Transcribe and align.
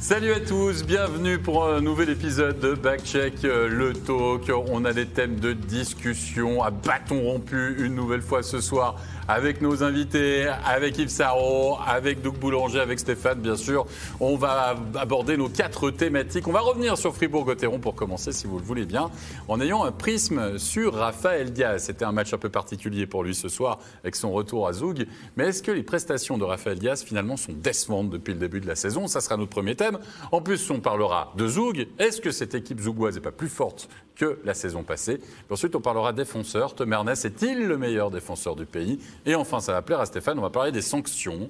Salut 0.00 0.32
à 0.32 0.38
tous, 0.38 0.84
bienvenue 0.84 1.40
pour 1.40 1.66
un 1.66 1.80
nouvel 1.80 2.10
épisode 2.10 2.60
de 2.60 2.74
Backcheck, 2.74 3.44
euh, 3.44 3.68
le 3.68 3.92
talk. 3.92 4.48
On 4.70 4.84
a 4.84 4.92
des 4.92 5.06
thèmes 5.06 5.40
de 5.40 5.52
discussion 5.52 6.62
à 6.62 6.70
bâton 6.70 7.20
rompu 7.20 7.74
une 7.84 7.96
nouvelle 7.96 8.22
fois 8.22 8.44
ce 8.44 8.60
soir 8.60 8.94
avec 9.26 9.60
nos 9.60 9.82
invités, 9.82 10.46
avec 10.64 10.96
Yves 10.98 11.10
Sarro, 11.10 11.78
avec 11.84 12.22
Doug 12.22 12.36
Boulanger, 12.36 12.80
avec 12.80 13.00
Stéphane, 13.00 13.40
bien 13.40 13.56
sûr. 13.56 13.86
On 14.20 14.36
va 14.36 14.76
aborder 14.94 15.36
nos 15.36 15.48
quatre 15.48 15.90
thématiques. 15.90 16.46
On 16.48 16.52
va 16.52 16.60
revenir 16.60 16.96
sur 16.96 17.14
Fribourg-Gotteron 17.14 17.78
pour 17.78 17.94
commencer, 17.94 18.32
si 18.32 18.46
vous 18.46 18.58
le 18.58 18.64
voulez 18.64 18.86
bien, 18.86 19.10
en 19.48 19.60
ayant 19.60 19.84
un 19.84 19.92
prisme 19.92 20.58
sur 20.58 20.94
Raphaël 20.94 21.52
Diaz. 21.52 21.84
C'était 21.84 22.06
un 22.06 22.12
match 22.12 22.32
un 22.32 22.38
peu 22.38 22.48
particulier 22.48 23.06
pour 23.06 23.24
lui 23.24 23.34
ce 23.34 23.48
soir 23.48 23.80
avec 24.02 24.14
son 24.16 24.30
retour 24.30 24.68
à 24.68 24.72
Zoug. 24.72 25.06
Mais 25.36 25.48
est-ce 25.48 25.62
que 25.62 25.72
les 25.72 25.82
prestations 25.82 26.38
de 26.38 26.44
Raphaël 26.44 26.78
Diaz 26.78 27.02
finalement 27.02 27.36
sont 27.36 27.52
décevantes 27.52 28.08
depuis 28.08 28.32
le 28.32 28.38
début 28.38 28.60
de 28.60 28.66
la 28.66 28.76
saison? 28.76 29.08
Ça 29.08 29.20
sera 29.20 29.36
notre 29.36 29.50
premier 29.50 29.74
thème. 29.74 29.87
En 30.32 30.40
plus, 30.40 30.70
on 30.70 30.80
parlera 30.80 31.32
de 31.36 31.46
Zoug. 31.46 31.88
Est-ce 31.98 32.20
que 32.20 32.30
cette 32.30 32.54
équipe 32.54 32.80
zougoise 32.80 33.14
n'est 33.14 33.20
pas 33.20 33.32
plus 33.32 33.48
forte 33.48 33.88
que 34.16 34.38
la 34.44 34.54
saison 34.54 34.82
passée? 34.82 35.20
ensuite, 35.50 35.74
on 35.76 35.80
parlera 35.80 36.12
défenseur. 36.12 36.74
Tom 36.74 36.92
Ernest 36.92 37.24
est-il 37.24 37.66
le 37.66 37.78
meilleur 37.78 38.10
défenseur 38.10 38.56
du 38.56 38.66
pays? 38.66 38.98
Et 39.26 39.34
enfin, 39.34 39.60
ça 39.60 39.72
va 39.72 39.82
plaire 39.82 40.00
à 40.00 40.06
Stéphane, 40.06 40.38
on 40.38 40.42
va 40.42 40.50
parler 40.50 40.72
des 40.72 40.82
sanctions 40.82 41.48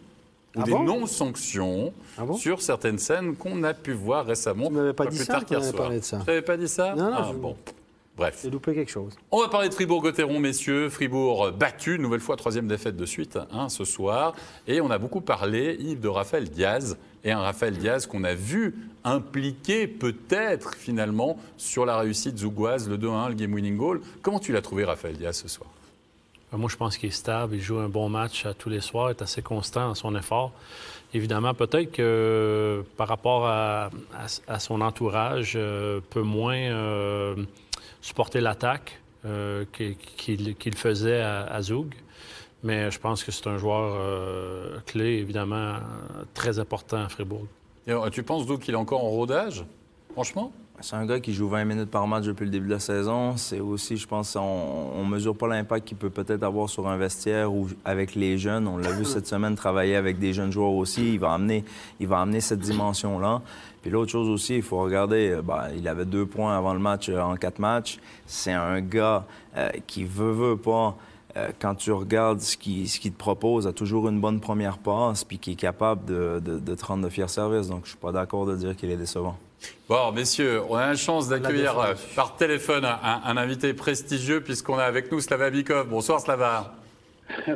ou 0.57 0.61
ah 0.61 0.65
des 0.65 0.73
non-sanctions 0.73 1.93
ah 2.17 2.23
sur 2.35 2.63
certaines 2.63 2.99
scènes 2.99 3.37
qu'on 3.37 3.63
a 3.65 3.75
pu 3.75 3.93
voir 3.93 4.27
récemment. 4.27 4.69
Vous 4.71 4.77
n'avez 4.77 4.93
pas, 4.93 5.07
dit 5.07 5.19
ça 5.19 5.41
Parlé 5.77 6.01
de 6.01 6.05
ça. 6.05 6.19
Vous 6.19 6.25
n'avez 6.25 6.43
pas 6.43 6.57
dit 6.57 6.69
ça? 6.69 6.95
Non, 6.95 7.11
non. 7.11 7.17
Ah, 7.17 7.33
bon. 7.35 7.57
Bref. 8.19 8.41
J'ai 8.43 8.51
loupé 8.51 8.75
quelque 8.75 8.91
chose. 8.91 9.17
On 9.31 9.41
va 9.41 9.49
parler 9.49 9.69
de 9.69 9.75
Fribourg-Gotteron, 9.75 10.41
messieurs. 10.41 10.89
Fribourg 10.89 11.53
battu, 11.53 12.01
nouvelle 12.01 12.19
fois, 12.19 12.37
troisième 12.37 12.67
défaite 12.67 12.97
de 12.97 13.07
suite 13.07 13.39
hein, 13.53 13.69
ce 13.69 13.85
soir. 13.85 14.35
Et 14.67 14.81
on 14.81 14.91
a 14.91 14.99
beaucoup 14.99 15.21
parlé, 15.21 15.77
Yves, 15.79 16.01
de 16.01 16.09
Raphaël 16.09 16.51
Diaz. 16.51 16.99
Et 17.23 17.31
un 17.31 17.39
Raphaël 17.41 17.79
Diaz 17.79 18.07
qu'on 18.07 18.25
a 18.25 18.35
vu 18.35 18.75
impliqué 19.05 19.87
peut-être 19.87 20.75
finalement 20.75 21.39
sur 21.57 21.87
la 21.87 21.97
réussite 21.97 22.39
zougoise, 22.39 22.89
le 22.89 22.99
2-1, 22.99 23.29
le 23.29 23.35
game-winning 23.35 23.77
goal. 23.77 24.01
Comment 24.21 24.41
tu 24.41 24.53
l'as 24.53 24.63
trouvé, 24.63 24.85
Raphaël 24.85 25.17
Diaz, 25.17 25.37
ce 25.37 25.49
soir? 25.49 25.71
Euh, 26.53 26.57
Moi, 26.57 26.69
je 26.69 26.77
pense 26.77 26.99
qu'il 26.99 27.11
est 27.11 27.13
stable. 27.13 27.55
Il 27.55 27.63
joue 27.63 27.79
un 27.79 27.89
bon 27.89 28.09
match 28.09 28.47
tous 28.59 28.69
les 28.69 28.81
soirs. 28.81 29.11
Il 29.11 29.13
est 29.13 29.23
assez 29.23 29.43
constant 29.43 29.89
dans 29.89 29.95
son 29.95 30.17
effort. 30.17 30.53
Évidemment, 31.15 31.55
peut-être 31.55 31.93
que 31.93 32.85
par 32.97 33.09
rapport 33.09 33.47
à, 33.47 33.91
son 34.59 34.81
entourage, 34.81 35.55
euh, 35.57 36.01
peut 36.11 36.23
moins 36.23 36.57
euh, 36.57 37.37
supporter 38.09 38.41
l'attaque 38.41 39.01
qu'il 39.73 40.75
faisait 40.77 41.21
à, 41.21 41.61
Zoug. 41.63 41.95
Mais 42.63 42.91
je 42.91 42.99
pense 42.99 43.23
que 43.23 43.31
c'est 43.31 43.47
un 43.47 43.59
joueur 43.59 43.95
euh, 44.01 44.79
clé, 44.87 45.19
évidemment, 45.19 45.77
très 46.35 46.59
important 46.59 46.97
à 46.97 47.09
Fribourg. 47.09 47.47
Euh, 47.89 48.11
tu 48.11 48.23
penses, 48.23 48.47
donc 48.47 48.61
qu'il 48.61 48.75
est 48.75 48.79
encore 48.79 49.05
en 49.05 49.11
rodage, 49.11 49.65
franchement? 50.13 50.53
C'est 50.81 50.95
un 50.95 51.07
gars 51.07 51.19
qui 51.19 51.35
joue 51.35 51.49
20 51.49 51.65
minutes 51.65 51.91
par 51.91 52.07
match 52.07 52.25
depuis 52.25 52.45
le 52.45 52.51
début 52.51 52.67
de 52.67 52.73
la 52.73 52.79
saison. 52.79 53.37
C'est 53.37 53.61
aussi, 53.61 53.97
je 53.97 54.07
pense, 54.07 54.37
on 54.37 55.05
ne 55.05 55.09
mesure 55.09 55.37
pas 55.37 55.49
l'impact 55.49 55.89
qu'il 55.89 55.97
peut 55.97 56.11
peut-être 56.11 56.43
avoir 56.43 56.69
sur 56.69 56.87
un 56.89 56.97
vestiaire 56.97 57.53
ou 57.53 57.69
avec 57.85 58.15
les 58.15 58.39
jeunes. 58.39 58.69
On 58.69 58.77
l'a 58.77 58.93
vu 58.93 59.05
cette 59.05 59.27
semaine 59.27 59.57
travailler 59.57 59.97
avec 59.97 60.19
des 60.19 60.33
jeunes 60.33 60.53
joueurs 60.53 60.73
aussi. 60.73 61.15
Il 61.15 61.19
va 61.19 61.33
amener, 61.33 61.65
il 61.99 62.07
va 62.07 62.21
amener 62.21 62.41
cette 62.41 62.61
dimension-là. 62.61 63.43
Puis 63.83 63.91
l'autre 63.91 64.13
chose 64.13 64.29
aussi, 64.29 64.57
il 64.57 64.63
faut 64.63 64.79
regarder, 64.79 65.31
euh, 65.31 65.43
ben, 65.43 65.69
il 65.77 65.87
avait 65.89 66.05
deux 66.05 66.27
points 66.27 66.57
avant 66.57 66.75
le 66.75 66.81
match 66.81 67.09
en 67.09 67.35
quatre 67.37 67.59
matchs. 67.59 67.99
C'est 68.27 68.53
un 68.53 68.81
gars 68.81 69.25
qui 69.89 70.05
veut, 70.05 70.31
veut 70.31 70.57
pas 70.57 70.97
euh, 71.37 71.51
quand 71.59 71.75
tu 71.75 71.93
regardes 71.93 72.41
ce 72.41 72.57
qu'il 72.57 72.87
te 72.87 73.19
propose, 73.19 73.67
a 73.67 73.73
toujours 73.73 74.09
une 74.09 74.21
bonne 74.21 74.41
première 74.41 74.79
passe, 74.79 75.25
puis 75.25 75.39
qui 75.39 75.53
est 75.53 75.57
capable 75.57 76.05
de, 76.05 76.41
de, 76.41 76.75
te 76.75 76.85
rendre 76.85 77.05
de 77.05 77.09
fiers 77.09 77.29
services. 77.29 77.69
Donc, 77.69 77.85
je 77.85 77.91
suis 77.91 77.99
pas 77.99 78.13
d'accord 78.13 78.47
de 78.47 78.57
dire 78.57 78.75
qu'il 78.77 78.91
est 78.91 78.97
décevant. 78.97 79.37
Bon, 79.89 80.13
messieurs, 80.13 80.63
on 80.69 80.77
a 80.77 80.89
la 80.89 80.97
chance 80.97 81.29
d'accueillir 81.29 81.79
euh, 81.79 81.95
par 82.15 82.37
téléphone 82.37 82.85
un, 82.85 83.37
invité 83.37 83.73
prestigieux, 83.73 84.43
puisqu'on 84.43 84.79
a 84.79 84.85
avec 84.85 85.11
nous 85.11 85.21
Slava 85.21 85.51
Bikov. 85.51 85.89
Bonsoir, 85.89 86.21
Slava. 86.21 86.75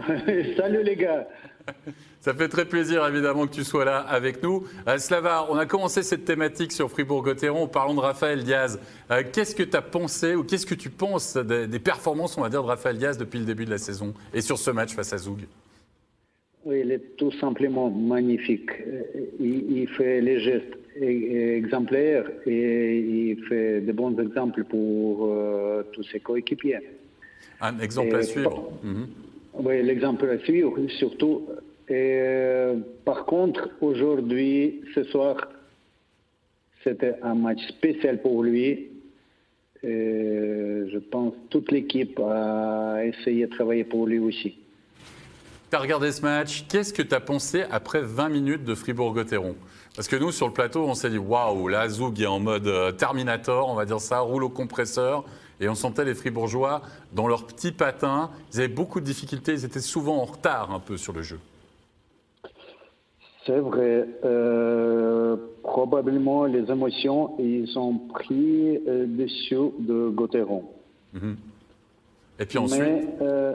Salut, 0.57 0.83
les 0.83 0.97
gars. 0.97 1.27
Ça 2.23 2.33
fait 2.33 2.49
très 2.49 2.65
plaisir, 2.65 3.05
évidemment, 3.07 3.47
que 3.49 3.55
tu 3.55 3.65
sois 3.65 3.85
là 3.85 3.99
avec 3.99 4.43
nous. 4.43 4.65
Euh, 4.87 4.97
Slava, 4.97 5.47
on 5.51 5.59
a 5.59 5.67
commencé 5.67 6.03
cette 6.03 6.25
thématique 6.25 6.73
sur 6.73 6.89
Fribourg-Gotteron. 6.89 7.67
Parlons 7.67 7.95
de 7.95 8.01
Raphaël 8.01 8.45
Diaz. 8.45 8.79
Euh, 9.11 9.25
qu'est-ce 9.31 9.55
que 9.55 9.65
tu 9.65 9.77
as 9.77 9.83
pensé 9.83 10.37
ou 10.37 10.45
qu'est-ce 10.45 10.67
que 10.67 10.77
tu 10.77 10.89
penses 10.89 11.37
des, 11.37 11.79
performances, 11.81 12.39
on 12.39 12.43
va 12.43 12.49
dire, 12.49 12.62
de 12.62 12.69
Raphaël 12.69 12.97
Diaz 12.97 13.19
depuis 13.19 13.41
le 13.41 13.45
début 13.45 13.65
de 13.65 13.71
la 13.71 13.79
saison 13.79 14.15
et 14.33 14.41
sur 14.41 14.57
ce 14.57 14.71
match 14.71 14.95
face 14.95 15.12
à 15.12 15.19
Zoug 15.19 15.41
Oui, 16.65 16.81
il 16.84 16.93
est 16.93 17.17
tout 17.17 17.33
simplement 17.33 17.91
magnifique. 17.91 18.71
Euh, 18.87 19.03
il, 19.41 19.89
fait 19.89 20.21
les 20.21 20.39
gestes 20.41 20.78
exemplaires 21.00 22.31
et 22.47 22.99
il 22.99 23.45
fait 23.45 23.81
de 23.81 23.93
bons 23.93 24.17
exemples 24.19 24.65
pour 24.65 25.28
tous 25.93 26.05
ses 26.05 26.21
coéquipiers. 26.21 26.78
Un 27.61 27.78
exemple 27.78 28.17
à 28.17 28.23
suivre. 28.23 28.73
Mhm. 28.83 29.06
Oui, 29.55 29.83
l'exemple 29.83 30.28
à 30.28 30.39
suivre, 30.39 30.78
surtout 30.89 31.47
et, 31.89 32.73
par 33.05 33.27
contre, 33.27 33.69
aujourd'hui, 33.81 34.83
ce 34.94 35.05
soir, 35.05 35.37
c'était 36.84 37.15
un 37.23 37.34
match 37.34 37.61
spécial 37.69 38.23
pour 38.23 38.43
lui. 38.43 38.89
Et 39.83 40.84
je 40.93 40.99
pense 40.99 41.34
que 41.34 41.49
toute 41.50 41.73
l'équipe 41.73 42.19
a 42.21 43.05
essayé 43.05 43.47
de 43.47 43.50
travailler 43.50 43.84
pour 43.84 44.06
lui 44.06 44.19
aussi. 44.19 44.59
Tu 45.72 45.77
as 45.77 45.81
regardé 45.81 46.12
ce 46.12 46.21
match. 46.21 46.66
Qu'est-ce 46.69 46.93
que 46.93 47.00
tu 47.00 47.15
as 47.15 47.21
pensé 47.21 47.65
après 47.71 48.03
20 48.03 48.28
minutes 48.28 48.62
de 48.62 48.75
Fribourg-Gotteron? 48.75 49.55
Parce 49.97 50.06
que 50.06 50.16
nous, 50.16 50.31
sur 50.31 50.47
le 50.47 50.53
plateau, 50.53 50.84
on 50.84 50.93
s'est 50.93 51.09
dit 51.09 51.16
waouh, 51.16 51.66
là, 51.66 51.88
Zoug 51.88 52.21
est 52.21 52.27
en 52.27 52.41
mode 52.41 52.66
euh, 52.66 52.93
Terminator, 52.93 53.71
on 53.71 53.75
va 53.75 53.87
dire 53.87 53.99
ça, 53.99 54.19
roule 54.19 54.44
au 54.44 54.50
compresseur. 54.50 55.25
Et 55.61 55.71
on 55.71 55.75
sentait 55.75 56.05
les 56.05 56.12
Fribourgeois 56.12 56.82
dans 57.15 57.27
leurs 57.27 57.47
petits 57.47 57.72
patins. 57.72 58.28
Ils 58.53 58.59
avaient 58.59 58.69
beaucoup 58.69 59.00
de 59.00 59.06
difficultés, 59.06 59.53
ils 59.53 59.65
étaient 59.65 59.81
souvent 59.81 60.19
en 60.19 60.27
retard 60.27 60.72
un 60.72 60.78
peu 60.78 60.99
sur 60.99 61.15
le 61.15 61.22
jeu. 61.22 61.38
C'est 63.47 63.59
vrai. 63.59 64.06
Euh, 64.27 65.37
probablement 65.62 66.44
les 66.44 66.71
émotions, 66.71 67.34
ils 67.38 67.78
ont 67.78 67.97
pris 67.97 68.77
euh, 68.87 69.06
dessus 69.06 69.71
de 69.78 70.11
Gauthieron. 70.11 70.65
Mhm. 71.15 71.37
Et 72.41 72.44
puis 72.44 72.59
ensuite 72.59 72.82
Mais 72.82 73.09
euh, 73.22 73.55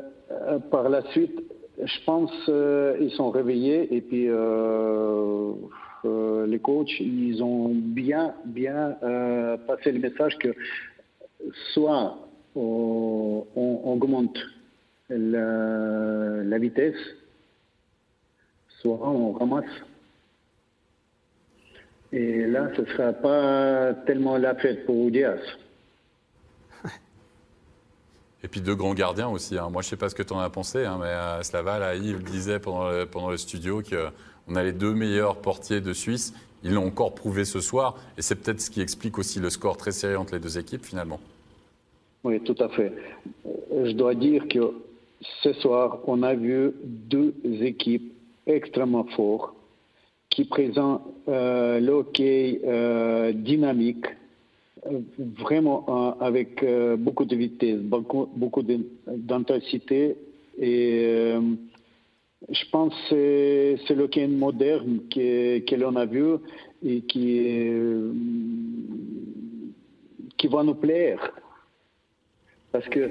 par 0.72 0.90
la 0.90 1.04
suite, 1.12 1.44
je 1.84 2.06
pense 2.06 2.32
qu'ils 2.46 3.12
sont 3.12 3.30
réveillés 3.30 3.96
et 3.96 4.02
puis 4.02 4.30
les 6.48 6.60
coachs, 6.60 7.00
ils 7.00 7.42
ont 7.44 7.70
bien, 7.74 8.34
bien 8.46 8.98
passé 9.68 9.92
le 9.92 10.00
message 10.00 10.38
que 10.38 10.54
soit 11.74 12.18
on, 12.56 13.46
augmente 13.84 14.38
la 15.10 16.58
vitesse, 16.58 16.96
soit 18.82 19.00
on 19.02 19.34
ramasse. 19.34 19.66
Et 22.12 22.46
là, 22.46 22.70
ce 22.76 22.82
ne 22.82 22.86
sera 22.88 23.14
pas 23.14 23.94
tellement 24.06 24.38
la 24.38 24.56
fête 24.56 24.86
pour 24.86 25.12
Diaz. 25.12 25.40
Et 28.44 28.48
puis 28.48 28.62
deux 28.62 28.76
grands 28.76 28.94
gardiens 28.94 29.30
aussi. 29.30 29.58
Hein. 29.58 29.70
Moi, 29.72 29.82
je 29.82 29.88
ne 29.88 29.90
sais 29.92 29.98
pas 29.98 30.10
ce 30.10 30.16
que 30.16 30.24
tu 30.24 30.34
en 30.34 30.40
as 30.40 30.50
pensé, 30.50 30.86
hein, 30.86 30.98
mais 31.00 31.08
euh, 31.08 31.42
Slava, 31.44 31.80
là, 31.80 31.96
Yves 31.96 32.24
disait 32.24 32.60
pendant 32.60 33.30
le, 33.30 33.38
studio 33.38 33.82
qu'on 33.82 34.56
a 34.56 34.64
les 34.64 34.74
deux 34.74 34.94
meilleurs 34.94 35.38
portiers 35.38 35.82
de 35.82 35.94
Suisse. 35.94 36.34
Ils 36.64 36.74
l'ont 36.74 36.88
encore 36.88 37.16
prouvé 37.16 37.46
ce 37.46 37.60
soir. 37.60 37.96
Et 38.18 38.22
c'est 38.22 38.36
peut-être 38.36 38.62
ce 38.62 38.70
qui 38.70 38.82
explique 38.82 39.18
aussi 39.18 39.40
le 39.40 39.50
score 39.50 39.78
très 39.78 39.92
serré 39.92 40.16
entre 40.16 40.34
les 40.34 40.40
deux 40.40 40.58
équipes, 40.58 40.86
finalement. 40.86 41.20
Oui, 42.24 42.40
tout 42.42 42.56
à 42.60 42.70
fait. 42.70 42.94
Je 43.72 43.92
dois 43.92 44.16
dire 44.16 44.48
que 44.48 44.74
ce 45.44 45.54
soir, 45.54 46.00
on 46.06 46.24
a 46.24 46.34
vu 46.34 46.74
deux 46.84 47.34
équipes 47.62 48.14
extrêmement 48.46 49.06
fort, 49.16 49.54
qui 50.30 50.46
présente 50.46 51.02
euh, 51.28 51.80
euh, 52.20 53.32
dynamique, 53.34 54.06
euh, 54.06 54.12
vraiment 55.40 56.18
avec 56.20 56.64
beaucoup 56.98 57.26
de 57.26 57.36
vitesse, 57.36 57.80
beaucoup, 57.80 58.30
beaucoup 58.36 58.64
d'intensité. 59.08 60.16
Et 60.60 61.34
je 62.50 62.70
pense 62.72 62.94
que 63.10 63.76
c'est 63.88 63.96
le 63.96 64.04
hockey 64.04 64.28
moderne 64.28 65.02
que, 65.10 65.76
l'on 65.76 65.96
a 65.96 66.06
vu 66.06 66.38
et 66.86 67.02
qui, 67.02 67.70
qui 70.38 70.48
va 70.48 70.64
nous 70.64 70.76
plaire. 70.76 71.32
Parce 72.72 72.88
que 72.90 73.10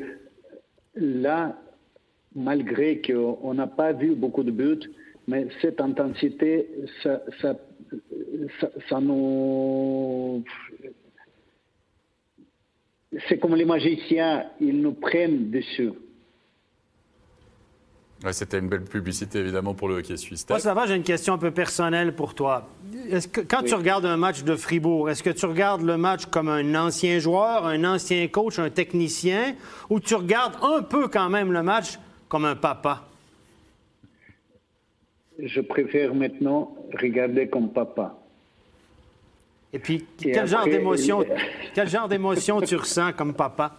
là, 0.95 1.59
malgré 2.35 3.01
qu'on 3.01 3.55
n'a 3.55 3.67
pas 3.67 3.93
vu 3.93 4.15
beaucoup 4.15 4.43
de 4.43 4.51
buts, 4.51 4.89
mais 5.27 5.49
cette 5.61 5.81
intensité, 5.81 6.69
ça, 7.03 7.23
ça, 7.41 9.01
nous... 9.01 10.45
C'est 13.29 13.39
comme 13.39 13.55
les 13.55 13.65
magiciens, 13.65 14.47
ils 14.61 14.81
nous 14.81 14.93
prennent 14.93 15.51
dessus. 15.51 15.93
C'était 18.33 18.59
une 18.59 18.69
belle 18.69 18.85
publicité 18.85 19.39
évidemment 19.41 19.75
pour 19.75 19.89
le 19.89 19.97
hockey 19.97 20.17
suisse. 20.17 20.47
Moi, 20.49 20.59
ça 20.59 20.73
va, 20.75 20.87
j'ai 20.87 20.97
une 20.97 21.03
question 21.03 21.35
un 21.35 21.39
peu 21.39 21.51
personnelle 21.51 22.15
pour 22.15 22.35
toi. 22.35 22.69
Est-ce 23.11 23.29
que, 23.29 23.43
quand 23.43 23.63
tu 23.63 23.75
regardes 23.75 24.07
un 24.07 24.17
match 24.17 24.43
de 24.43 24.57
Fribourg, 24.57 25.11
est-ce 25.11 25.23
que 25.23 25.31
tu 25.31 25.45
regardes 25.47 25.83
le 25.83 25.97
match 25.97 26.27
comme 26.27 26.49
un 26.49 26.75
ancien 26.75 27.19
joueur, 27.19 27.67
un 27.67 27.85
ancien 27.85 28.27
coach, 28.29 28.59
un 28.59 28.71
technicien, 28.71 29.55
ou 29.91 30.01
tu 30.01 30.15
regardes 30.15 30.57
un 30.63 30.83
peu 30.83 31.09
quand 31.09 31.29
même 31.29 31.53
le 31.53 31.63
match 31.63 31.99
comme 32.29 32.47
un 32.47 32.57
papa? 32.57 33.07
Je 35.39 35.61
préfère 35.61 36.15
maintenant 36.15 36.75
regarder 36.99 37.49
comme 37.49 37.71
papa. 37.71 38.19
Et 39.77 39.79
puis, 39.79 40.07
quel, 40.17 40.47
genre 40.47 40.65
d'émotion, 40.65 41.23
quel 41.75 41.87
genre 41.87 42.09
d'émotion 42.09 42.63
tu 42.63 42.77
ressens 42.77 43.13
comme 43.13 43.35
papa? 43.35 43.79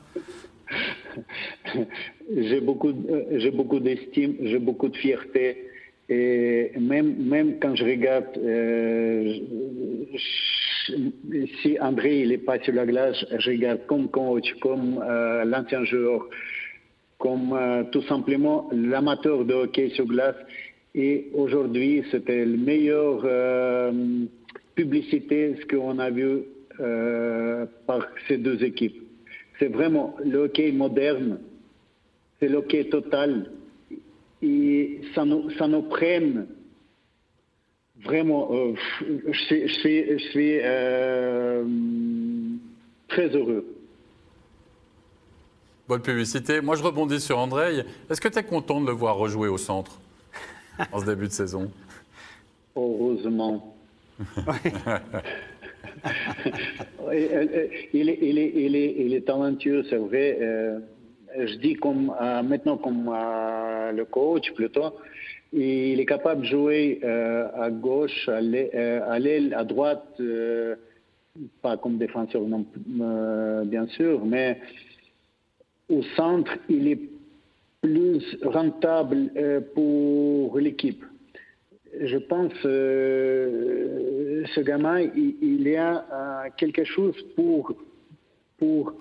j'ai 2.37 2.61
beaucoup, 2.61 2.89
euh, 2.89 3.23
j'ai 3.39 3.49
beaucoup 3.49 3.79
d'estime, 3.79 4.35
j'ai 4.43 4.59
beaucoup 4.59 4.89
de 4.89 4.95
fierté. 4.95 5.71
Et 6.07 6.71
même, 6.79 7.15
même 7.17 7.57
quand 7.59 7.75
je 7.75 7.83
regarde, 7.83 8.27
euh, 8.37 9.39
si 11.63 11.79
André 11.81 12.19
il 12.19 12.31
est 12.31 12.45
pas 12.45 12.59
sur 12.59 12.75
la 12.75 12.85
glace, 12.85 13.25
je 13.39 13.49
regarde 13.49 13.79
comme 13.87 14.07
coach, 14.07 14.53
comme 14.61 15.03
euh, 15.03 15.45
l'ancien 15.45 15.83
joueur, 15.83 16.29
comme 17.17 17.57
tout 17.91 18.03
simplement 18.03 18.69
l'amateur 18.71 19.45
de 19.45 19.55
hockey 19.55 19.89
sur 19.95 20.05
glace. 20.05 20.35
Et 20.93 21.29
aujourd'hui, 21.33 22.03
c'était 22.11 22.45
la 22.45 22.57
meilleure 22.57 23.25
publicité 24.77 25.55
ce 25.59 25.65
qu'on 25.65 25.99
a 25.99 26.09
vu 26.09 26.43
par 27.87 28.07
ces 28.27 28.37
deux 28.37 28.63
équipes. 28.63 29.01
C'est 29.59 29.67
vraiment 29.67 30.15
le 30.23 30.43
hockey 30.43 30.71
moderne, 30.71 31.39
c'est 32.39 32.47
le 32.47 32.57
hockey 32.57 32.85
total. 32.85 33.51
Et 34.41 35.01
ça 35.15 35.25
nous, 35.25 35.49
ça 35.57 35.67
nous 35.67 35.81
prenne 35.81 36.45
vraiment. 38.03 38.49
Euh, 38.51 38.73
je 39.01 40.17
suis, 40.29 40.59
euh, 40.63 41.63
très 43.07 43.29
heureux. 43.29 43.65
Bonne 45.87 46.01
publicité. 46.01 46.61
Moi, 46.61 46.75
je 46.75 46.83
rebondis 46.83 47.21
sur 47.21 47.39
André. 47.39 47.83
Est-ce 48.09 48.21
que 48.21 48.27
tu 48.27 48.37
es 48.37 48.43
content 48.43 48.81
de 48.81 48.87
le 48.87 48.91
voir 48.91 49.15
rejouer 49.15 49.47
au 49.47 49.57
centre 49.57 49.99
en 50.91 50.99
ce 50.99 51.05
début 51.05 51.27
de 51.27 51.31
saison? 51.31 51.71
Heureusement. 52.75 53.76
Il, 57.93 58.09
est, 58.09 58.19
il, 58.21 58.37
est, 58.39 58.51
il, 58.55 58.75
est, 58.75 58.95
il, 58.97 59.13
est, 59.13 59.25
talentueux, 59.25 59.83
c'est 59.89 59.97
vrai. 59.97 60.37
Euh, 60.41 60.79
je 61.35 61.55
dis 61.55 61.75
comme, 61.75 62.13
euh, 62.19 62.41
maintenant 62.43 62.77
comme 62.77 63.11
euh, 63.13 63.91
le 63.91 64.05
coach 64.05 64.51
plutôt. 64.53 64.93
Il 65.53 65.99
est 65.99 66.05
capable 66.05 66.41
de 66.41 66.47
jouer 66.47 66.99
à 67.03 67.69
gauche, 67.71 68.27
à 68.27 68.41
l'aile, 68.41 69.53
à 69.57 69.63
droite, 69.63 70.21
pas 71.61 71.77
comme 71.77 71.97
défenseur 71.97 72.41
non, 72.41 72.65
bien 73.63 73.87
sûr, 73.87 74.25
mais 74.25 74.59
au 75.89 76.03
centre, 76.17 76.51
il 76.67 76.89
est 76.89 76.99
plus 77.81 78.37
rentable 78.43 79.31
pour 79.73 80.59
l'équipe 80.59 81.05
je 82.01 82.17
pense 82.17 82.53
euh, 82.65 84.43
ce 84.53 84.61
gamin, 84.61 85.01
il, 85.01 85.67
y 85.67 85.75
a 85.75 86.05
euh, 86.11 86.49
quelque 86.57 86.83
chose 86.83 87.15
pour, 87.35 87.73
pour 88.57 88.93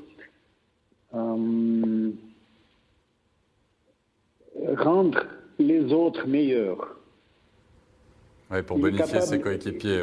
euh, 1.14 2.10
rendre 4.76 5.26
les 5.58 5.92
autres 5.92 6.26
meilleurs. 6.26 6.92
Oui, 8.48 8.62
pour 8.62 8.78
bénéficier 8.78 9.20
ses 9.22 9.40
coéquipiers. 9.40 10.02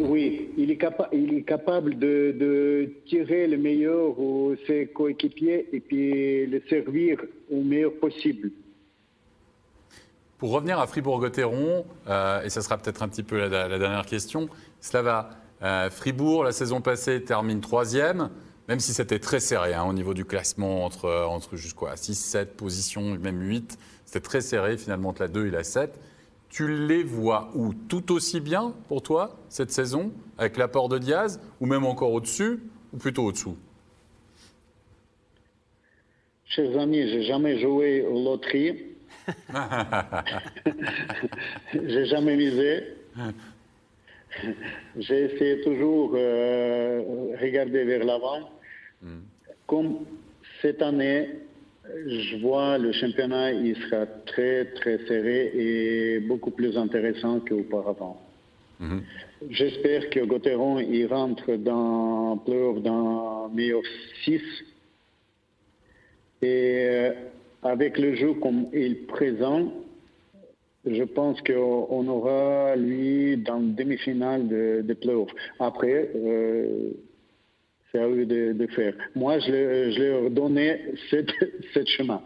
oui, 0.00 0.48
il 0.56 0.72
est, 0.72 0.78
il 1.12 1.34
est 1.34 1.42
capable 1.42 1.96
de, 1.96 2.34
de, 2.36 2.90
tirer 3.06 3.46
le 3.46 3.56
meilleur 3.56 4.16
de 4.16 4.58
ses 4.66 4.86
coéquipiers 4.86 5.68
et 5.72 5.78
puis 5.78 6.46
le 6.46 6.60
servir 6.68 7.22
au 7.50 7.62
meilleur 7.62 7.92
possible. 7.94 8.50
Pour 10.38 10.52
revenir 10.52 10.78
à 10.78 10.86
Fribourg-Gotteron, 10.86 11.84
euh, 12.06 12.42
et 12.42 12.50
ce 12.50 12.60
sera 12.60 12.78
peut-être 12.78 13.02
un 13.02 13.08
petit 13.08 13.24
peu 13.24 13.48
la, 13.48 13.78
dernière 13.78 14.06
question, 14.06 14.48
Slava, 14.80 15.30
euh, 15.62 15.90
Fribourg, 15.90 16.44
la 16.44 16.52
saison 16.52 16.80
passée, 16.80 17.24
termine 17.24 17.60
troisième, 17.60 18.30
même 18.68 18.78
si 18.78 18.94
c'était 18.94 19.18
très 19.18 19.40
serré 19.40 19.74
hein, 19.74 19.84
au 19.84 19.92
niveau 19.92 20.14
du 20.14 20.24
classement, 20.24 20.84
entre, 20.84 21.10
entre 21.28 21.56
jusqu'à 21.56 21.96
6, 21.96 22.14
7 22.14 22.56
positions, 22.56 23.18
même 23.18 23.42
8. 23.42 23.78
C'était 24.04 24.20
très 24.20 24.40
serré 24.40 24.76
finalement 24.76 25.08
entre 25.08 25.22
la 25.22 25.28
2 25.28 25.48
et 25.48 25.50
la 25.50 25.64
7. 25.64 25.98
Tu 26.50 26.86
les 26.86 27.02
vois 27.02 27.50
où? 27.56 27.74
Tout 27.74 28.12
aussi 28.12 28.38
bien 28.38 28.74
pour 28.86 29.02
toi 29.02 29.36
cette 29.48 29.72
saison, 29.72 30.12
avec 30.38 30.56
l'apport 30.56 30.88
de 30.88 30.98
Diaz, 30.98 31.40
ou 31.60 31.66
même 31.66 31.84
encore 31.84 32.12
au-dessus, 32.12 32.60
ou 32.92 32.96
plutôt 32.98 33.24
au-dessous? 33.24 33.56
Chers 36.44 36.78
amis, 36.78 37.08
j'ai 37.08 37.24
jamais 37.24 37.60
joué 37.60 38.02
loterie. 38.02 38.87
J'ai 41.74 42.04
jamais 42.06 42.36
misé. 42.36 42.84
J'ai 44.98 45.24
essayé 45.24 45.60
toujours 45.62 46.12
de 46.12 46.18
euh, 46.18 47.36
regarder 47.40 47.84
vers 47.84 48.04
l'avant. 48.04 48.50
Hmm. 49.02 49.20
Comme 49.66 49.98
cette 50.62 50.82
année, 50.82 51.30
je 52.06 52.36
vois 52.38 52.78
le 52.78 52.92
championnat, 52.92 53.52
il 53.52 53.76
sera 53.76 54.06
très 54.26 54.66
très 54.66 54.98
serré 55.06 55.50
et 55.54 56.20
beaucoup 56.20 56.50
plus 56.50 56.76
intéressant 56.76 57.40
qu'auparavant. 57.40 58.20
Hmm. 58.78 59.00
J'espère 59.50 60.10
que 60.10 60.20
Gauthieron 60.20 60.78
il 60.78 61.06
rentre 61.06 61.56
dans 61.56 62.36
dans 62.36 63.48
meilleur 63.48 63.82
6 64.24 64.40
et 66.40 66.44
euh, 66.44 67.12
avec 67.62 67.98
le 67.98 68.14
jeu 68.14 68.34
comme 68.34 68.66
il 68.72 69.06
présente, 69.06 69.72
je 70.86 71.02
pense 71.02 71.40
qu'on 71.42 72.08
aura 72.08 72.76
lui 72.76 73.36
dans 73.36 73.58
le 73.58 73.72
demi-finale 73.72 74.48
de, 74.48 74.82
de 74.82 74.94
playoffs. 74.94 75.32
Après, 75.58 76.10
euh, 76.14 76.92
c'est 77.90 77.98
à 77.98 78.08
eux 78.08 78.26
de, 78.26 78.66
faire. 78.68 78.94
Moi, 79.14 79.38
je, 79.40 79.90
je 79.90 80.02
leur 80.02 80.30
donnais 80.30 80.92
ce 81.10 81.84
chemin. 81.96 82.22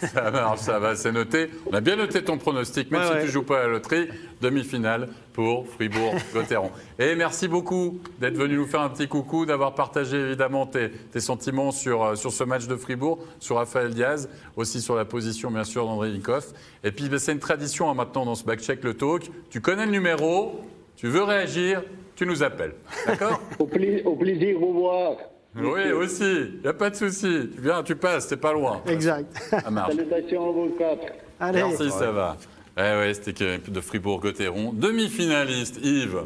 Ça 0.12 0.30
va, 0.30 0.56
ça 0.56 0.78
va, 0.78 0.94
c'est 0.94 1.12
noté. 1.12 1.48
On 1.70 1.74
a 1.74 1.80
bien 1.80 1.96
noté 1.96 2.22
ton 2.22 2.36
pronostic, 2.36 2.90
même 2.90 3.02
si 3.02 3.12
tu 3.20 3.26
ne 3.26 3.30
joues 3.30 3.42
pas 3.42 3.60
à 3.60 3.62
la 3.62 3.68
loterie. 3.68 4.08
Demi-finale 4.40 5.08
pour 5.32 5.66
Fribourg-Gotteron. 5.66 6.70
Et 6.98 7.14
merci 7.14 7.48
beaucoup 7.48 8.00
d'être 8.20 8.36
venu 8.36 8.56
nous 8.56 8.66
faire 8.66 8.82
un 8.82 8.90
petit 8.90 9.08
coucou, 9.08 9.46
d'avoir 9.46 9.74
partagé 9.74 10.18
évidemment 10.18 10.66
tes, 10.66 10.90
sentiments 11.20 11.70
sur, 11.70 12.04
euh, 12.04 12.14
sur 12.16 12.32
ce 12.32 12.44
match 12.44 12.66
de 12.66 12.76
Fribourg, 12.76 13.18
sur 13.40 13.56
Raphaël 13.56 13.94
Diaz, 13.94 14.28
aussi 14.56 14.82
sur 14.82 14.94
la 14.94 15.06
position 15.06 15.50
bien 15.50 15.64
sûr 15.64 15.86
d'André 15.86 16.10
Likoff. 16.10 16.52
Et 16.84 16.92
puis 16.92 17.08
ben, 17.08 17.18
c'est 17.18 17.32
une 17.32 17.38
tradition 17.38 17.90
hein, 17.90 17.94
maintenant 17.94 18.26
dans 18.26 18.34
ce 18.34 18.44
backcheck 18.44 18.84
le 18.84 18.94
talk. 18.94 19.30
Tu 19.48 19.62
connais 19.62 19.86
le 19.86 19.92
numéro, 19.92 20.60
tu 20.96 21.08
veux 21.08 21.22
réagir, 21.22 21.82
tu 22.14 22.26
nous 22.26 22.42
appelles. 22.42 22.74
D'accord? 23.06 23.40
Au, 23.58 23.64
au 23.64 24.16
plaisir 24.16 24.54
de 24.54 24.58
vous 24.58 24.72
voir. 24.74 25.16
Oui, 25.56 25.90
aussi. 25.92 26.22
Il 26.24 26.60
n'y 26.62 26.68
a 26.68 26.72
pas 26.74 26.90
de 26.90 26.96
souci. 26.96 27.50
Tu 27.54 27.60
viens, 27.60 27.82
tu 27.82 27.96
passes, 27.96 28.28
c'est 28.28 28.36
pas 28.36 28.52
loin. 28.52 28.82
Exact. 28.86 29.32
Ça 29.50 29.70
marche. 29.70 29.94
Salutations 29.94 30.48
à 30.48 30.52
vous 30.52 30.74
quatre. 30.78 31.12
Allez. 31.40 31.62
Merci, 31.62 31.90
ça 31.90 32.10
va. 32.10 32.36
Eh 32.78 32.80
ouais, 32.80 33.14
c'était 33.14 33.58
de 33.58 33.80
Fribourg-Gotteron. 33.80 34.72
Demi-finaliste, 34.74 35.78
Yves. 35.82 36.24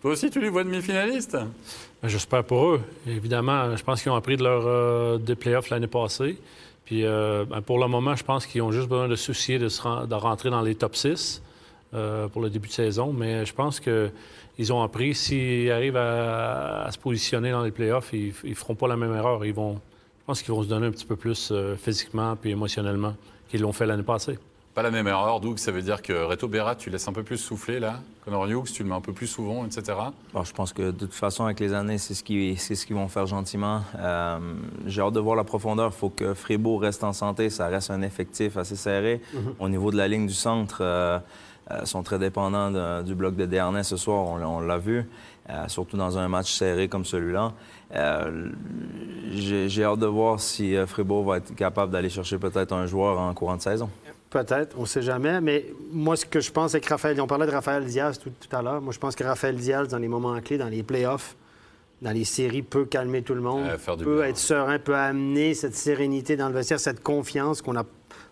Toi 0.00 0.10
aussi, 0.12 0.30
tu 0.30 0.40
les 0.40 0.48
vois 0.48 0.64
demi-finalistes? 0.64 1.36
Ben, 2.02 2.08
J'espère 2.08 2.42
pour 2.42 2.70
eux. 2.70 2.80
Évidemment, 3.06 3.76
je 3.76 3.82
pense 3.84 4.02
qu'ils 4.02 4.10
ont 4.10 4.16
appris 4.16 4.36
de 4.36 4.42
leur 4.42 4.64
euh, 4.66 5.18
des 5.18 5.36
playoffs 5.36 5.70
l'année 5.70 5.86
passée. 5.86 6.36
Puis 6.84 7.04
euh, 7.04 7.44
ben, 7.48 7.60
pour 7.60 7.78
le 7.78 7.86
moment, 7.86 8.16
je 8.16 8.24
pense 8.24 8.46
qu'ils 8.46 8.62
ont 8.62 8.72
juste 8.72 8.88
besoin 8.88 9.06
de 9.06 9.14
se 9.14 9.26
soucier 9.26 9.60
de, 9.60 9.68
de 9.68 10.14
rentrer 10.14 10.50
dans 10.50 10.62
les 10.62 10.74
top 10.74 10.96
6 10.96 11.40
euh, 11.94 12.26
pour 12.26 12.42
le 12.42 12.50
début 12.50 12.66
de 12.66 12.72
saison. 12.72 13.12
Mais 13.12 13.46
je 13.46 13.54
pense 13.54 13.78
que 13.78 14.10
ils 14.58 14.72
ont 14.72 14.82
appris. 14.82 15.14
S'ils 15.14 15.70
arrivent 15.70 15.96
à, 15.96 16.88
se 16.90 16.98
positionner 16.98 17.50
dans 17.50 17.62
les 17.62 17.70
playoffs, 17.70 18.12
ils 18.12 18.34
ne 18.44 18.54
feront 18.54 18.74
pas 18.74 18.88
la 18.88 18.96
même 18.96 19.14
erreur. 19.14 19.44
Ils 19.44 19.54
vont, 19.54 19.74
je 19.74 20.24
pense 20.26 20.42
qu'ils 20.42 20.52
vont 20.52 20.62
se 20.62 20.68
donner 20.68 20.86
un 20.86 20.90
petit 20.90 21.06
peu 21.06 21.16
plus 21.16 21.50
euh, 21.50 21.76
physiquement 21.76 22.36
et 22.44 22.50
émotionnellement 22.50 23.14
qu'ils 23.48 23.60
l'ont 23.60 23.72
fait 23.72 23.86
l'année 23.86 24.02
passée. 24.02 24.38
Pas 24.74 24.82
la 24.82 24.90
même 24.90 25.06
erreur, 25.06 25.40
donc 25.40 25.58
ça 25.58 25.70
veut 25.70 25.82
dire 25.82 26.00
que 26.00 26.14
Reto 26.14 26.48
Berra, 26.48 26.74
tu 26.74 26.88
laisses 26.88 27.06
un 27.06 27.12
peu 27.12 27.22
plus 27.22 27.36
souffler 27.36 27.78
là. 27.78 28.00
Connor 28.24 28.46
Hughes, 28.46 28.72
tu 28.72 28.82
le 28.82 28.88
mets 28.88 28.94
un 28.94 29.02
peu 29.02 29.12
plus 29.12 29.26
souvent, 29.26 29.66
etc. 29.66 29.98
Bon, 30.32 30.44
je 30.44 30.52
pense 30.52 30.72
que 30.72 30.82
de 30.82 30.90
toute 30.92 31.12
façon, 31.12 31.44
avec 31.44 31.60
les 31.60 31.74
années, 31.74 31.98
c'est 31.98 32.14
ce 32.14 32.24
qu'ils 32.24 32.58
ce 32.58 32.94
vont 32.94 33.08
faire 33.08 33.26
gentiment. 33.26 33.82
Euh, 33.98 34.38
j'ai 34.86 35.02
hâte 35.02 35.12
de 35.12 35.20
voir 35.20 35.36
la 35.36 35.44
profondeur. 35.44 35.92
Il 35.94 35.98
faut 35.98 36.08
que 36.08 36.32
Fribourg 36.32 36.80
reste 36.80 37.04
en 37.04 37.12
santé. 37.12 37.50
Ça 37.50 37.66
reste 37.66 37.90
un 37.90 38.00
effectif 38.00 38.56
assez 38.56 38.76
serré. 38.76 39.20
Mm-hmm. 39.34 39.38
Au 39.58 39.68
niveau 39.68 39.90
de 39.90 39.96
la 39.96 40.08
ligne 40.08 40.26
du 40.26 40.32
centre, 40.32 40.78
euh, 40.80 41.18
sont 41.84 42.02
très 42.02 42.18
dépendants 42.18 43.02
du 43.02 43.14
bloc 43.14 43.36
de 43.36 43.46
Dernay 43.46 43.82
ce 43.82 43.96
soir, 43.96 44.26
on, 44.26 44.60
l'a 44.60 44.78
vu, 44.78 45.08
euh, 45.48 45.68
surtout 45.68 45.96
dans 45.96 46.18
un 46.18 46.28
match 46.28 46.52
serré 46.52 46.88
comme 46.88 47.04
celui-là. 47.04 47.52
Euh, 47.94 48.50
j'ai 49.32 49.84
hâte 49.84 49.98
de 49.98 50.06
voir 50.06 50.40
si 50.40 50.74
Fribourg 50.86 51.24
va 51.24 51.38
être 51.38 51.54
capable 51.54 51.92
d'aller 51.92 52.10
chercher 52.10 52.38
peut-être 52.38 52.72
un 52.72 52.86
joueur 52.86 53.18
en 53.18 53.32
courant 53.34 53.56
de 53.56 53.62
saison. 53.62 53.88
Peut-être, 54.30 54.76
on 54.78 54.82
ne 54.82 54.86
sait 54.86 55.02
jamais. 55.02 55.42
Mais 55.42 55.66
moi, 55.92 56.16
ce 56.16 56.24
que 56.24 56.40
je 56.40 56.50
pense, 56.50 56.72
c'est 56.72 56.80
que 56.80 56.88
Raphaël, 56.88 57.20
on 57.20 57.26
parlait 57.26 57.46
de 57.46 57.50
Raphaël 57.52 57.84
Diaz 57.84 58.18
tout, 58.18 58.30
tout 58.30 58.56
à 58.56 58.62
l'heure. 58.62 58.80
Moi, 58.80 58.92
je 58.92 58.98
pense 58.98 59.14
que 59.14 59.24
Raphaël 59.24 59.56
Diaz, 59.56 59.88
dans 59.88 59.98
les 59.98 60.08
moments 60.08 60.40
clés, 60.40 60.56
dans 60.56 60.68
les 60.70 60.82
playoffs, 60.82 61.36
dans 62.00 62.12
les 62.12 62.24
séries, 62.24 62.62
peut 62.62 62.86
calmer 62.86 63.20
tout 63.22 63.34
le 63.34 63.42
monde, 63.42 63.66
Ouais, 63.66 63.76
faire 63.76 63.96
du 63.96 64.04
peut 64.04 64.20
bien. 64.20 64.28
être 64.30 64.38
serein, 64.38 64.78
peut 64.78 64.96
amener 64.96 65.52
cette 65.54 65.74
sérénité 65.74 66.36
dans 66.36 66.48
le 66.48 66.54
vestiaire, 66.54 66.80
cette 66.80 67.02
confiance 67.02 67.60
qu'on 67.60 67.76
a 67.76 67.84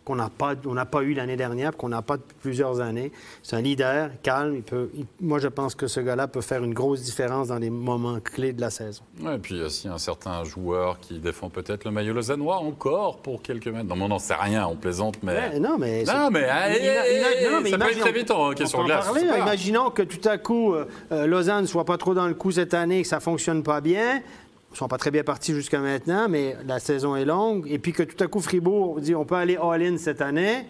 qu'on 0.05 0.17
n'a 0.17 0.31
pas, 0.31 0.55
on 0.67 0.75
n'a 0.75 0.87
pas 0.87 1.03
eu 1.03 1.13
l'année 1.15 1.37
dernière, 1.37 1.77
qu'on 1.77 1.89
n'a 1.91 2.03
pas 2.03 2.17
depuis 2.17 2.37
plusieurs 2.41 2.81
années. 2.81 3.13
C'est 3.43 3.57
un 3.57 3.61
leader, 3.61 4.11
calme. 4.23 4.55
Il 4.57 4.63
peut, 4.63 4.89
il- 4.95 5.07
moi, 5.21 5.39
je 5.39 5.49
pense 5.49 5.75
que 5.75 5.87
ce 5.87 6.01
gars-là 6.01 6.27
peut 6.27 6.41
faire 6.41 6.65
une 6.65 6.75
grosse 6.75 7.03
différence 7.03 7.49
dans 7.49 7.59
les 7.59 7.71
moments 7.71 8.19
clés 8.21 8.53
de 8.53 8.61
la 8.61 8.71
saison. 8.71 9.03
Ouais, 9.23 9.37
et 9.37 9.39
puis 9.39 9.55
il 9.57 9.59
y 9.59 9.63
a 9.63 9.67
aussi 9.67 9.89
un 9.89 9.99
certain 9.99 10.43
joueur 10.45 10.99
qui 11.01 11.19
défend 11.19 11.51
peut-être 11.51 11.85
le 11.85 11.91
maillot 11.91 12.15
lausannois 12.15 12.57
encore 12.57 13.19
pour 13.19 13.43
quelques 13.43 13.67
mètres. 13.69 13.87
Non, 13.89 13.97
mais 13.97 14.05
on 14.05 14.09
n'en 14.09 14.19
sait 14.19 14.35
rien, 14.35 14.67
on 14.67 14.77
plaisante, 14.77 15.17
mais. 15.23 15.35
Ouais, 15.35 15.59
non, 15.61 15.77
mais. 15.79 16.05
Non, 16.05 16.31
mais, 16.31 16.45
allez, 16.45 16.79
Ima- 16.81 16.83
ima- 16.89 17.51
non, 17.53 17.61
mais 17.61 17.71
ça 17.71 17.77
peut 17.79 17.85
imaginons- 17.85 18.01
très 18.01 18.13
vite 18.13 18.31
en 18.31 18.35
peut 18.55 18.65
en 18.79 18.85
glace. 18.85 19.05
parler, 19.05 19.21
c'est 19.21 19.27
pas 19.27 19.33
hein. 19.35 19.37
grave. 19.37 19.49
Imaginons 19.49 19.91
que 19.91 20.03
tout 20.03 20.29
à 20.29 20.39
coup, 20.39 20.73
euh, 20.75 20.87
euh, 21.13 21.27
Lausanne 21.27 21.63
ne 21.63 21.67
soit 21.67 21.85
pas 21.85 21.99
trop 21.99 22.15
dans 22.15 22.27
le 22.27 22.35
coup 22.35 22.51
cette 22.51 22.75
année, 22.75 23.03
que 23.03 23.09
ça 23.09 23.17
ne 23.17 23.21
fonctionne 23.21 23.63
pas 23.63 23.81
bien. 23.81 24.23
Ne 24.71 24.77
sont 24.77 24.89
pas 24.89 24.99
très 24.99 25.11
bien 25.11 25.25
partis 25.25 25.53
jusqu'à 25.53 25.81
maintenant, 25.81 26.29
mais 26.29 26.57
la 26.67 26.79
saison 26.79 27.17
est 27.17 27.25
longue. 27.25 27.67
Et 27.69 27.79
puis 27.79 27.93
que 27.93 28.03
tout 28.03 28.23
à 28.23 28.29
coup, 28.29 28.41
Fribourg 28.41 29.01
dit 29.01 29.15
on 29.15 29.25
peut 29.25 29.35
aller 29.35 29.57
all-in 29.57 29.97
cette 29.99 30.21
année. 30.21 30.65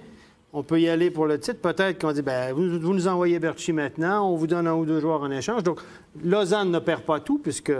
On 0.52 0.62
peut 0.62 0.80
y 0.80 0.88
aller 0.88 1.10
pour 1.10 1.26
le 1.26 1.38
titre. 1.38 1.60
Peut-être 1.60 2.00
qu'on 2.00 2.12
dit 2.12 2.22
ben, 2.22 2.52
vous, 2.52 2.80
vous 2.80 2.94
nous 2.94 3.06
envoyez 3.06 3.38
Berchi 3.38 3.72
maintenant, 3.72 4.28
on 4.28 4.36
vous 4.36 4.46
donne 4.46 4.66
un 4.66 4.74
ou 4.74 4.84
deux 4.84 5.00
joueurs 5.00 5.22
en 5.22 5.30
échange. 5.30 5.62
Donc, 5.62 5.80
Lausanne 6.24 6.70
ne 6.70 6.78
perd 6.78 7.02
pas 7.02 7.20
tout, 7.20 7.38
puisque 7.38 7.72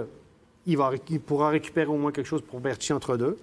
il, 0.67 0.77
va, 0.77 0.93
il 1.09 1.21
pourra 1.21 1.49
récupérer 1.49 1.89
au 1.89 1.97
moins 1.97 2.12
quelque 2.12 2.29
chose 2.29 2.43
pour 2.43 2.61
Berchi 2.61 2.93
entre 2.93 3.17
deux. 3.17 3.37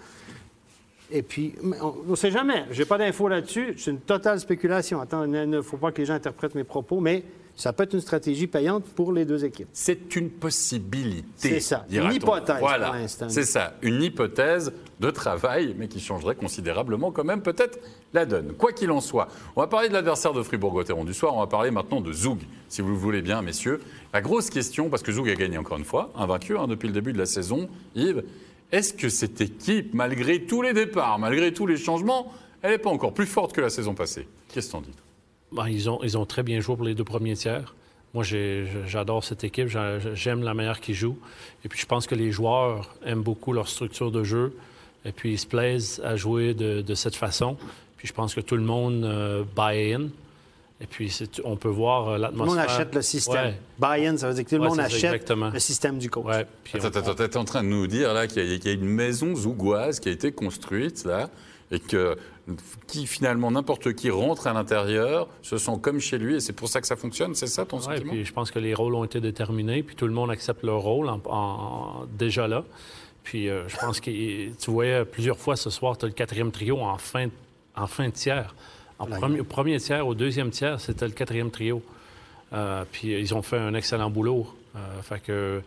Et 1.12 1.22
puis, 1.22 1.56
on 1.82 2.12
ne 2.12 2.16
sait 2.16 2.32
jamais. 2.32 2.66
Je 2.72 2.80
n'ai 2.80 2.86
pas 2.86 2.98
d'infos 2.98 3.28
là-dessus. 3.28 3.74
C'est 3.78 3.92
une 3.92 4.00
totale 4.00 4.40
spéculation. 4.40 5.02
Attends, 5.02 5.24
il 5.26 5.32
ne 5.32 5.62
faut 5.62 5.78
pas 5.78 5.92
que 5.92 6.00
les 6.00 6.06
gens 6.06 6.14
interprètent 6.14 6.56
mes 6.56 6.66
propos, 6.66 7.00
mais 7.00 7.24
ça 7.58 7.74
peut 7.74 7.84
être 7.84 7.96
une 7.96 8.02
stratégie 8.02 8.46
payante 8.48 8.86
pour 8.86 9.12
les 9.12 9.26
deux 9.26 9.44
équipes. 9.44 9.68
C'est 9.74 10.16
une 10.16 10.30
possibilité. 10.30 11.26
C'est 11.36 11.60
ça, 11.60 11.86
une 11.90 12.14
hypothèse 12.14 12.60
Voilà, 12.60 12.86
pour 12.88 12.96
l'instant. 12.96 13.30
c'est 13.30 13.44
ça, 13.44 13.74
une 13.82 14.02
hypothèse 14.02 14.72
de 15.00 15.10
travail, 15.10 15.76
mais 15.78 15.88
qui 15.88 16.00
changerait 16.00 16.36
considérablement 16.36 17.12
quand 17.12 17.24
même 17.24 17.42
peut-être 17.42 17.80
la 18.14 18.26
donne. 18.26 18.54
Quoi 18.54 18.72
qu'il 18.72 18.92
en 18.92 19.02
soit, 19.02 19.28
on 19.56 19.62
va 19.62 19.68
parler 19.68 19.90
de 19.90 19.94
l'adversaire 19.94 20.34
de 20.34 20.44
Fribourg-Gotteron 20.44 21.04
du 21.04 21.14
soir, 21.16 21.36
on 21.36 21.40
va 21.40 21.48
parler 21.48 21.72
maintenant 21.72 22.00
de 22.00 22.14
Zoug, 22.14 22.40
si 22.70 22.82
vous 22.82 22.90
le 22.90 22.96
voulez 22.96 23.22
bien, 23.24 23.42
messieurs. 23.42 23.82
La 24.14 24.22
grosse 24.22 24.50
question, 24.52 24.90
parce 24.90 25.02
que 25.02 25.12
Zoug 25.12 25.28
a 25.28 25.36
gagné 25.36 25.58
encore 25.58 25.78
une 25.78 25.86
fois, 25.86 26.12
invaincu 26.16 26.58
hein, 26.58 26.68
depuis 26.68 26.88
le 26.88 26.94
début 26.94 27.12
de 27.12 27.18
la 27.18 27.26
saison, 27.26 27.68
Yves, 27.96 28.24
est-ce 28.72 28.94
que 28.94 29.10
cette 29.10 29.42
équipe, 29.42 29.94
malgré 29.96 30.44
tous 30.44 30.62
les 30.62 30.74
départs, 30.74 31.18
malgré 31.18 31.52
tous 31.54 31.66
les 31.66 31.78
changements, 31.78 32.32
elle 32.62 32.72
n'est 32.72 32.78
pas 32.78 32.90
encore 32.92 33.14
plus 33.14 33.26
forte 33.26 33.54
que 33.54 33.62
la 33.62 33.70
saison 33.70 33.96
passée? 33.96 34.28
Qu'est-ce 34.50 34.68
que 34.68 34.72
t'en 34.74 34.82
dis 34.82 34.92
Ben, 35.52 35.68
ils, 35.70 35.90
ont, 35.90 36.00
ils 36.04 36.18
ont 36.18 36.26
très 36.26 36.44
bien 36.44 36.60
joué 36.60 36.76
pour 36.76 36.86
les 36.86 36.94
deux 36.96 37.04
premiers 37.04 37.36
tiers. 37.36 37.74
Moi, 38.14 38.24
j'adore 38.86 39.24
cette 39.24 39.44
équipe. 39.44 39.68
J'a- 39.68 40.00
J'aime 40.14 40.44
la 40.44 40.54
manière 40.54 40.80
qu'ils 40.82 40.96
jouent. 40.96 41.18
Et 41.64 41.70
puis, 41.70 41.80
je 41.80 41.86
pense 41.86 42.08
que 42.08 42.16
les 42.16 42.32
joueurs 42.32 42.96
aiment 43.06 43.22
beaucoup 43.22 43.54
leur 43.54 43.68
structure 43.70 44.12
de 44.12 44.24
jeu. 44.24 44.54
Et 45.06 45.12
puis, 45.12 45.34
ils 45.34 45.38
se 45.40 45.46
plaisent 45.48 46.02
à 46.04 46.16
jouer 46.16 46.54
de, 46.54 46.82
de 46.82 46.96
cette 46.96 47.16
façon. 47.16 47.58
Puis, 47.98 48.08
je 48.08 48.14
pense 48.14 48.34
que 48.36 48.42
tout 48.42 48.56
le 48.56 48.64
monde 48.64 49.04
euh, 49.06 49.44
buy 49.56 49.94
in. 49.94 50.08
Et 50.80 50.86
puis, 50.86 51.12
on 51.44 51.56
peut 51.56 51.70
voir 51.70 52.04
euh, 52.04 52.12
Tout 52.12 52.16
le 52.16 52.22
l'atmosphère. 52.24 52.56
monde 52.56 52.66
achète 52.70 52.94
le 52.96 53.02
système. 53.02 53.46
Ouais. 53.46 53.60
Buy-in, 53.80 54.18
ça 54.18 54.28
veut 54.28 54.34
dire 54.36 54.44
que 54.44 54.50
tout 54.50 54.56
le 54.56 54.62
Ouais, 54.62 54.68
monde 54.70 54.80
achète 54.80 55.04
exactement. 55.06 55.50
le 55.50 55.60
système 55.60 55.98
du 55.98 56.10
coach. 56.10 56.26
Ouais. 56.26 56.46
Puis 56.64 56.74
on- 56.82 56.86
Attends, 56.86 57.40
en 57.40 57.46
train 57.46 57.64
de 57.64 57.68
nous 57.70 57.88
dire 57.88 58.14
là 58.14 58.28
qu'il 58.28 58.44
y, 58.48 58.54
a- 58.54 58.58
qu'il 58.60 58.68
y 58.72 58.74
a 58.74 58.78
une 58.78 58.86
maison 58.86 59.34
zougoise 59.36 60.00
qui 60.00 60.10
a 60.10 60.12
été 60.12 60.32
construite 60.32 61.04
là 61.06 61.30
et 61.72 61.80
que 61.80 62.16
qui 62.88 63.08
finalement 63.08 63.52
n'importe 63.52 63.94
qui 63.94 64.10
rentre 64.10 64.48
à 64.48 64.54
l'intérieur 64.54 65.28
se 65.42 65.58
sent 65.58 65.74
comme 65.82 66.00
chez 66.00 66.18
lui 66.18 66.36
et 66.36 66.40
c'est 66.40 66.54
pour 66.54 66.70
ça 66.70 66.80
que 66.82 66.88
ça 66.88 66.96
fonctionne, 66.96 67.36
c'est 67.36 67.48
ça 67.48 67.66
ton 67.66 67.78
Ouais, 67.78 67.84
sentiment 67.84 68.12
puis 68.14 68.26
je 68.26 68.32
pense 68.34 68.52
que 68.52 68.60
les 68.60 68.74
rôles 68.74 68.96
ont 68.96 69.04
été 69.04 69.20
déterminés, 69.20 69.84
puis 69.84 69.96
tout 69.96 70.08
le 70.08 70.14
monde 70.14 70.32
accepte 70.32 70.64
leur 70.64 70.80
rôle 70.80 71.10
en- 71.10 71.22
en- 71.26 72.06
déjà 72.18 72.48
là. 72.48 72.64
Puis 73.24 73.50
euh, 73.50 73.68
je 73.68 73.76
pense 73.78 74.00
que 74.00 74.10
tu 74.10 74.72
voyais 74.72 75.04
plusieurs 75.04 75.38
fois 75.38 75.56
ce 75.58 75.70
soir, 75.70 75.98
tu 75.98 76.06
as 76.06 76.08
le 76.08 76.14
quatrième 76.14 76.52
trio 76.52 76.80
en 76.80 76.98
fin, 76.98 77.28
en 77.76 77.88
fin 77.88 78.06
de 78.06 78.14
tiers. 78.14 78.56
En 79.00 79.06
premier, 79.06 79.42
au 79.42 79.44
premier 79.44 79.78
tiers, 79.80 80.08
au 80.08 80.16
deuxième 80.16 80.50
tiers, 80.50 80.80
c'était 80.80 81.06
le 81.06 81.12
quatrième 81.14 81.52
trio. 81.52 81.84
Euh, 82.54 82.86
puis 82.92 83.10
ils 83.20 83.34
ont 83.36 83.42
fait 83.42 83.58
un 83.58 83.74
excellent 83.74 84.10
boulot. 84.10 84.48
Euh, 84.76 85.02
fait 85.02 85.20
que 85.22 85.62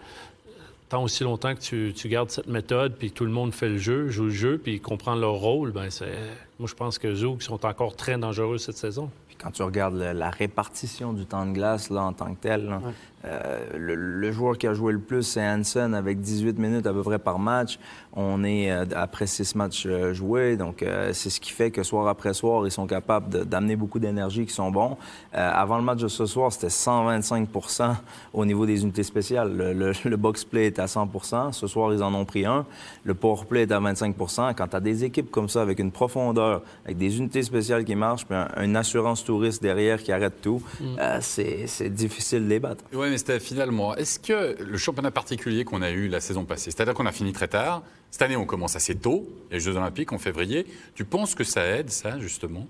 tant 0.91 1.03
aussi 1.03 1.25
longtemps 1.25 1.55
que 1.55 1.61
tu, 1.61 1.93
tu 1.97 2.09
gardes 2.09 2.31
cette 2.31 2.49
méthode, 2.49 2.97
puis 2.99 3.11
que 3.11 3.15
tout 3.17 3.25
le 3.25 3.31
monde 3.31 3.55
fait 3.55 3.69
le 3.71 3.79
jeu, 3.79 4.09
joue 4.09 4.25
le 4.25 4.31
jeu, 4.31 4.59
puis 4.63 4.79
comprend 4.81 5.15
leur 5.15 5.33
rôle, 5.35 5.73
ben 5.73 5.89
c'est... 5.89 6.13
Moi, 6.59 6.69
je 6.69 6.75
pense 6.75 6.99
que 6.99 7.15
Zouk 7.15 7.43
sont 7.43 7.65
encore 7.65 7.97
très 7.97 8.19
dangereux 8.19 8.59
cette 8.59 8.77
saison. 8.77 9.09
Puis 9.29 9.37
quand 9.41 9.51
tu 9.51 9.63
regardes 9.63 9.95
le- 9.95 10.13
la 10.13 10.29
répartition 10.29 11.15
du 11.15 11.25
temps 11.25 11.47
de 11.47 11.53
glace 11.53 11.89
là, 11.89 12.03
en 12.03 12.13
tant 12.13 12.35
que 12.35 12.41
tel, 12.41 12.67
là, 12.67 12.83
euh, 13.25 13.79
le, 13.79 13.95
le 13.95 14.33
joueur 14.33 14.59
qui 14.59 14.67
a 14.67 14.75
joué 14.75 14.93
le 14.93 14.99
plus, 14.99 15.23
c'est 15.23 15.41
Hansen 15.49 15.95
avec 15.95 16.21
18 16.21 16.59
minutes 16.59 16.87
à 16.87 16.93
peu 16.93 17.03
près 17.03 17.19
par 17.19 17.39
match. 17.39 17.79
On 18.15 18.43
est 18.43 18.73
euh, 18.73 18.85
après 18.97 19.29
six 19.29 19.55
matchs 19.55 19.85
euh, 19.87 20.13
joués, 20.13 20.57
donc 20.57 20.83
euh, 20.83 21.13
c'est 21.13 21.31
ce 21.31 21.39
qui 21.41 21.53
fait 21.53 21.71
que 21.71 21.85
soir 21.85 22.09
après 22.09 22.35
soir, 22.35 22.67
ils 22.67 22.71
sont 22.73 22.87
capables 22.89 23.47
d'amener 23.47 23.77
beaucoup 23.77 24.01
d'énergie, 24.01 24.47
qui 24.47 24.53
sont 24.53 24.71
bons. 24.73 24.97
Euh, 25.35 25.51
avant 25.55 25.77
le 25.77 25.85
match 25.85 26.01
de 26.01 26.09
ce 26.09 26.27
soir, 26.27 26.53
c'était 26.53 26.67
125% 26.69 27.95
au 28.33 28.45
niveau 28.45 28.67
des 28.67 28.83
unités 28.83 29.03
spéciales. 29.03 29.57
Le, 29.57 29.73
le- 29.73 29.93
le 30.05 30.17
box 30.17 30.45
play 30.45 30.67
est 30.67 30.79
à 30.79 30.87
100 30.89 31.09
Ce 31.53 31.67
soir, 31.67 31.93
ils 31.93 32.03
en 32.03 32.13
ont 32.15 32.25
pris 32.25 32.45
un. 32.47 32.67
Le 33.05 33.15
power 33.15 33.45
play 33.49 33.63
est 33.63 33.73
à 33.73 33.79
25 33.81 34.17
Quand 34.57 34.69
tu 34.69 34.77
as 34.77 34.81
des 34.81 35.05
équipes 35.05 35.31
comme 35.31 35.49
ça, 35.49 35.63
avec 35.63 35.79
une 35.79 35.93
profondeur, 35.93 36.63
avec 36.85 36.97
des 36.99 37.19
unités 37.19 37.43
spéciales 37.43 37.85
qui 37.85 37.95
marchent, 37.95 38.27
puis 38.27 38.37
un- 38.37 38.49
une 38.63 38.77
assurance 38.77 39.25
touriste 39.25 39.63
derrière 39.63 40.03
qui 40.03 40.13
arrête 40.13 40.41
tout, 40.43 40.61
euh, 40.99 41.19
c'est 41.21 41.67
c'est 41.67 41.91
difficile 41.91 42.45
de 42.45 42.49
les 42.49 42.59
battre. 42.61 42.85
Oui, 42.93 43.09
mais 43.11 43.19
c'était 43.19 43.41
finalement, 43.41 43.95
est-ce 43.95 44.19
que 44.19 44.57
le 44.63 44.77
championnat 44.79 45.11
particulier 45.11 45.65
qu'on 45.65 45.83
a 45.83 45.91
eu 45.91 46.09
la 46.09 46.21
saison 46.21 46.45
passée, 46.45 46.71
c'est-à-dire 46.71 46.95
qu'on 46.95 47.07
a 47.07 47.13
fini 47.13 47.33
très 47.33 47.49
tard, 47.49 47.83
cette 48.11 48.23
année 48.23 48.37
on 48.37 48.47
commence 48.47 48.77
assez 48.77 48.97
tôt, 48.97 49.29
les 49.51 49.61
Jeux 49.61 49.77
Olympiques 49.77 50.13
en 50.13 50.19
février, 50.19 50.67
tu 50.95 51.05
penses 51.05 51.35
que 51.35 51.45
ça 51.45 51.65
aide, 51.65 51.91
ça, 51.91 52.19
justement? 52.19 52.67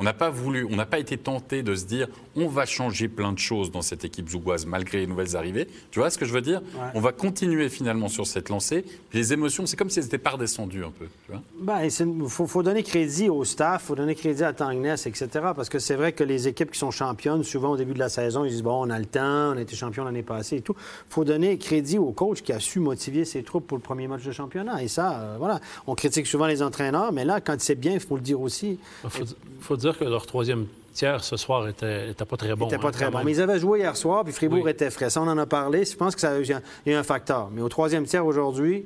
On 0.00 0.04
n'a 0.04 0.12
pas 0.12 0.30
voulu, 0.30 0.64
on 0.70 0.76
n'a 0.76 0.86
pas 0.86 1.00
été 1.00 1.18
tenté 1.18 1.64
de 1.64 1.74
se 1.74 1.84
dire, 1.84 2.06
on 2.36 2.46
va 2.46 2.66
changer 2.66 3.08
plein 3.08 3.32
de 3.32 3.38
choses 3.38 3.72
dans 3.72 3.82
cette 3.82 4.04
équipe 4.04 4.28
zougoise 4.28 4.64
malgré 4.64 4.98
les 4.98 5.08
nouvelles 5.08 5.36
arrivées. 5.36 5.66
Tu 5.90 5.98
vois 5.98 6.08
ce 6.08 6.16
que 6.16 6.24
je 6.24 6.32
veux 6.32 6.40
dire? 6.40 6.62
On 6.94 7.00
va 7.00 7.10
continuer 7.10 7.68
finalement 7.68 8.08
sur 8.08 8.24
cette 8.24 8.48
lancée. 8.48 8.84
Les 9.12 9.32
émotions, 9.32 9.66
c'est 9.66 9.76
comme 9.76 9.90
si 9.90 9.98
elles 9.98 10.04
n'étaient 10.04 10.18
pas 10.18 10.30
redescendues 10.30 10.84
un 10.84 10.92
peu. 10.92 11.06
Tu 11.26 11.32
vois? 11.32 11.42
Ben, 11.60 11.82
il 11.82 12.28
faut, 12.28 12.46
faut 12.46 12.62
donner 12.62 12.84
crédit 12.84 13.28
au 13.28 13.42
staff, 13.44 13.82
il 13.82 13.86
faut 13.88 13.96
donner 13.96 14.14
crédit 14.14 14.44
à 14.44 14.52
Tangness, 14.52 15.08
etc. 15.08 15.28
Parce 15.56 15.68
que 15.68 15.80
c'est 15.80 15.96
vrai 15.96 16.12
que 16.12 16.22
les 16.22 16.46
équipes 16.46 16.70
qui 16.70 16.78
sont 16.78 16.92
championnes, 16.92 17.42
souvent 17.42 17.72
au 17.72 17.76
début 17.76 17.94
de 17.94 17.98
la 17.98 18.08
saison, 18.08 18.44
ils 18.44 18.50
disent 18.50 18.62
bon, 18.62 18.86
on 18.86 18.90
a 18.90 18.98
le 19.00 19.06
temps, 19.06 19.52
on 19.52 19.56
a 19.56 19.60
été 19.60 19.74
champion 19.74 20.04
l'année 20.04 20.22
passée 20.22 20.58
et 20.58 20.62
tout. 20.62 20.76
Il 21.08 21.12
faut 21.12 21.24
donner 21.24 21.58
crédit 21.58 21.98
au 21.98 22.12
coach 22.12 22.42
qui 22.42 22.52
a 22.52 22.60
su 22.60 22.78
motiver 22.78 23.24
ses 23.24 23.42
troupes 23.42 23.66
pour 23.66 23.76
le 23.76 23.82
premier 23.82 24.06
match 24.06 24.22
de 24.22 24.30
championnat. 24.30 24.80
Et 24.80 24.86
ça, 24.86 25.18
euh, 25.18 25.36
voilà. 25.40 25.58
On 25.88 25.96
critique 25.96 26.28
souvent 26.28 26.46
les 26.46 26.62
entraîneurs, 26.62 27.12
mais 27.12 27.24
là, 27.24 27.40
quand 27.40 27.60
c'est 27.60 27.74
bien, 27.74 27.94
il 27.94 28.00
faut 28.00 28.14
le 28.14 28.22
dire 28.22 28.40
aussi. 28.40 28.78
Il 29.02 29.10
faut, 29.10 29.24
faut 29.60 29.76
dire 29.76 29.87
que 29.96 30.04
leur 30.04 30.26
troisième 30.26 30.66
tiers 30.92 31.22
ce 31.22 31.36
soir 31.36 31.68
était, 31.68 32.10
était 32.10 32.24
pas 32.24 32.36
très 32.36 32.54
bon. 32.56 32.66
C'était 32.66 32.76
hein, 32.76 32.82
pas 32.82 32.90
très 32.90 33.08
bon. 33.10 33.18
même. 33.18 33.26
Mais 33.26 33.32
ils 33.32 33.40
avaient 33.40 33.60
joué 33.60 33.78
hier 33.78 33.96
soir, 33.96 34.24
puis 34.24 34.32
Fribourg 34.32 34.64
Oui. 34.64 34.70
était 34.72 34.90
frais. 34.90 35.08
Ça, 35.10 35.22
on 35.22 35.28
en 35.28 35.38
a 35.38 35.46
parlé. 35.46 35.84
Je 35.84 35.94
pense 35.96 36.14
que 36.16 36.20
ça, 36.20 36.32
a 36.32 36.90
a 36.92 36.98
un 36.98 37.02
facteur. 37.04 37.48
Mais 37.52 37.62
au 37.62 37.68
troisième 37.68 38.04
tiers 38.04 38.26
aujourd'hui, 38.26 38.84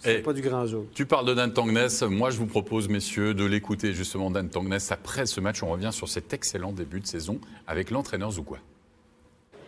c'est 0.00 0.16
Et- 0.16 0.22
pas 0.22 0.32
du 0.32 0.40
grand 0.40 0.66
jour. 0.66 0.86
Tu 0.94 1.04
parles 1.04 1.26
de 1.26 1.34
Dan 1.34 1.52
Tangness. 1.52 2.02
Moi, 2.02 2.30
je 2.30 2.38
vous 2.38 2.46
propose, 2.46 2.88
messieurs, 2.88 3.34
de 3.34 3.44
l'écouter 3.44 3.92
justement, 3.92 4.30
Dan 4.30 4.48
Tangness. 4.48 4.90
Après 4.90 5.26
ce 5.26 5.40
match, 5.40 5.62
on 5.62 5.70
revient 5.70 5.90
sur 5.92 6.08
cet 6.08 6.32
excellent 6.32 6.72
début 6.72 7.00
de 7.00 7.06
saison 7.06 7.38
avec 7.66 7.90
l'entraîneur 7.90 8.30
zougois. 8.30 8.58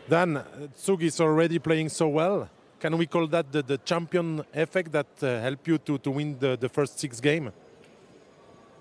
Dan, 0.09 0.43
Zug 0.85 1.03
is 1.03 1.21
already 1.21 1.59
playing 1.59 1.89
so 1.91 2.07
well. 2.07 2.47
Can 2.81 2.93
we 2.95 3.07
call 3.09 3.29
that 3.31 3.45
the, 3.53 3.63
the 3.67 3.79
champion 3.85 4.45
effect 4.55 4.93
that 4.93 5.07
uh, 5.23 5.43
helped 5.43 5.67
you 5.67 5.79
to, 5.79 5.99
to 5.99 6.11
win 6.11 6.37
the, 6.39 6.57
the 6.57 6.69
first 6.69 6.99
six 6.99 7.21
games? 7.21 7.51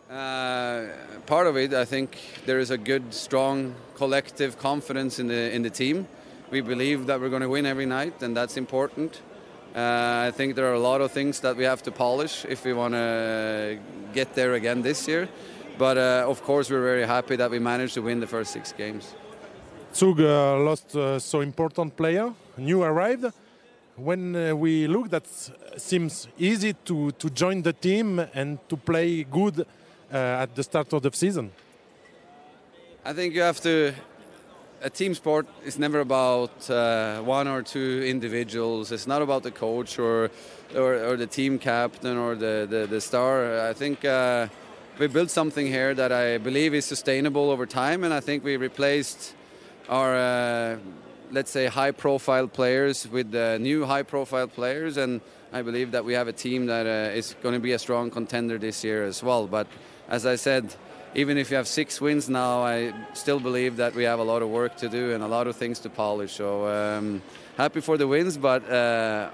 Uh, 0.10 0.86
part 1.26 1.48
of 1.48 1.58
it, 1.58 1.74
I 1.74 1.84
think, 1.84 2.18
there 2.46 2.60
is 2.60 2.70
a 2.70 2.78
good, 2.78 3.12
strong 3.12 3.74
collective 3.96 4.60
confidence 4.60 5.18
in 5.18 5.28
the 5.28 5.52
in 5.52 5.64
the 5.64 5.72
team. 5.72 6.08
We 6.52 6.62
believe 6.62 7.08
that 7.08 7.20
we're 7.20 7.30
going 7.30 7.42
to 7.42 7.50
win 7.50 7.66
every 7.66 7.88
night, 7.88 8.22
and 8.22 8.38
that's 8.38 8.56
important. 8.56 9.22
Uh, 9.76 10.28
I 10.28 10.32
think 10.32 10.56
there 10.56 10.68
are 10.68 10.76
a 10.76 10.80
lot 10.80 11.02
of 11.02 11.12
things 11.12 11.40
that 11.40 11.58
we 11.58 11.64
have 11.64 11.82
to 11.84 11.92
polish 11.92 12.46
if 12.46 12.64
we 12.66 12.74
want 12.74 12.94
to 12.94 13.80
get 14.14 14.36
there 14.36 14.54
again 14.54 14.84
this 14.84 15.08
year. 15.08 15.28
But 15.78 15.98
uh, 15.98 16.30
of 16.30 16.44
course, 16.44 16.70
we're 16.70 16.84
very 16.84 17.08
happy 17.08 17.36
that 17.38 17.50
we 17.50 17.60
managed 17.60 17.96
to 17.96 18.02
win 18.02 18.20
the 18.20 18.28
first 18.28 18.54
six 18.54 18.74
games. 18.74 19.16
Zug 19.94 20.22
uh, 20.22 20.60
lost 20.60 20.96
uh, 20.96 21.18
so 21.18 21.42
important 21.42 21.96
player, 21.98 22.32
new 22.58 22.84
arrived. 22.84 23.26
When 23.96 24.36
uh, 24.36 24.56
we 24.56 24.88
look, 24.88 25.10
that 25.10 25.26
seems 25.78 26.28
easy 26.38 26.74
to, 26.86 27.12
to 27.12 27.30
join 27.32 27.64
the 27.64 27.74
team 27.74 28.20
and 28.34 28.60
to 28.70 28.78
play 28.78 29.24
good 29.24 29.66
at 30.12 30.56
the 30.56 30.64
start 30.64 30.94
of 30.94 31.02
the 31.02 31.12
season. 31.12 31.52
I 33.04 33.14
think 33.14 33.34
you 33.36 33.42
have 33.42 33.62
to. 33.62 33.94
A 34.82 34.90
team 34.90 35.16
sport 35.16 35.48
is 35.64 35.80
never 35.80 36.00
about 36.00 36.70
uh, 36.70 37.22
one 37.22 37.48
or 37.48 37.64
two 37.64 38.04
individuals. 38.06 38.92
It's 38.92 39.08
not 39.08 39.22
about 39.22 39.44
the 39.44 39.52
coach 39.52 39.98
or 39.98 40.30
or, 40.76 40.94
or 40.96 41.18
the 41.18 41.28
team 41.28 41.58
captain 41.60 42.18
or 42.18 42.36
the, 42.36 42.68
the, 42.70 42.88
the 42.88 43.02
star. 43.02 43.68
I 43.68 43.74
think 43.74 44.04
uh, 44.06 44.48
we 45.00 45.08
built 45.08 45.30
something 45.30 45.68
here 45.68 45.94
that 45.94 46.12
I 46.12 46.38
believe 46.38 46.74
is 46.74 46.86
sustainable 46.86 47.50
over 47.50 47.66
time, 47.66 48.04
and 48.04 48.14
I 48.14 48.20
think 48.20 48.44
we 48.44 48.58
replaced 48.58 49.34
our, 49.90 50.16
uh, 50.16 50.78
let's 51.32 51.52
say, 51.52 51.68
high-profile 51.68 52.48
players 52.48 53.08
with 53.08 53.34
uh, 53.34 53.58
new 53.58 53.86
high-profile 53.86 54.48
players, 54.48 54.98
and 54.98 55.22
I 55.54 55.62
believe 55.62 55.92
that 55.92 56.06
we 56.06 56.14
have 56.14 56.28
a 56.28 56.34
team 56.34 56.66
that 56.68 56.86
uh, 56.86 57.16
is 57.18 57.36
going 57.42 57.54
to 57.54 57.62
be 57.62 57.74
a 57.74 57.80
strong 57.80 58.12
contender 58.12 58.58
this 58.58 58.84
year 58.84 59.06
as 59.06 59.24
well. 59.24 59.48
But 59.48 59.68
as 60.10 60.26
I 60.26 60.36
said, 60.36 60.74
even 61.16 61.38
if 61.38 61.50
you 61.50 61.58
have 61.58 61.68
six 61.68 62.02
wins 62.02 62.30
now, 62.30 62.64
I 62.64 62.94
still 63.14 63.40
believe 63.40 63.78
that 63.78 63.96
we 63.96 64.04
have 64.04 64.20
a 64.20 64.24
lot 64.24 64.42
of 64.42 64.50
work 64.50 64.76
to 64.78 64.90
do 64.90 65.14
and 65.14 65.24
a 65.24 65.28
lot 65.28 65.48
of 65.48 65.56
things 65.56 65.80
to 65.80 65.90
polish. 65.90 66.34
So 66.34 66.68
um, 66.68 67.22
happy 67.58 67.82
for 67.82 67.98
the 67.98 68.08
wins, 68.08 68.38
but 68.38 68.70
uh, 68.70 69.30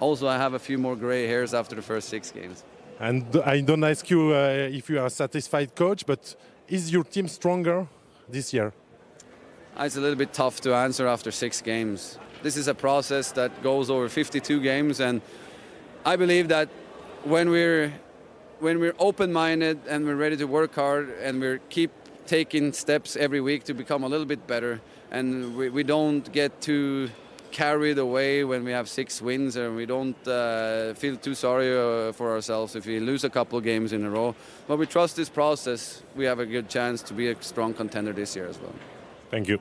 also 0.00 0.26
I 0.26 0.38
have 0.38 0.54
a 0.54 0.58
few 0.58 0.78
more 0.78 0.96
gray 0.96 1.26
hairs 1.26 1.52
after 1.52 1.76
the 1.76 1.82
first 1.82 2.08
six 2.08 2.30
games. 2.30 2.64
And 2.98 3.24
I 3.44 3.60
don't 3.60 3.84
ask 3.84 4.08
you 4.08 4.34
uh, 4.34 4.68
if 4.72 4.88
you 4.88 4.98
are 4.98 5.06
a 5.06 5.10
satisfied 5.10 5.74
coach, 5.74 6.06
but 6.06 6.34
is 6.68 6.90
your 6.90 7.04
team 7.04 7.28
stronger 7.28 7.86
this 8.28 8.54
year? 8.54 8.72
It's 9.78 9.96
a 9.96 10.00
little 10.00 10.16
bit 10.16 10.32
tough 10.32 10.62
to 10.62 10.74
answer 10.74 11.06
after 11.06 11.30
six 11.30 11.60
games. 11.60 12.18
This 12.42 12.56
is 12.56 12.66
a 12.66 12.74
process 12.74 13.32
that 13.32 13.62
goes 13.62 13.90
over 13.90 14.08
52 14.08 14.60
games, 14.60 15.00
and 15.00 15.20
I 16.06 16.16
believe 16.16 16.48
that 16.48 16.70
when 17.24 17.50
we're 17.50 17.92
when 18.60 18.78
we're 18.78 18.94
open-minded 18.98 19.80
and 19.88 20.06
we're 20.06 20.16
ready 20.16 20.36
to 20.36 20.46
work 20.46 20.74
hard 20.74 21.10
and 21.20 21.40
we 21.40 21.58
keep 21.68 21.90
taking 22.26 22.72
steps 22.72 23.16
every 23.16 23.40
week 23.40 23.64
to 23.64 23.74
become 23.74 24.02
a 24.02 24.08
little 24.08 24.26
bit 24.26 24.46
better, 24.46 24.80
and 25.10 25.56
we, 25.56 25.68
we 25.68 25.82
don't 25.82 26.32
get 26.32 26.60
too 26.60 27.08
carried 27.52 27.96
away 27.96 28.44
when 28.44 28.64
we 28.64 28.72
have 28.72 28.88
six 28.88 29.22
wins 29.22 29.56
and 29.56 29.76
we 29.76 29.86
don't 29.86 30.16
uh, 30.28 30.92
feel 30.94 31.16
too 31.16 31.34
sorry 31.34 31.72
uh, 31.72 32.12
for 32.12 32.32
ourselves 32.32 32.76
if 32.76 32.84
we 32.84 33.00
lose 33.00 33.24
a 33.24 33.30
couple 33.30 33.58
games 33.60 33.92
in 33.92 34.04
a 34.04 34.10
row. 34.10 34.34
But 34.66 34.76
we 34.76 34.86
trust 34.86 35.16
this 35.16 35.28
process. 35.28 36.02
We 36.14 36.24
have 36.24 36.38
a 36.38 36.46
good 36.46 36.68
chance 36.68 37.02
to 37.02 37.14
be 37.14 37.28
a 37.28 37.42
strong 37.42 37.72
contender 37.72 38.12
this 38.12 38.36
year 38.36 38.46
as 38.46 38.58
well. 38.58 38.74
Thank 39.30 39.48
you. 39.48 39.60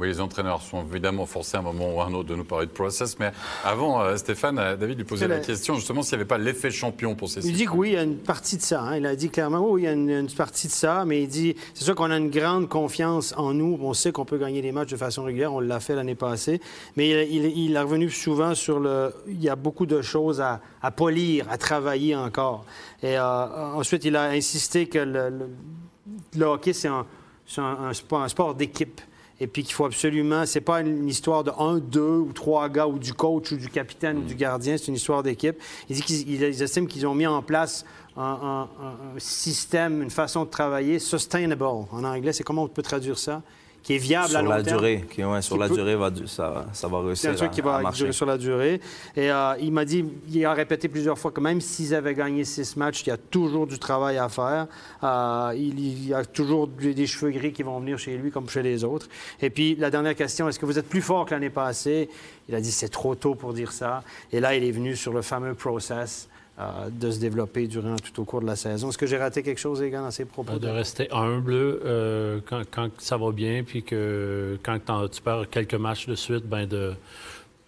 Oui, 0.00 0.06
les 0.06 0.20
entraîneurs 0.20 0.62
sont 0.62 0.84
évidemment 0.88 1.26
forcés 1.26 1.56
à 1.56 1.60
un 1.60 1.64
moment 1.64 1.92
ou 1.92 2.00
à 2.00 2.04
un 2.06 2.14
autre 2.14 2.28
de 2.28 2.36
nous 2.36 2.44
parler 2.44 2.66
de 2.66 2.70
process, 2.70 3.18
mais 3.18 3.32
avant, 3.64 4.00
euh, 4.00 4.16
Stéphane, 4.16 4.56
euh, 4.60 4.76
David 4.76 4.96
lui 4.98 5.04
posait 5.04 5.26
la 5.26 5.40
question 5.40 5.74
justement 5.74 6.02
s'il 6.02 6.16
n'y 6.16 6.20
avait 6.22 6.28
pas 6.28 6.38
l'effet 6.38 6.70
champion 6.70 7.16
pour 7.16 7.28
ces 7.28 7.44
Il 7.44 7.52
dit 7.54 7.64
que 7.64 7.72
oui, 7.72 7.88
il 7.90 7.94
y 7.94 7.96
a 7.96 8.04
une 8.04 8.16
partie 8.16 8.56
de 8.56 8.62
ça. 8.62 8.80
hein. 8.82 8.96
Il 8.96 9.04
a 9.06 9.16
dit 9.16 9.28
clairement, 9.28 9.58
oui, 9.68 9.82
il 9.82 9.84
y 9.86 9.88
a 9.88 9.92
une, 9.92 10.08
une 10.08 10.30
partie 10.30 10.68
de 10.68 10.72
ça, 10.72 11.04
mais 11.04 11.22
il 11.22 11.26
dit, 11.28 11.56
c'est 11.74 11.82
sûr 11.82 11.96
qu'on 11.96 12.12
a 12.12 12.16
une 12.16 12.30
grande 12.30 12.68
confiance 12.68 13.34
en 13.36 13.52
nous. 13.52 13.76
On 13.82 13.92
sait 13.92 14.12
qu'on 14.12 14.24
peut 14.24 14.38
gagner 14.38 14.62
des 14.62 14.70
matchs 14.70 14.90
de 14.90 14.96
façon 14.96 15.24
régulière. 15.24 15.52
On 15.52 15.58
l'a 15.58 15.80
fait 15.80 15.96
l'année 15.96 16.14
passée. 16.14 16.60
Mais 16.96 17.08
il, 17.28 17.34
il- 17.44 17.58
il 17.64 17.74
est 17.74 17.80
revenu 17.80 18.08
souvent 18.08 18.54
sur 18.54 18.78
le... 18.78 19.12
Il 19.26 19.42
y 19.42 19.48
a 19.48 19.56
beaucoup 19.56 19.84
de 19.86 20.00
choses 20.00 20.40
à, 20.40 20.60
à 20.80 20.92
polir, 20.92 21.46
à 21.50 21.58
travailler 21.58 22.14
encore. 22.14 22.64
Et 23.02 23.18
euh, 23.18 23.74
ensuite, 23.74 24.04
il 24.04 24.14
a 24.14 24.30
insisté 24.30 24.86
que 24.86 24.98
le, 25.00 25.28
le- 25.30 25.50
le 26.36 26.44
hockey, 26.46 26.72
c'est 26.72 26.86
un, 26.86 27.04
c'est 27.48 27.60
un- 27.60 27.78
un 27.88 27.92
sport, 27.92 28.22
un 28.22 28.28
sport 28.28 28.54
d'équipe. 28.54 29.00
Et 29.40 29.46
puis 29.46 29.62
qu'il 29.62 29.72
faut 29.72 29.84
absolument, 29.84 30.44
c'est 30.46 30.60
pas 30.60 30.80
une 30.80 31.06
histoire 31.08 31.44
de 31.44 31.52
un, 31.58 31.78
deux 31.78 32.00
ou 32.18 32.32
trois 32.32 32.68
gars 32.68 32.88
ou 32.88 32.98
du 32.98 33.14
coach 33.14 33.52
ou 33.52 33.56
du 33.56 33.68
capitaine 33.68 34.18
ou 34.18 34.22
du 34.22 34.34
gardien, 34.34 34.76
c'est 34.76 34.88
une 34.88 34.94
histoire 34.96 35.22
d'équipe. 35.22 35.56
Il 35.88 35.94
dit 35.96 36.02
qu'ils 36.02 36.28
ils- 36.28 36.42
ils 36.42 36.62
estiment 36.62 36.86
qu'ils 36.86 37.06
ont 37.06 37.14
mis 37.14 37.26
en 37.26 37.40
place 37.42 37.84
un- 38.16 38.66
un 38.82 39.18
système, 39.18 40.02
une 40.02 40.10
façon 40.10 40.44
de 40.44 40.50
travailler 40.50 40.98
sustainable 40.98 41.62
en 41.64 41.86
anglais. 42.04 42.32
C'est 42.32 42.42
comment 42.42 42.64
on 42.64 42.68
peut 42.68 42.82
traduire 42.82 43.16
ça? 43.18 43.42
Qui 43.82 43.94
est 43.94 43.98
viable 43.98 44.26
à 44.26 44.28
Sur 44.28 44.42
long 44.42 44.50
la 44.50 44.62
terme. 44.62 44.76
durée, 44.78 45.04
qui, 45.10 45.24
ouais, 45.24 45.40
sur 45.40 45.54
Qui 45.56 45.60
la 45.62 45.68
peut- 45.68 45.74
durée, 45.76 45.96
va, 45.96 46.10
ça, 46.26 46.66
ça 46.74 46.88
va 46.88 46.98
C'est 47.00 47.06
réussir 47.06 47.30
un 47.30 47.34
truc 47.34 47.48
à, 47.50 47.54
qui 47.54 47.60
à 47.60 47.64
va 47.64 47.90
durer 47.90 48.12
sur 48.12 48.26
la 48.26 48.36
durée. 48.36 48.80
Et 49.16 49.30
euh, 49.30 49.54
il 49.60 49.72
m'a 49.72 49.84
dit, 49.86 50.04
il 50.28 50.44
a 50.44 50.52
répété 50.52 50.88
plusieurs 50.88 51.18
fois 51.18 51.30
que 51.30 51.40
même 51.40 51.60
s'ils 51.62 51.94
avaient 51.94 52.14
gagné 52.14 52.44
six 52.44 52.76
matchs, 52.76 53.02
il 53.06 53.08
y 53.08 53.12
a 53.12 53.16
toujours 53.16 53.66
du 53.66 53.78
travail 53.78 54.18
à 54.18 54.28
faire. 54.28 54.66
Euh, 55.02 55.52
il, 55.56 55.78
il 55.78 56.08
y 56.08 56.12
a 56.12 56.24
toujours 56.24 56.66
des, 56.68 56.92
des 56.92 57.06
cheveux 57.06 57.30
gris 57.30 57.52
qui 57.52 57.62
vont 57.62 57.78
venir 57.80 57.98
chez 57.98 58.16
lui 58.18 58.30
comme 58.30 58.48
chez 58.48 58.62
les 58.62 58.84
autres. 58.84 59.08
Et 59.40 59.48
puis 59.48 59.74
la 59.76 59.90
dernière 59.90 60.14
question, 60.16 60.48
est-ce 60.48 60.58
que 60.58 60.66
vous 60.66 60.78
êtes 60.78 60.88
plus 60.88 61.02
fort 61.02 61.24
que 61.24 61.30
l'année 61.32 61.48
passée? 61.48 62.10
Il 62.48 62.54
a 62.54 62.60
dit 62.60 62.72
c'est 62.72 62.88
trop 62.90 63.14
tôt 63.14 63.34
pour 63.36 63.54
dire 63.54 63.72
ça. 63.72 64.02
Et 64.32 64.40
là, 64.40 64.54
il 64.54 64.64
est 64.64 64.70
venu 64.72 64.96
sur 64.96 65.12
le 65.14 65.22
fameux 65.22 65.54
process. 65.54 66.28
Euh, 66.58 66.88
de 66.90 67.10
se 67.10 67.20
développer 67.20 67.66
durant 67.68 67.96
tout 67.96 68.20
au 68.20 68.24
cours 68.24 68.40
de 68.40 68.46
la 68.46 68.56
saison. 68.56 68.88
Est-ce 68.88 68.98
que 68.98 69.06
j'ai 69.06 69.16
raté 69.18 69.42
quelque 69.42 69.60
chose, 69.60 69.80
les 69.80 69.90
gars, 69.90 70.00
dans 70.00 70.10
ces 70.10 70.24
propos? 70.24 70.52
Ben, 70.52 70.58
de 70.58 70.68
rester 70.68 71.08
humble 71.12 71.52
euh, 71.54 72.40
quand, 72.46 72.62
quand 72.70 72.88
ça 72.98 73.16
va 73.16 73.30
bien, 73.32 73.62
puis 73.64 73.82
que 73.82 74.58
quand 74.62 74.78
tu 75.08 75.22
perds 75.22 75.48
quelques 75.50 75.74
matchs 75.74 76.06
de 76.08 76.14
suite, 76.14 76.44
ben 76.46 76.66
de 76.66 76.94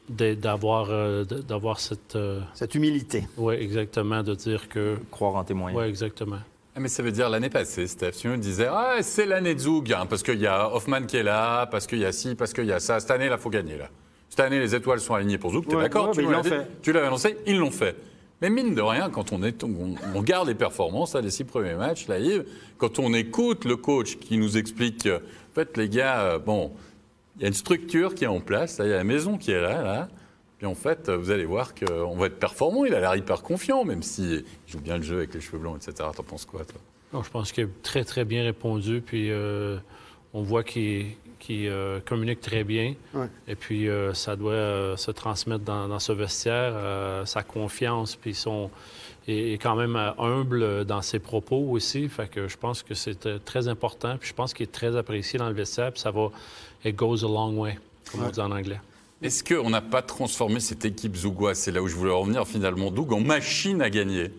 d'avoir 0.08 0.88
euh, 0.90 1.24
d'avoir 1.24 1.78
cette 1.78 2.16
euh, 2.16 2.40
Cette 2.54 2.74
humilité. 2.74 3.28
oui 3.36 3.54
exactement 3.60 4.22
de 4.24 4.34
dire 4.34 4.68
que 4.68 4.96
Croire 5.10 5.36
en 5.36 5.44
tes 5.44 5.54
moyens. 5.54 5.80
oui 5.80 5.88
exactement 5.88 6.38
Ah, 6.74 6.80
Mais 6.80 6.88
ça 6.88 7.02
veut 7.04 7.12
dire 7.12 7.28
l'année 7.30 7.48
passée, 7.50 7.86
Steph, 7.86 8.12
tu 8.12 8.26
nous 8.28 8.36
disais, 8.36 8.66
ah, 8.68 8.96
c'est 9.02 9.26
l'année 9.26 9.54
de 9.54 9.60
Zug, 9.60 9.92
hein, 9.92 10.06
parce 10.10 10.24
qu'il 10.24 10.40
y 10.40 10.48
a 10.48 10.68
Hoffman 10.74 11.02
qui 11.06 11.16
est 11.16 11.22
là, 11.22 11.66
parce 11.66 11.86
qu'il 11.86 11.98
y 12.00 12.04
a 12.04 12.10
ci, 12.12 12.34
parce 12.34 12.52
qu'il 12.52 12.64
y 12.66 12.72
a 12.72 12.80
ça. 12.80 12.98
Cette 12.98 13.12
année, 13.12 13.28
là, 13.28 13.38
faut 13.38 13.50
gagner, 13.50 13.76
là. 13.78 13.88
Cette 14.28 14.40
année, 14.40 14.58
les 14.60 14.74
étoiles 14.74 15.00
sont 15.00 15.14
alignées 15.14 15.38
pour 15.38 15.52
Zug, 15.52 15.66
t'es 15.66 15.76
Ouais, 15.76 15.82
d'accord 15.82 16.08
ouais. 16.16 16.66
Tu 16.82 16.92
l'avais 16.92 17.06
annoncé, 17.06 17.36
ils 17.46 17.56
l'ont 17.58 17.70
fait. 17.70 17.94
Mais 18.40 18.50
mine 18.50 18.74
de 18.74 18.80
rien, 18.80 19.10
quand 19.10 19.32
on, 19.32 19.42
est, 19.42 19.62
regarde 20.14 20.48
les 20.48 20.54
performances, 20.54 21.14
là, 21.14 21.20
les 21.20 21.30
six 21.30 21.44
premiers 21.44 21.74
matchs, 21.74 22.08
là, 22.08 22.18
Yves, 22.18 22.46
quand 22.78 22.98
on 22.98 23.12
écoute 23.12 23.64
le 23.64 23.76
coach 23.76 24.16
qui 24.16 24.38
nous 24.38 24.56
explique, 24.56 25.06
euh, 25.06 25.18
en 25.18 25.54
fait, 25.54 25.76
les 25.76 25.88
gars, 25.88 26.20
euh, 26.22 26.38
bon, 26.38 26.72
il 27.36 27.42
y 27.42 27.44
a 27.44 27.48
une 27.48 27.54
structure 27.54 28.14
qui 28.14 28.24
est 28.24 28.28
en 28.28 28.40
place, 28.40 28.80
il 28.82 28.88
y 28.88 28.92
a 28.92 28.96
la 28.96 29.04
maison 29.04 29.36
qui 29.36 29.50
est 29.50 29.60
là, 29.60 29.82
là. 29.82 30.08
Puis 30.60 30.66
en 30.66 30.74
fait, 30.74 31.08
euh, 31.08 31.16
vous 31.16 31.30
allez 31.30 31.46
voir 31.46 31.74
qu'on 31.74 32.14
va 32.16 32.26
être 32.26 32.38
performant. 32.38 32.84
Il 32.84 32.94
a 32.94 33.00
l'air 33.00 33.16
hyper 33.16 33.42
confiant, 33.42 33.82
même 33.82 34.02
s'il 34.02 34.44
joue 34.66 34.78
bien 34.78 34.98
le 34.98 35.02
jeu 35.02 35.16
avec 35.16 35.32
les 35.32 35.40
cheveux 35.40 35.56
blancs, 35.56 35.76
etc. 35.76 36.10
T'en 36.14 36.22
penses 36.22 36.44
quoi, 36.44 36.66
toi? 36.66 36.78
Non, 37.14 37.22
je 37.22 37.30
pense 37.30 37.50
qu'il 37.50 37.64
a 37.64 37.68
très, 37.82 38.04
très 38.04 38.26
bien 38.26 38.42
répondu. 38.42 39.00
Puis 39.00 39.30
euh, 39.30 39.78
on 40.34 40.42
voit 40.42 40.62
qu'il 40.62 41.06
qu'il, 41.40 41.66
euh, 41.68 41.98
communique 42.00 42.40
très 42.40 42.62
bien. 42.62 42.94
Ouais. 43.12 43.26
Et 43.48 43.56
puis 43.56 43.88
euh, 43.88 44.14
ça 44.14 44.36
doit 44.36 44.52
euh, 44.52 44.96
se 44.96 45.10
transmettre 45.10 45.64
dans, 45.64 45.88
dans 45.88 45.98
ce 45.98 46.12
vestiaire, 46.12 46.72
euh, 46.74 47.24
sa 47.24 47.42
confiance, 47.42 48.14
puis 48.14 48.34
son 48.34 48.70
est, 49.26 49.54
est 49.54 49.58
quand 49.58 49.74
même 49.74 49.96
humble 50.18 50.84
dans 50.84 51.02
ses 51.02 51.18
propos 51.18 51.66
aussi. 51.70 52.08
Fait 52.08 52.30
que 52.30 52.46
je 52.46 52.56
pense 52.56 52.84
que 52.84 52.94
c'est 52.94 53.44
très 53.44 53.66
important. 53.66 54.16
Puis 54.18 54.28
je 54.28 54.34
pense 54.34 54.54
qu'il 54.54 54.64
est 54.64 54.72
très 54.72 54.94
apprécié 54.94 55.38
dans 55.38 55.48
le 55.48 55.54
vestiaire. 55.54 55.90
Puis 55.92 56.00
ça 56.00 56.12
va, 56.12 56.28
it 56.84 56.94
goes 56.94 57.24
a 57.24 57.28
long 57.28 57.58
way, 57.58 57.76
comme 58.12 58.22
on 58.22 58.30
dit 58.30 58.40
en 58.40 58.52
anglais. 58.52 58.80
Est-ce 59.22 59.44
qu'on 59.44 59.68
n'a 59.68 59.82
pas 59.82 60.00
transformé 60.00 60.60
cette 60.60 60.84
équipe 60.84 61.14
Zougois, 61.14 61.54
c'est 61.54 61.72
là 61.72 61.82
où 61.82 61.88
je 61.88 61.94
voulais 61.94 62.12
revenir 62.12 62.46
finalement, 62.46 62.90
Doug, 62.90 63.12
en 63.12 63.20
machine 63.20 63.82
à 63.82 63.90
gagner 63.90 64.30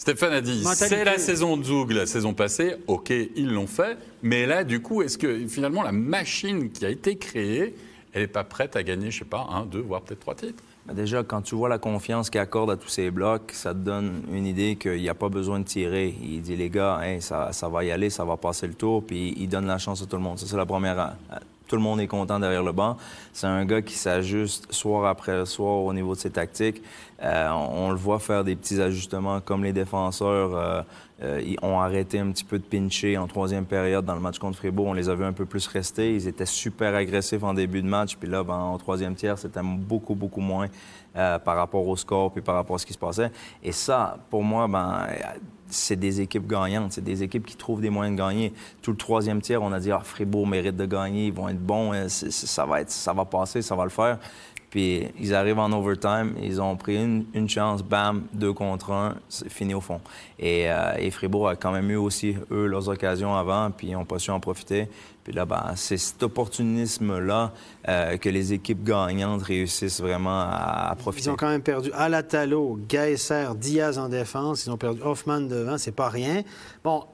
Stéphane 0.00 0.32
a 0.32 0.40
dit, 0.40 0.64
c'est 0.64 1.04
la 1.04 1.18
saison 1.18 1.58
de 1.58 1.62
Zoug, 1.62 1.90
la 1.92 2.06
saison 2.06 2.32
passée, 2.32 2.76
ok, 2.86 3.10
ils 3.10 3.52
l'ont 3.52 3.66
fait, 3.66 3.98
mais 4.22 4.46
là, 4.46 4.64
du 4.64 4.80
coup, 4.80 5.02
est-ce 5.02 5.18
que 5.18 5.46
finalement 5.46 5.82
la 5.82 5.92
machine 5.92 6.70
qui 6.70 6.86
a 6.86 6.88
été 6.88 7.16
créée, 7.16 7.74
elle 8.14 8.22
n'est 8.22 8.26
pas 8.26 8.42
prête 8.42 8.76
à 8.76 8.82
gagner, 8.82 9.10
je 9.10 9.18
sais 9.18 9.24
pas, 9.26 9.46
un, 9.50 9.66
deux, 9.66 9.82
voire 9.82 10.00
peut-être 10.00 10.20
trois 10.20 10.34
titres? 10.34 10.62
Ben 10.86 10.94
déjà, 10.94 11.22
quand 11.22 11.42
tu 11.42 11.54
vois 11.54 11.68
la 11.68 11.76
confiance 11.76 12.30
qu'il 12.30 12.40
accorde 12.40 12.70
à 12.70 12.78
tous 12.78 12.88
ces 12.88 13.10
blocs, 13.10 13.52
ça 13.52 13.74
te 13.74 13.78
donne 13.80 14.22
une 14.32 14.46
idée 14.46 14.76
qu'il 14.76 15.02
n'y 15.02 15.10
a 15.10 15.14
pas 15.14 15.28
besoin 15.28 15.58
de 15.60 15.64
tirer. 15.64 16.14
Il 16.22 16.40
dit, 16.40 16.56
les 16.56 16.70
gars, 16.70 16.98
Hey, 17.02 17.20
ça, 17.20 17.52
ça 17.52 17.68
va 17.68 17.84
y 17.84 17.90
aller, 17.90 18.08
ça 18.08 18.24
va 18.24 18.38
passer 18.38 18.66
le 18.66 18.72
tour, 18.72 19.04
puis 19.04 19.34
il 19.36 19.50
donne 19.50 19.66
la 19.66 19.76
chance 19.76 20.00
à 20.00 20.06
tout 20.06 20.16
le 20.16 20.22
monde. 20.22 20.38
Ça, 20.38 20.46
c'est 20.48 20.56
la 20.56 20.64
première. 20.64 21.12
Tout 21.70 21.76
le 21.76 21.82
monde 21.82 22.00
est 22.00 22.08
content 22.08 22.40
derrière 22.40 22.64
le 22.64 22.72
banc. 22.72 22.96
C'est 23.32 23.46
un 23.46 23.64
gars 23.64 23.80
qui 23.80 23.94
s'ajuste 23.94 24.72
soir 24.72 25.06
après 25.06 25.46
soir 25.46 25.84
au 25.84 25.92
niveau 25.94 26.16
de 26.16 26.18
ses 26.18 26.30
tactiques. 26.30 26.82
Euh, 27.22 27.48
on, 27.48 27.90
le 27.90 27.96
voit 27.96 28.18
faire 28.18 28.42
des 28.42 28.56
petits 28.56 28.80
ajustements 28.80 29.40
comme 29.40 29.62
les 29.62 29.72
défenseurs. 29.72 30.56
euh, 30.56 30.82
euh, 31.22 31.54
ont 31.60 31.78
arrêté 31.78 32.18
un 32.18 32.30
petit 32.32 32.44
peu 32.44 32.58
de 32.58 32.64
pincher 32.64 33.18
en 33.18 33.26
troisième 33.26 33.66
période 33.66 34.06
dans 34.06 34.14
le 34.14 34.20
match 34.20 34.38
contre 34.38 34.56
Fribourg. 34.56 34.86
On 34.86 34.94
les 34.94 35.08
a 35.10 35.14
vus 35.14 35.24
un 35.24 35.34
peu 35.34 35.44
plus 35.44 35.66
rester. 35.68 36.14
Ils 36.14 36.26
étaient 36.26 36.46
super 36.46 36.94
agressifs 36.94 37.44
en 37.44 37.54
début 37.54 37.82
de 37.82 37.86
match. 37.86 38.16
Puis 38.16 38.28
là, 38.28 38.42
ben, 38.42 38.54
en 38.54 38.78
troisième 38.78 39.14
tiers, 39.14 39.38
c'était 39.38 39.60
beaucoup, 39.62 40.16
beaucoup 40.16 40.40
moins 40.40 40.66
par 41.12 41.56
rapport 41.56 41.86
au 41.86 41.94
score 41.94 42.32
puis 42.32 42.40
par 42.40 42.54
rapport 42.54 42.76
à 42.76 42.78
ce 42.78 42.86
qui 42.86 42.94
se 42.94 42.98
passait. 42.98 43.30
Et 43.62 43.70
ça, 43.70 44.16
pour 44.30 44.42
moi, 44.42 44.66
ben, 44.66 45.06
c'est 45.70 45.96
des 45.96 46.20
équipes 46.20 46.46
gagnantes. 46.46 46.92
C'est 46.92 47.04
des 47.04 47.22
équipes 47.22 47.46
qui 47.46 47.56
trouvent 47.56 47.80
des 47.80 47.90
moyens 47.90 48.16
de 48.16 48.22
gagner. 48.22 48.52
Tout 48.82 48.90
le 48.90 48.96
troisième 48.96 49.40
tiers, 49.40 49.62
on 49.62 49.72
a 49.72 49.80
dit, 49.80 49.90
ah, 49.90 50.00
Fribourg 50.02 50.46
mérite 50.46 50.76
de 50.76 50.86
gagner. 50.86 51.26
Ils 51.26 51.32
vont 51.32 51.48
être 51.48 51.60
bons. 51.60 51.92
c'est- 52.08 52.30
ça, 52.30 52.66
va 52.66 52.80
être, 52.80 52.90
ça 52.90 53.12
va 53.12 53.24
passer, 53.24 53.62
ça 53.62 53.74
va 53.74 53.84
le 53.84 53.90
faire. 53.90 54.18
Puis 54.70 55.08
ils 55.18 55.34
arrivent 55.34 55.58
en 55.58 55.72
overtime, 55.72 56.34
ils 56.40 56.62
ont 56.62 56.76
pris 56.76 56.94
une, 56.96 57.24
une 57.34 57.48
chance, 57.48 57.82
bam, 57.82 58.22
deux 58.32 58.52
contre 58.52 58.92
un, 58.92 59.16
c'est 59.28 59.50
fini 59.50 59.74
au 59.74 59.80
fond. 59.80 60.00
Et, 60.38 60.70
euh, 60.70 60.94
et 60.96 61.10
Fribourg 61.10 61.48
a 61.48 61.56
quand 61.56 61.72
même 61.72 61.90
eu 61.90 61.96
aussi, 61.96 62.36
eux, 62.52 62.66
leurs 62.66 62.88
occasions 62.88 63.34
avant, 63.34 63.72
puis 63.72 63.88
ils 63.88 63.94
n'ont 63.94 64.04
pas 64.04 64.20
su 64.20 64.30
en 64.30 64.38
profiter. 64.38 64.88
Puis 65.24 65.34
là, 65.34 65.44
ben, 65.44 65.72
c'est 65.74 65.98
cet 65.98 66.22
opportunisme-là 66.22 67.52
euh, 67.88 68.16
que 68.16 68.28
les 68.28 68.52
équipes 68.52 68.84
gagnantes 68.84 69.42
réussissent 69.42 70.00
vraiment 70.00 70.40
à, 70.40 70.94
profiter. 70.98 71.28
Ils 71.28 71.32
ont 71.32 71.36
quand 71.36 71.50
même 71.50 71.62
perdu 71.62 71.90
Alatalo, 71.92 72.78
Gaesser, 72.88 73.48
Diaz 73.56 73.98
en 73.98 74.08
défense. 74.08 74.64
Ils 74.66 74.70
ont 74.70 74.78
perdu 74.78 75.02
Hoffman 75.02 75.40
devant, 75.60 75.78
c'est 75.78 75.94
pas 75.94 76.08
rien. 76.08 76.42
Bon, 76.84 77.04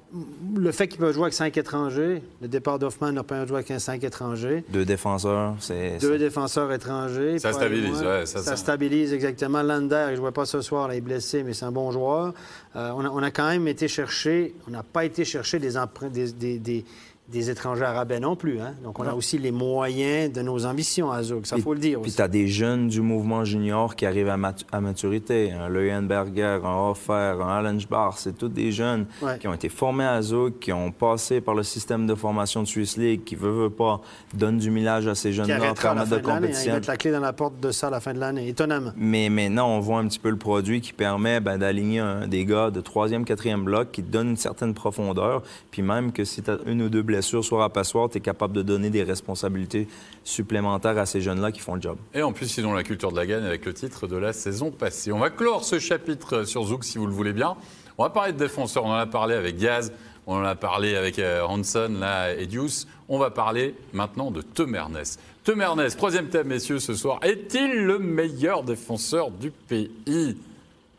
le 0.56 0.72
fait 0.72 0.88
qu'ils 0.88 0.98
peuvent 1.00 1.12
jouer 1.12 1.24
avec 1.24 1.34
cinq 1.34 1.56
étrangers, 1.56 2.22
le 2.40 2.48
départ 2.48 2.78
d'Hoffman 2.78 3.12
leur 3.12 3.24
permet 3.24 3.44
de 3.44 3.48
jouer 3.48 3.64
avec 3.66 3.80
cinq 3.80 4.04
étrangers. 4.04 4.64
Deux 4.68 4.84
défenseurs, 4.84 5.54
c'est... 5.60 5.98
Deux 6.00 6.18
défenseurs 6.18 6.72
étrangers. 6.72 7.38
Ça 7.38 7.52
stabilise, 7.52 8.02
ouais, 8.02 8.26
ça, 8.26 8.42
ça, 8.42 8.56
stabilise 8.56 9.12
exactement. 9.12 9.62
Lander, 9.62 10.06
il 10.08 10.12
ne 10.12 10.16
jouait 10.16 10.32
pas 10.32 10.46
ce 10.46 10.60
soir, 10.60 10.92
il 10.92 10.98
est 10.98 11.00
blessé, 11.00 11.42
mais 11.42 11.52
c'est 11.52 11.64
un 11.64 11.72
bon 11.72 11.90
joueur. 11.90 12.34
Euh, 12.76 12.90
on, 12.94 13.22
a, 13.22 13.30
quand 13.30 13.48
même 13.48 13.68
été 13.68 13.88
chercher, 13.88 14.54
on 14.68 14.70
n'a 14.70 14.82
pas 14.82 15.04
été 15.04 15.24
chercher 15.24 15.58
des, 15.58 15.72
des, 16.10 16.32
des 16.32 16.58
des 16.58 16.84
étrangers 17.32 17.84
arabais 17.84 18.20
non 18.20 18.36
plus. 18.36 18.60
Hein? 18.60 18.74
Donc, 18.82 18.98
on 18.98 19.06
a 19.06 19.12
aussi 19.12 19.38
les 19.38 19.50
moyens 19.50 20.32
de 20.32 20.42
nos 20.42 20.64
ambitions 20.64 21.10
à 21.10 21.22
Zug, 21.22 21.44
ça 21.46 21.56
faut 21.58 21.74
le 21.74 21.80
dire. 21.80 22.00
Puis 22.00 22.12
tu 22.12 22.22
as 22.22 22.28
des 22.28 22.46
jeunes 22.46 22.88
du 22.88 23.00
mouvement 23.00 23.44
junior 23.44 23.96
qui 23.96 24.06
arrivent 24.06 24.28
à, 24.28 24.80
maturité. 24.80 25.52
Un 25.52 25.68
Leuenberger, 25.68 26.60
un 26.64 26.90
Hoffer, 26.90 27.36
un 27.40 27.48
Allensbach, 27.48 28.14
c'est 28.18 28.36
tous 28.36 28.48
des 28.48 28.70
jeunes 28.70 29.06
qui 29.40 29.48
ont 29.48 29.54
été 29.54 29.68
formés 29.68 30.04
à 30.04 30.22
Zug, 30.22 30.58
qui 30.58 30.72
ont 30.72 30.92
passé 30.92 31.40
par 31.40 31.54
le 31.54 31.62
système 31.62 32.06
de 32.06 32.14
formation 32.14 32.62
de 32.62 32.68
Swiss 32.68 32.96
League, 32.96 33.24
qui 33.24 33.34
veut, 33.34 33.50
veut 33.50 33.70
pas, 33.70 34.00
donnent 34.34 34.58
du 34.58 34.70
millage 34.70 35.06
à 35.08 35.14
ces 35.14 35.32
jeunes-là, 35.32 35.74
permettent 35.74 36.08
de 36.08 36.18
compétition. 36.18 36.72
Ils 36.72 36.74
mettent 36.74 36.86
la 36.86 36.96
clé 36.96 37.10
dans 37.10 37.20
la 37.20 37.32
porte 37.32 37.60
de 37.60 37.70
ça 37.70 37.88
à 37.88 37.90
la 37.90 38.00
fin 38.00 38.14
de 38.14 38.20
l'année, 38.20 38.48
étonnamment. 38.48 38.92
Mais 38.96 39.28
maintenant, 39.28 39.68
on 39.68 39.80
voit 39.80 39.98
un 39.98 40.06
petit 40.06 40.18
peu 40.18 40.30
le 40.30 40.38
produit 40.38 40.80
qui 40.80 40.92
permet 40.92 41.40
ben, 41.40 41.58
d'aligner 41.58 42.04
des 42.28 42.44
gars 42.44 42.70
de 42.70 42.80
troisième, 42.80 43.24
quatrième 43.24 43.64
bloc 43.64 43.90
qui 43.92 44.02
donnent 44.02 44.30
une 44.30 44.36
certaine 44.36 44.74
profondeur, 44.74 45.42
puis 45.70 45.82
même 45.82 46.12
que 46.12 46.24
si 46.24 46.42
tu 46.42 46.50
as 46.50 46.58
une 46.66 46.82
ou 46.82 46.88
deux 46.88 47.02
blessures, 47.02 47.15
sûr, 47.22 47.44
soir 47.44 47.62
après 47.62 47.84
soir, 47.84 48.08
tu 48.08 48.18
es 48.18 48.20
capable 48.20 48.54
de 48.54 48.62
donner 48.62 48.90
des 48.90 49.02
responsabilités 49.02 49.88
supplémentaires 50.24 50.98
à 50.98 51.06
ces 51.06 51.20
jeunes-là 51.20 51.52
qui 51.52 51.60
font 51.60 51.74
le 51.74 51.82
job. 51.82 51.96
Et 52.14 52.22
en 52.22 52.32
plus, 52.32 52.56
ils 52.56 52.66
ont 52.66 52.72
la 52.72 52.82
culture 52.82 53.12
de 53.12 53.16
la 53.16 53.26
gagne 53.26 53.44
avec 53.44 53.64
le 53.64 53.74
titre 53.74 54.06
de 54.06 54.16
la 54.16 54.32
saison 54.32 54.70
passée. 54.70 55.12
On 55.12 55.18
va 55.18 55.30
clore 55.30 55.64
ce 55.64 55.78
chapitre 55.78 56.44
sur 56.44 56.64
Zouk, 56.64 56.84
si 56.84 56.98
vous 56.98 57.06
le 57.06 57.12
voulez 57.12 57.32
bien. 57.32 57.56
On 57.98 58.02
va 58.02 58.10
parler 58.10 58.32
de 58.32 58.38
défenseurs. 58.38 58.84
On 58.84 58.90
en 58.90 58.94
a 58.94 59.06
parlé 59.06 59.34
avec 59.34 59.58
Gaz, 59.58 59.92
on 60.26 60.36
en 60.36 60.44
a 60.44 60.54
parlé 60.54 60.96
avec 60.96 61.18
euh, 61.18 61.42
Hanson 61.42 61.96
là, 62.00 62.34
et 62.34 62.46
Deuce. 62.46 62.86
On 63.08 63.18
va 63.18 63.30
parler 63.30 63.74
maintenant 63.92 64.30
de 64.30 64.42
Temernes. 64.42 65.02
Temernes, 65.44 65.88
troisième 65.96 66.28
thème, 66.28 66.48
messieurs, 66.48 66.80
ce 66.80 66.94
soir. 66.94 67.20
Est-il 67.22 67.84
le 67.84 67.98
meilleur 67.98 68.64
défenseur 68.64 69.30
du 69.30 69.50
pays? 69.50 70.36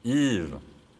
Yves, 0.05 0.55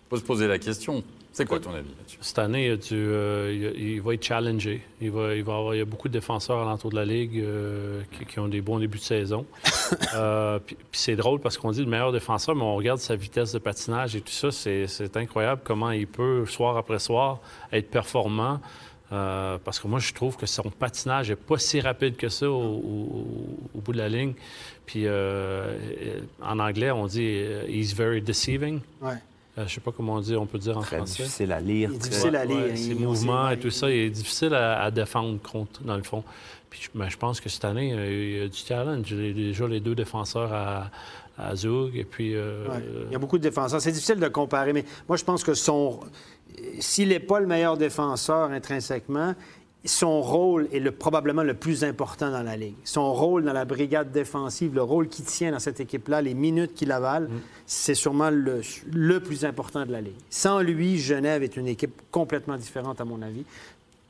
faut 0.10 0.18
se 0.18 0.22
poser 0.22 0.48
la 0.48 0.60
question. 0.60 1.04
C'est 1.38 1.46
quoi 1.46 1.60
ton 1.60 1.70
avis 1.70 1.90
là-dessus? 1.90 2.18
Cette 2.22 2.40
année, 2.40 2.76
euh, 2.92 3.74
il, 3.78 4.02
va 4.02 4.16
être 4.16 4.24
challengé. 4.24 4.82
Il 5.00 5.12
va, 5.12 5.36
il, 5.36 5.44
va 5.44 5.58
avoir, 5.58 5.76
il 5.76 5.78
y 5.78 5.82
a 5.82 5.86
beaucoup 5.86 6.08
de 6.08 6.14
défenseurs 6.14 6.58
à 6.58 6.66
l'entour 6.66 6.90
de 6.90 6.96
la 6.96 7.06
Ligue 7.06 7.38
euh, 7.38 8.02
qui, 8.28 8.40
ont 8.40 8.48
des 8.48 8.62
bons 8.62 8.80
débuts 8.80 8.98
de 8.98 9.04
saison. 9.04 9.46
Euh, 10.16 10.60
puis, 10.60 10.76
c'est 10.92 11.16
drôle 11.16 11.40
parce 11.40 11.58
qu'on 11.58 11.72
dit 11.72 11.80
le 11.80 11.90
meilleur 11.90 12.12
défenseur, 12.12 12.56
mais 12.56 12.64
on 12.64 12.76
regarde 12.76 13.00
sa 13.00 13.16
vitesse 13.16 13.54
de 13.54 13.60
patinage 13.60 14.16
et 14.18 14.22
tout 14.22 14.32
ça. 14.34 14.52
C'est 14.52 15.16
incroyable 15.16 15.62
comment 15.64 15.92
il 15.92 16.08
peut, 16.08 16.46
soir 16.46 16.76
après 16.76 17.00
soir, 17.00 17.40
être 17.72 17.90
performant. 17.90 18.60
parce 19.10 19.80
que 19.80 19.88
moi, 19.88 20.00
je 20.00 20.14
trouve 20.14 20.36
que 20.36 20.46
son 20.46 20.70
patinage 20.72 21.30
n'est 21.30 21.38
pas 21.38 21.58
si 21.58 21.80
rapide 21.80 22.18
que 22.18 22.28
ça 22.28 22.50
au, 22.50 23.70
bout 23.76 23.94
de 23.94 23.98
la 23.98 24.10
ligne. 24.10 24.34
Puis 24.86 25.06
en 25.08 26.60
anglais, 26.60 26.92
on 26.92 27.06
dit 27.06 27.46
«he's 27.70 27.94
very 27.94 28.22
deceiving 28.22 28.82
ouais. 29.02 29.18
Euh, 29.58 29.62
je 29.62 29.64
ne 29.64 29.70
sais 29.70 29.82
pas 29.82 29.92
comment 29.92 30.16
on 30.16 30.22
dit, 30.22 30.36
on 30.36 30.46
peut 30.46 30.60
dire 30.60 30.78
en 30.78 30.82
très 30.82 30.98
français. 30.98 31.24
difficile 31.24 31.52
à 31.52 31.60
lire. 31.60 31.90
difficile 31.90 32.36
à 32.36 32.46
lire. 32.46 32.78
ses 32.78 32.94
mouvements 32.94 33.50
et 33.50 33.60
tout 33.60 33.72
ça, 33.72 33.90
il 33.90 33.98
est 33.98 34.10
difficile 34.10 34.54
à, 34.54 34.92
défendre 34.92 35.40
contre, 35.42 35.84
dans 35.84 35.98
le 35.98 36.04
fond. 36.04 36.24
Puis 36.70 36.90
ben, 36.94 37.10
je 37.10 37.18
pense 37.18 37.40
que 37.40 37.50
cette 37.50 37.66
année, 37.66 37.90
il 37.90 38.38
y 38.38 38.42
a 38.42 38.48
du 38.48 38.64
talent. 38.64 39.02
J'ai 39.04 39.34
déjà 39.34 39.68
les 39.68 39.80
deux 39.80 39.96
défenseurs 39.96 40.54
à, 40.54 40.92
à 41.38 41.56
Zug. 41.56 41.96
Et 41.96 42.04
puis, 42.04 42.36
euh, 42.36 42.66
Il 43.08 43.14
y 43.14 43.16
a 43.16 43.20
beaucoup 43.20 43.38
de 43.38 43.44
défenseurs. 43.44 43.82
C'est 43.82 43.92
difficile 43.92 44.20
de 44.20 44.28
comparer, 44.28 44.74
mais 44.74 44.86
moi, 45.08 45.18
je 45.18 45.24
pense 45.24 45.44
que 45.44 45.54
son. 45.54 46.00
S'il 46.80 47.10
n'est 47.10 47.20
pas 47.20 47.40
le 47.40 47.48
meilleur 47.48 47.78
défenseur 47.78 48.52
intrinsèquement, 48.52 49.36
son 49.88 50.22
rôle 50.22 50.68
est 50.74 50.80
le, 50.80 50.92
probablement 50.92 51.44
le 51.44 51.54
plus 51.54 51.84
important 51.84 52.30
dans 52.30 52.44
la 52.44 52.58
Ligue. 52.58 52.76
Son 52.84 53.14
rôle 53.14 53.44
dans 53.44 53.54
la 53.54 53.66
brigade 53.66 54.12
défensive, 54.12 54.74
le 54.76 54.84
rôle 54.84 55.08
qu'il 55.08 55.26
tient 55.26 55.52
dans 55.52 55.60
cette 55.60 55.80
équipe-là, 55.80 56.22
les 56.22 56.34
minutes 56.34 56.74
qu'il 56.74 56.92
avale, 56.92 57.24
mm. 57.24 57.40
c'est 57.66 57.96
sûrement 57.96 58.30
le, 58.30 58.62
le, 58.92 59.20
plus 59.20 59.46
important 59.46 59.86
de 59.86 59.92
la 59.92 60.02
Ligue. 60.02 60.16
Sans 60.30 60.62
lui, 60.62 61.00
Genève 61.00 61.44
est 61.44 61.58
une 61.58 61.68
équipe 61.68 62.02
complètement 62.12 62.58
différente, 62.58 63.00
à 63.02 63.06
mon 63.06 63.22
avis, 63.22 63.46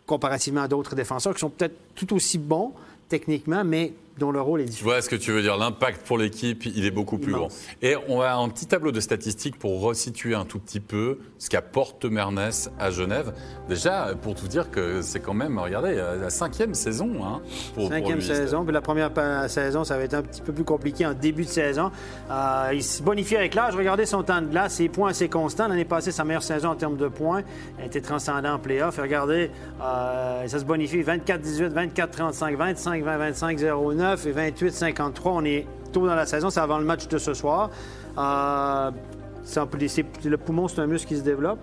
comparativement 0.06 0.62
à 0.62 0.68
d'autres 0.68 0.96
défenseurs 0.96 1.34
qui 1.34 1.40
sont 1.40 1.50
peut-être 1.50 1.76
tout 1.96 2.14
aussi 2.14 2.38
bons 2.38 2.74
techniquement, 3.10 3.64
mais 3.64 3.94
dont 4.18 4.32
le 4.32 4.42
rôle 4.42 4.62
est 4.62 4.66
différent. 4.66 4.90
Je 4.90 4.94
vois 4.96 5.02
ce 5.02 5.10
que 5.10 5.16
tu 5.16 5.32
veux 5.32 5.42
dire. 5.42 5.58
L'impact 5.58 6.06
pour 6.06 6.18
l'équipe, 6.18 6.66
il 6.66 6.86
est 6.86 6.92
beaucoup 6.92 7.18
plus 7.18 7.34
grand. 7.34 7.50
Et 7.82 7.96
on 8.08 8.22
a 8.22 8.34
un 8.34 8.50
petit 8.50 8.66
tableau 8.66 8.92
de 8.92 9.00
statistiques 9.00 9.58
pour 9.58 9.82
resituer 9.82 10.36
un 10.36 10.46
tout 10.46 10.60
petit 10.60 10.80
peu 10.80 11.20
ce 11.38 11.50
qu'apporte 11.50 12.06
Mernes 12.06 12.52
à 12.80 12.92
Genève. 12.92 13.34
Déjà, 13.70 14.14
pour 14.22 14.36
tout 14.36 14.48
dire 14.48 14.70
que 14.70 15.02
c'est 15.02 15.20
quand 15.20 15.34
même, 15.34 15.58
regardez, 15.58 15.96
la 15.96 16.30
cinquième 16.30 16.74
saison. 16.74 17.10
Hein, 17.24 17.42
pour, 17.74 17.90
cinquième 17.90 18.22
saison. 18.22 18.64
Puis 18.64 18.74
la 18.74 18.82
première 18.82 19.12
saison, 19.50 19.84
ça 19.84 19.98
va 19.98 20.04
être 20.04 20.14
un 20.14 20.22
petit 20.22 20.42
peu 20.42 20.54
plus 20.54 20.64
compliqué 20.64 21.06
en 21.06 21.14
début 21.14 21.44
de 21.44 21.50
saison. 21.50 21.92
Euh, 22.30 22.72
il 22.74 22.84
se 22.84 23.02
bonifie 23.02 23.36
avec 23.36 23.56
l'âge. 23.56 23.76
Regardez 23.76 24.06
son 24.06 24.24
temps 24.24 24.42
de 24.42 24.48
glace, 24.48 24.76
ses 24.76 24.90
points 24.90 25.10
assez 25.10 25.30
constants. 25.30 25.68
L'année 25.68 25.86
passée, 25.86 26.12
sa 26.12 26.24
meilleure 26.24 26.44
saison 26.44 26.70
en 26.70 26.76
termes 26.76 26.98
de 26.98 27.08
points. 27.08 27.44
Elle 27.80 27.88
était 27.88 28.02
transcendant 28.02 28.54
en 28.54 28.60
playoff. 28.60 28.98
regardez, 28.98 29.52
euh, 29.82 30.48
ça 30.48 30.60
se 30.60 30.66
bonifie 30.66 31.02
24-18, 31.02 31.94
24-35, 31.94 32.58
25-20, 32.58 33.32
25-09 33.34 34.07
et 34.14 34.34
28-53. 34.34 35.22
On 35.26 35.46
est 35.46 35.66
tôt 35.92 36.06
dans 36.08 36.16
la 36.16 36.26
saison, 36.26 36.50
c'est 36.50 36.60
avant 36.60 36.78
le 36.78 36.86
match 36.86 37.08
de 37.08 37.18
ce 37.18 37.34
soir. 37.34 37.70
Euh, 38.18 38.92
le 40.26 40.36
poumon, 40.36 40.68
c'est 40.68 40.80
un 40.80 40.88
muscle 40.88 41.08
qui 41.08 41.18
se 41.18 41.24
développe. 41.24 41.60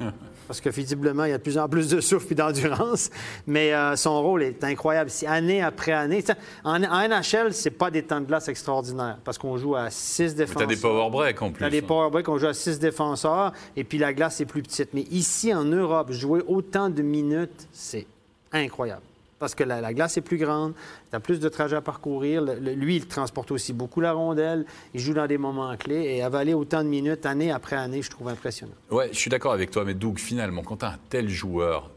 parce 0.50 0.60
que 0.60 0.68
visiblement, 0.68 1.26
il 1.26 1.30
y 1.30 1.32
a 1.32 1.38
de 1.38 1.42
plus 1.42 1.58
en 1.58 1.68
plus 1.68 1.88
de 1.88 2.00
souffle 2.00 2.32
et 2.32 2.34
d'endurance. 2.34 3.10
Mais 3.46 3.72
euh, 3.72 3.94
son 3.94 4.20
rôle 4.20 4.42
est 4.42 4.64
incroyable. 4.64 5.08
année 5.28 5.62
après 5.62 5.92
année. 5.92 6.24
En, 6.64 6.82
en, 6.82 7.08
NHL, 7.08 7.52
c'est 7.52 7.70
pas 7.70 7.88
des 7.90 8.02
temps 8.02 8.20
de 8.20 8.26
glace 8.26 8.48
extraordinaires 8.48 9.18
parce 9.22 9.38
qu'on 9.38 9.56
joue 9.56 9.76
à 9.76 9.90
six 9.90 10.34
défenseurs. 10.34 10.66
Tu 10.66 10.72
as 10.72 10.74
des 10.74 10.80
power 10.80 11.08
breaks 11.08 11.40
en 11.40 11.52
plus. 11.52 11.58
Tu 11.58 11.64
as 11.64 11.70
des 11.70 11.82
power 11.82 12.10
breaks, 12.10 12.28
on 12.28 12.36
joue 12.36 12.48
à 12.48 12.54
six 12.54 12.80
défenseurs 12.80 13.52
et 13.76 13.84
puis 13.84 13.98
la 13.98 14.12
glace 14.12 14.40
est 14.40 14.44
plus 14.44 14.62
petite. 14.62 14.88
Mais 14.92 15.02
ici, 15.02 15.54
en 15.54 15.64
Europe, 15.64 16.10
jouer 16.10 16.42
autant 16.48 16.90
de 16.90 17.02
minutes, 17.02 17.68
c'est 17.72 18.08
incroyable 18.52 19.02
parce 19.40 19.54
que 19.54 19.64
la, 19.64 19.92
glace 19.94 20.18
est 20.18 20.20
plus 20.20 20.36
grande, 20.36 20.74
tu 21.08 21.16
as 21.16 21.18
plus 21.18 21.40
de 21.40 21.48
trajets 21.48 21.76
à 21.76 21.80
parcourir. 21.80 22.44
lui, 22.44 22.96
il 22.96 23.06
transporte 23.06 23.50
aussi 23.50 23.72
beaucoup 23.72 24.00
la 24.00 24.12
rondelle, 24.12 24.66
il 24.94 25.00
joue 25.00 25.14
dans 25.14 25.26
des 25.26 25.38
moments 25.38 25.74
clés 25.76 26.14
et 26.14 26.22
avaler 26.22 26.54
autant 26.54 26.84
de 26.84 26.88
minutes 26.88 27.26
année 27.26 27.50
après 27.50 27.76
année, 27.76 28.02
je 28.02 28.10
trouve 28.10 28.28
impressionnant. 28.28 28.74
Oui, 28.90 29.04
je 29.10 29.18
suis 29.18 29.30
d'accord 29.30 29.52
avec 29.52 29.70
toi, 29.70 29.84
mais 29.84 29.94
Doug, 29.94 30.18
finalement, 30.18 30.62
quand 30.62 30.76
tu 30.76 30.84
as 30.84 30.90
un 30.90 30.98
tel 31.08 31.28
joueur, 31.30 31.90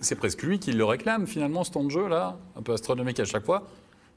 c'est 0.00 0.14
presque 0.14 0.42
lui 0.42 0.58
qui 0.58 0.72
le 0.72 0.84
réclame 0.84 1.26
finalement, 1.26 1.64
ce 1.64 1.70
temps 1.70 1.84
de 1.84 1.90
jeu-là, 1.90 2.38
un 2.56 2.62
peu 2.62 2.72
astronomique 2.72 3.20
à 3.20 3.26
chaque 3.26 3.44
fois. 3.44 3.64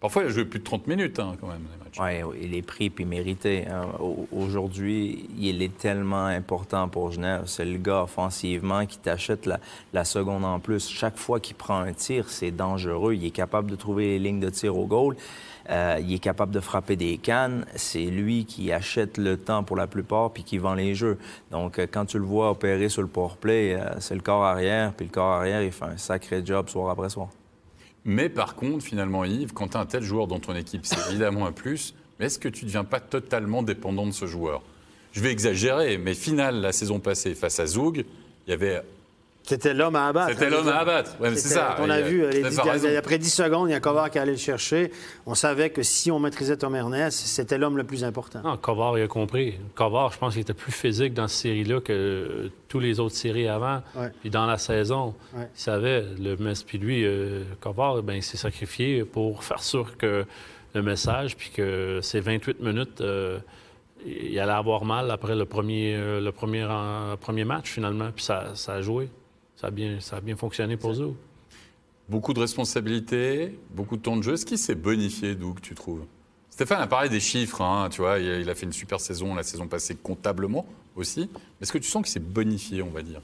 Parfois, 0.06 0.22
il 0.22 0.28
a 0.28 0.30
joué 0.30 0.46
plus 0.46 0.60
de 0.60 0.64
30 0.64 0.86
minutes 0.86 1.18
hein, 1.18 1.34
quand 1.42 1.48
même, 1.48 1.64
les 1.64 1.84
matchs. 1.84 2.24
Oui, 2.28 2.38
il 2.40 2.54
est 2.54 2.62
pris 2.62 2.92
puis 2.92 3.06
mérité. 3.06 3.66
Hein. 3.68 3.88
Aujourd'hui, 4.32 5.28
il 5.40 5.64
est 5.64 5.76
tellement 5.76 6.28
important 6.28 6.88
pour 6.88 7.12
Genève. 7.12 7.46
C'est 7.48 7.66
le 7.66 7.80
gars 7.80 8.04
offensivement 8.04 8.86
qui 8.86 9.00
t'achète 9.00 9.50
la, 9.92 10.06
seconde 10.06 10.46
en 10.46 10.60
plus. 10.60 10.88
Chaque 10.88 11.18
fois 11.18 11.40
qu'il 11.40 11.56
prend 11.56 11.80
un 11.80 11.92
tir, 11.94 12.30
c'est 12.30 12.52
dangereux. 12.52 13.16
Il 13.16 13.26
est 13.26 13.32
capable 13.32 13.72
de 13.72 13.76
trouver 13.76 14.06
les 14.06 14.20
lignes 14.20 14.40
de 14.40 14.52
tir 14.52 14.78
au 14.78 14.86
goal. 14.86 15.16
Euh, 15.72 15.98
il 16.00 16.14
est 16.14 16.20
capable 16.20 16.52
de 16.52 16.60
frapper 16.60 16.98
des 16.98 17.18
cannes. 17.18 17.66
C'est 17.74 18.06
lui 18.06 18.46
qui 18.46 18.72
achète 18.72 19.18
le 19.18 19.38
temps 19.38 19.64
pour 19.64 19.76
la 19.76 19.88
plupart 19.88 20.34
puis 20.34 20.44
qui 20.44 20.60
vend 20.60 20.76
les 20.76 20.94
jeux. 20.94 21.18
Donc, 21.50 21.80
euh, 21.80 21.88
quand 21.92 22.06
tu 22.06 22.20
le 22.20 22.26
vois 22.26 22.52
opérer 22.52 22.90
sur 22.90 23.02
le 23.02 23.08
powerplay, 23.08 23.74
play, 23.74 23.82
euh, 23.82 24.00
c'est 24.00 24.14
le 24.14 24.22
corps 24.22 24.44
arrière. 24.44 24.94
Puis 24.94 25.08
le 25.08 25.12
corps 25.12 25.32
arrière, 25.32 25.64
il 25.64 25.72
fait 25.72 25.86
un 25.86 25.98
sacré 25.98 26.46
job 26.46 26.70
soir 26.70 26.92
après 26.92 27.10
soir. 27.10 27.30
Mais 28.06 28.30
par 28.30 28.56
contre, 28.56 28.86
finalement, 28.86 29.26
Yves, 29.26 29.54
quand 29.54 29.70
tu 29.70 29.78
as 29.78 29.80
un 29.80 29.86
tel 29.86 30.04
joueur 30.04 30.28
dans 30.28 30.40
ton 30.40 30.56
équipe, 30.56 30.86
c'est 30.86 31.10
évidemment 31.10 31.48
un 31.48 31.52
plus. 31.52 31.96
Mais 32.20 32.28
est-ce 32.28 32.40
que 32.40 32.48
tu 32.48 32.64
ne 32.64 32.70
deviens 32.70 32.84
pas 32.84 33.00
totalement 33.00 33.64
dépendant 33.64 34.06
de 34.06 34.12
ce 34.12 34.28
joueur? 34.28 34.62
Je 35.12 35.22
vais 35.22 35.32
exagérer, 35.32 35.98
mais 35.98 36.14
final, 36.14 36.62
la 36.62 36.72
saison 36.72 37.00
passée, 37.00 37.34
face 37.34 37.60
à 37.60 37.66
Zoug, 37.66 38.06
il 38.46 38.50
y 38.50 38.54
avait 38.54 38.84
c'était 39.48 39.74
l'homme 39.74 39.96
à 39.96 40.08
abattre. 40.08 40.32
C'était 40.34 40.50
l'homme 40.50 40.68
à 40.68 40.78
abattre. 40.78 41.12
c'est 41.22 41.36
ça. 41.36 41.78
On 41.80 41.90
a 41.90 42.02
vu, 42.02 42.26
après 42.98 43.18
10 43.18 43.30
secondes, 43.30 43.70
il 43.70 43.72
y 43.72 43.76
a 43.76 43.80
Kovar 43.80 44.10
qui 44.10 44.20
allait 44.20 44.32
le 44.32 44.38
chercher. 44.38 44.92
On 45.26 45.36
savait 45.36 45.70
que 45.70 45.84
si 45.84 46.12
on 46.12 46.20
maîtrisait 46.20 46.58
Tom 46.58 46.76
Ernest, 46.76 47.20
c'était 47.20 47.58
l'homme 47.58 47.78
le 47.78 47.84
plus 47.84 48.04
important. 48.04 48.42
Non, 48.44 48.58
Kovar, 48.58 48.98
il 48.98 49.04
a 49.04 49.08
compris. 49.08 49.56
Kovar, 49.76 50.12
je 50.12 50.18
pense 50.18 50.34
qu'il 50.34 50.42
était 50.42 50.54
plus 50.54 50.72
physique 50.72 51.14
dans 51.14 51.28
cette 51.28 51.42
série-là 51.42 51.80
que 51.82 52.50
tous 52.68 52.80
les 52.80 53.00
autres 53.00 53.16
séries 53.16 53.48
avant. 53.48 53.82
Puis 54.22 54.30
dans 54.30 54.46
la 54.46 54.58
saison, 54.58 55.14
il 55.36 55.48
savait, 55.54 56.04
le 56.20 56.36
Puis 56.66 56.78
lui, 56.78 57.06
euh, 57.06 57.44
Kovar, 57.60 58.02
ben, 58.02 58.16
il 58.16 58.24
s'est 58.24 58.38
sacrifié 58.38 59.04
pour 59.04 59.44
faire 59.44 59.62
sûr 59.62 59.96
que 59.98 60.26
le 60.74 60.82
message, 60.82 61.38
puis 61.38 61.52
que 61.52 62.00
ces 62.02 62.20
28 62.20 62.60
minutes... 62.62 63.02
Euh, 63.02 63.40
il 64.08 64.40
allait 64.40 64.52
avoir 64.52 64.86
mal 64.86 65.10
après 65.10 65.36
le 65.36 65.46
premier, 65.46 65.96
euh, 65.96 66.22
le 66.22 66.32
premier, 66.32 66.68
premier 67.20 67.44
match, 67.44 67.72
finalement, 67.72 68.12
puis 68.14 68.24
ça, 68.24 68.52
ça 68.54 68.74
a 68.74 68.82
joué. 68.82 69.10
Ça 69.66 69.70
a 69.70 69.72
bien, 69.72 70.00
ça 70.00 70.18
a 70.18 70.22
bien 70.22 70.36
fonctionné 70.36 70.78
pour 70.78 70.92
eux. 70.92 71.16
beaucoup 72.08 72.34
de 72.36 72.40
responsabilités, 72.40 73.58
beaucoup 73.72 73.98
de 73.98 74.02
temps 74.04 74.16
de 74.16 74.22
jeu. 74.22 74.34
Est-ce 74.34 74.46
qu'il 74.46 74.60
s'est 74.60 74.76
bonifié, 74.76 75.34
Doug, 75.34 75.60
tu 75.60 75.74
trouves? 75.74 76.06
Stéphane 76.52 76.82
a 76.82 76.86
parlé 76.86 77.10
des 77.10 77.20
chiffres, 77.20 77.62
hein, 77.62 77.90
tu 77.90 78.02
vois, 78.02 78.20
il 78.20 78.48
a 78.48 78.54
fait 78.54 78.68
une 78.68 78.74
super 78.74 79.00
saison 79.00 79.34
la 79.34 79.42
saison 79.42 79.68
passée 79.68 79.96
comptablement 79.96 80.68
aussi. 80.96 81.32
Est-ce 81.60 81.72
que 81.74 81.80
tu 81.80 81.90
sens 81.90 82.04
qu'il 82.04 82.12
s'est 82.12 82.20
bonifié, 82.20 82.84
on 82.84 82.92
va 82.92 83.02
dire? 83.02 83.22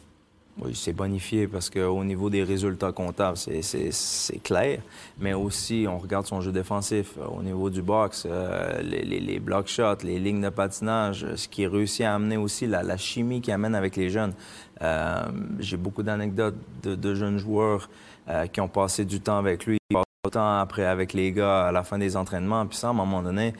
Oui, 0.59 0.75
c'est 0.75 0.93
bonifié 0.93 1.47
parce 1.47 1.69
qu'au 1.69 2.03
niveau 2.03 2.29
des 2.29 2.43
résultats 2.43 2.91
comptables, 2.91 3.37
c'est 3.37 4.43
clair. 4.43 4.81
Mais 5.19 5.33
aussi, 5.33 5.85
on 5.87 5.97
regarde 5.97 6.25
son 6.25 6.41
jeu 6.41 6.51
défensif. 6.51 7.17
Au 7.17 7.41
niveau 7.41 7.69
du 7.69 7.81
box, 7.81 8.27
euh, 8.29 8.81
les, 8.81 9.03
les, 9.03 9.39
block 9.39 9.67
shots, 9.67 10.03
les 10.03 10.19
lignes 10.19 10.41
de 10.41 10.49
patinage, 10.49 11.25
ce 11.35 11.47
qui 11.47 11.65
réussit 11.65 12.05
à 12.05 12.15
amener 12.15 12.37
aussi 12.37 12.67
la, 12.67 12.97
chimie 12.97 13.41
qu'il 13.41 13.53
amène 13.53 13.75
avec 13.75 13.95
les 13.95 14.09
jeunes. 14.09 14.33
Euh, 14.81 15.23
j'ai 15.59 15.77
beaucoup 15.77 16.03
d'anecdotes 16.03 16.55
de, 16.83 17.15
jeunes 17.15 17.37
joueurs 17.37 17.89
euh, 18.27 18.45
qui 18.47 18.59
ont 18.59 18.67
passé 18.67 19.05
du 19.05 19.21
temps 19.21 19.37
avec 19.37 19.65
lui, 19.65 19.77
du 19.89 20.31
temps 20.31 20.59
après 20.59 20.85
avec 20.85 21.13
les 21.13 21.31
gars 21.31 21.67
à 21.67 21.71
la 21.71 21.83
fin 21.83 21.97
des 21.97 22.17
entraînements. 22.17 22.65
Puis 22.65 22.77
ça, 22.77 22.87
à 22.87 22.89
un 22.89 22.93
moment 22.93 23.21
donné, 23.23 23.53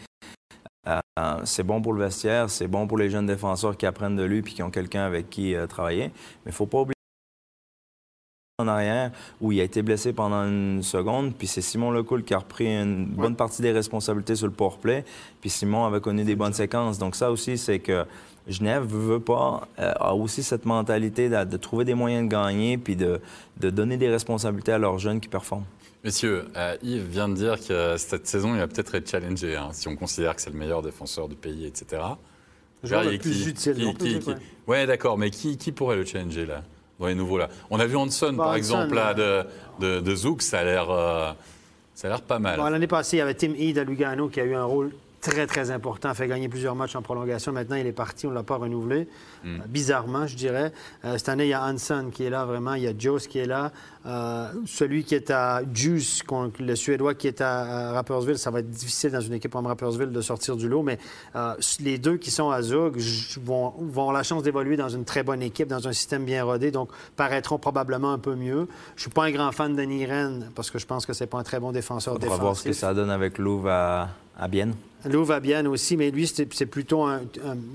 c'est 1.44 1.64
bon 1.64 1.82
pour 1.82 1.94
le 1.94 2.04
vestiaire, 2.04 2.50
c'est 2.50 2.68
bon 2.68 2.88
pour 2.88 2.98
les 2.98 3.10
jeunes 3.10 3.28
défenseurs 3.28 3.78
qui 3.78 3.86
apprennent 3.86 4.16
de 4.16 4.24
lui 4.24 4.42
puis 4.42 4.54
qui 4.54 4.64
ont 4.64 4.72
quelqu'un 4.72 5.04
avec 5.04 5.30
qui 5.30 5.56
travailler. 5.70 6.06
Mais 6.46 6.48
il 6.48 6.50
ne 6.50 6.54
faut 6.54 6.66
pas 6.66 6.80
oublier 6.80 6.96
en 8.62 8.68
arrière 8.68 9.12
où 9.42 9.52
il 9.52 9.60
a 9.60 9.64
été 9.64 9.82
blessé 9.82 10.14
pendant 10.14 10.44
une 10.44 10.84
seconde, 10.84 11.34
puis 11.36 11.48
c'est 11.48 11.62
Simon 11.62 11.92
Lecoul 11.92 12.24
qui 12.24 12.34
a 12.34 12.40
repris 12.40 12.68
une 12.68 13.06
bonne 13.06 13.36
partie 13.36 13.62
des 13.62 13.72
responsabilités 13.72 14.36
sur 14.36 14.48
le 14.48 14.54
power 14.54 14.76
play, 14.82 15.04
puis 15.42 15.50
Simon 15.50 15.86
avait 15.86 16.00
connu 16.00 16.24
des 16.24 16.36
bonnes 16.36 16.54
séquences. 16.54 16.98
Donc 16.98 17.16
ça 17.16 17.32
aussi, 17.32 17.58
c'est 17.58 17.80
que 17.80 18.06
Genève 18.48 18.86
veut 18.86 19.20
pas, 19.20 19.68
euh, 19.80 19.92
a 20.00 20.16
aussi 20.16 20.44
cette 20.44 20.66
mentalité 20.66 21.30
de, 21.30 21.58
trouver 21.58 21.86
des 21.86 21.94
moyens 21.94 22.28
de 22.28 22.32
gagner, 22.32 22.78
puis 22.78 22.96
de, 22.96 23.20
donner 23.58 23.98
des 23.98 24.10
responsabilités 24.10 24.72
à 24.72 24.78
leurs 24.78 25.00
jeunes 25.00 25.20
qui 25.20 25.28
performent. 25.28 25.66
Messieurs, 26.04 26.46
euh, 26.56 26.76
Yves 26.82 27.08
vient 27.08 27.30
de 27.30 27.36
dire 27.36 27.56
que 27.66 27.96
cette 27.98 28.28
saison, 28.28 28.56
il 28.56 28.60
va 28.60 28.68
peut-être 28.68 28.96
être 28.96 29.10
challengé, 29.10 29.56
hein, 29.56 29.70
si 29.72 29.88
on 29.88 29.96
considère 29.96 30.36
que 30.36 30.42
c'est 30.42 30.50
le 30.50 30.58
meilleur 30.58 30.82
défenseur 30.82 31.28
du 31.28 31.36
pays, 31.36 31.66
etc. 31.66 32.02
le 32.84 33.18
plus 33.18 33.48
utile. 33.48 33.94
Oui, 34.68 34.88
d'accord, 34.88 35.18
mais 35.18 35.30
qui, 35.30 35.58
qui 35.58 35.72
pourrait 35.72 35.98
le 35.98 36.06
challenger 36.06 36.46
là 36.46 36.64
nouveau 37.10 37.38
là? 37.38 37.50
On 37.70 37.80
a 37.80 37.86
vu 37.86 37.96
Hanson, 37.96 38.36
par 38.36 38.56
exemple, 38.56 38.94
là, 38.96 39.14
de, 39.14 40.00
de, 40.00 40.16
Zouk, 40.16 40.42
ça 40.42 40.60
a 40.60 40.64
l'air. 40.64 40.90
Euh, 40.90 41.32
ça 41.94 42.08
a 42.08 42.12
l'air 42.12 42.22
pas 42.22 42.40
mal. 42.40 42.60
L'année 42.60 42.88
passée, 42.88 43.18
il 43.18 43.20
y 43.20 43.22
avait 43.22 43.34
Tim 43.34 43.54
Heed 43.54 43.78
à 43.78 43.84
Lugano 43.84 44.30
qui 44.30 44.40
a 44.40 44.46
eu 44.46 44.56
un 44.56 44.64
rôle 44.64 44.92
très, 45.22 45.48
très 45.48 45.72
important, 45.72 46.10
a 46.10 46.14
fait 46.14 46.28
gagner 46.28 46.50
plusieurs 46.50 46.76
matchs 46.76 46.96
en 46.96 47.02
prolongation. 47.02 47.52
Maintenant, 47.54 47.76
il 47.76 47.88
est 47.88 47.92
parti, 47.94 48.28
on 48.28 48.32
ne 48.32 48.36
l'a 48.36 48.44
pas 48.44 48.58
renouvelé. 48.58 49.08
Hmm. 49.44 49.56
Euh, 49.56 49.60
bizarrement, 49.68 50.28
je 50.28 50.36
dirais. 50.36 50.74
Euh, 51.06 51.18
cette 51.18 51.30
année, 51.30 51.46
il 51.46 51.50
y 51.50 51.54
a 51.54 51.64
Hansen 51.64 52.12
qui 52.12 52.24
est 52.24 52.30
là, 52.30 52.44
vraiment. 52.46 52.74
Il 52.74 52.84
y 52.84 52.88
a 52.88 52.94
Joes 52.98 53.20
qui 53.20 53.40
est 53.40 53.46
là. 53.46 53.72
Euh, 54.06 54.48
celui 54.66 55.04
qui 55.04 55.16
est 55.16 55.30
à 55.30 55.62
Juice, 55.72 56.24
le 56.60 56.76
Suédois 56.76 57.14
qui 57.14 57.28
est 57.28 57.40
à, 57.40 57.92
Rappersville, 57.94 58.40
ça 58.40 58.50
va 58.50 58.60
être 58.60 58.70
difficile 58.70 59.12
dans 59.12 59.22
une 59.22 59.34
équipe 59.34 59.52
comme 59.52 59.68
Rappersville 59.68 60.12
de 60.12 60.22
sortir 60.22 60.58
du 60.58 60.68
lot, 60.68 60.82
mais 60.82 60.98
les 61.80 62.00
deux 62.00 62.18
qui 62.18 62.32
sont 62.32 62.50
à 62.50 62.64
Zug 62.64 63.00
vont, 63.44 63.70
vont 63.78 64.02
avoir 64.02 64.14
la 64.14 64.24
chance 64.24 64.42
d'évoluer 64.42 64.76
dans 64.76 64.90
une 64.90 65.06
très 65.06 65.22
bonne 65.22 65.44
équipe, 65.44 65.68
dans 65.68 65.88
un 65.88 65.94
système 65.94 66.26
bien 66.26 66.44
rodé, 66.44 66.72
donc 66.72 66.90
paraîtront 67.16 67.60
probablement 67.60 68.12
un 68.12 68.18
peu 68.18 68.36
mieux. 68.36 68.68
Je 68.96 69.02
suis 69.02 69.12
pas 69.12 69.26
un 69.26 69.32
grand 69.32 69.52
fan 69.52 69.76
de 69.76 69.82
Niren 69.84 70.50
parce 70.56 70.72
que 70.72 70.80
je 70.80 70.88
pense 70.88 71.06
que 71.06 71.14
c'est 71.14 71.28
pas 71.28 71.38
un 71.38 71.44
très 71.44 71.60
bon 71.60 71.72
défenseur 71.72 72.16
On 72.16 72.28
va 72.28 72.38
voir 72.38 72.56
ce 72.56 72.64
que 72.64 72.74
ça 72.74 72.96
donne 72.96 73.12
avec 73.12 73.38
Louvre 73.38 73.70
à, 73.70 74.10
à 74.38 74.48
Bienne. 74.48 75.68
Aussi, 75.68 75.98
mais 75.98 76.12
lui, 76.12 76.28
c'est 76.28 76.66
plutôt 76.68 77.04
un. 77.04 77.22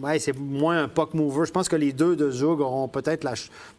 ouais, 0.02 0.18
c'est 0.18 0.36
moins 0.38 0.84
un 0.84 0.88
puck 0.88 1.12
mover. 1.14 1.44
Je 1.46 1.50
pense 1.50 1.68
que 1.68 1.74
les 1.74 1.92
deux 1.92 2.14
de 2.14 2.30
Zug 2.30 2.60
auront 2.60 2.86
peut-être 2.86 3.28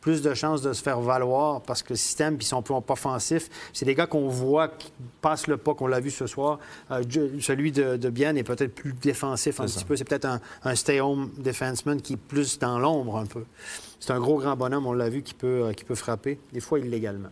plus 0.01 0.21
de 0.21 0.33
chances 0.33 0.61
de 0.61 0.73
se 0.73 0.83
faire 0.83 0.99
valoir 0.99 1.61
parce 1.61 1.81
que 1.81 1.93
le 1.93 1.95
système, 1.95 2.37
puis 2.37 2.45
son 2.45 2.61
plan 2.61 2.83
offensif, 2.85 3.49
c'est 3.71 3.85
des 3.85 3.95
gars 3.95 4.05
qu'on 4.05 4.27
voit 4.27 4.67
qui 4.67 4.91
passent 5.21 5.47
le 5.47 5.55
puck. 5.55 5.81
On 5.81 5.87
l'a 5.87 6.01
vu 6.01 6.11
ce 6.11 6.27
soir. 6.27 6.59
Euh, 6.91 7.03
celui 7.39 7.71
de, 7.71 7.95
de 7.95 8.09
Bien 8.09 8.35
est 8.35 8.43
peut-être 8.43 8.75
plus 8.75 8.93
défensif 8.93 9.61
un 9.61 9.65
petit 9.65 9.85
peu. 9.85 9.95
C'est 9.95 10.03
peut-être 10.03 10.27
un, 10.63 10.75
stay-home 10.75 11.31
defenseman 11.37 12.01
qui 12.01 12.13
est 12.13 12.17
plus 12.17 12.59
dans 12.59 12.79
l'ombre 12.79 13.17
un 13.17 13.25
peu. 13.25 13.45
C'est 13.99 14.11
un 14.11 14.19
gros 14.19 14.39
grand 14.39 14.55
bonhomme, 14.55 14.85
on 14.85 14.93
l'a 14.93 15.09
vu, 15.09 15.21
qui 15.21 15.33
peut, 15.33 15.67
euh, 15.67 15.73
qui 15.73 15.85
peut 15.85 15.95
frapper, 15.95 16.37
des 16.53 16.59
fois 16.59 16.79
illégalement. 16.79 17.29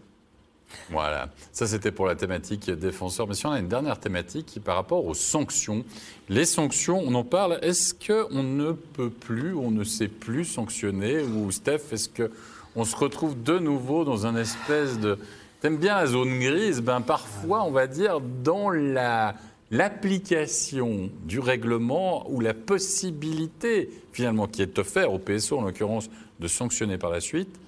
Voilà, 0.90 1.30
ça 1.52 1.68
c'était 1.68 1.92
pour 1.92 2.06
la 2.06 2.16
thématique 2.16 2.70
défenseur. 2.70 3.28
Mais 3.28 3.34
si 3.34 3.46
on 3.46 3.52
a 3.52 3.60
une 3.60 3.68
dernière 3.68 4.00
thématique 4.00 4.46
qui 4.46 4.60
par 4.60 4.76
rapport 4.76 5.06
aux 5.06 5.14
sanctions. 5.14 5.84
Les 6.30 6.46
sanctions, 6.46 7.02
on 7.06 7.14
en 7.16 7.24
parle. 7.24 7.60
Est-ce 7.62 7.94
qu'on 7.94 8.44
ne 8.44 8.72
peut 8.72 9.10
plus, 9.10 9.54
on 9.54 9.72
ne 9.72 9.84
sait 9.84 10.08
plus 10.08 10.46
sanctionner? 10.46 11.22
Ou 11.22 11.52
Steph, 11.52 11.82
est-ce 11.92 12.10
qu'on 12.10 12.84
se 12.84 12.96
retrouve 12.96 13.42
de 13.42 13.60
nouveau 13.60 14.04
dans 14.04 14.26
un 14.26 14.36
espèce 14.36 15.00
de... 15.00 15.18
T'aimes 15.62 15.78
bien 15.78 15.96
la 15.96 16.08
zone 16.08 16.40
grise? 16.40 16.82
Ben 16.82 17.02
parfois, 17.02 17.64
on 17.64 17.72
va 17.72 17.88
dire, 17.88 18.20
dans 18.22 18.70
la 18.70 19.36
l'application 19.72 21.10
du 21.24 21.40
règlement 21.40 22.30
ou 22.30 22.40
la 22.40 22.54
possibilité 22.54 23.90
finalement 24.14 24.48
qui 24.48 24.62
est 24.62 24.78
offerte 24.78 25.10
au 25.12 25.18
PSO 25.18 25.58
en 25.58 25.64
l'occurrence 25.64 26.10
de 26.40 26.48
sanctionner 26.48 26.98
par 26.98 27.10
la 27.10 27.20
suite, 27.20 27.60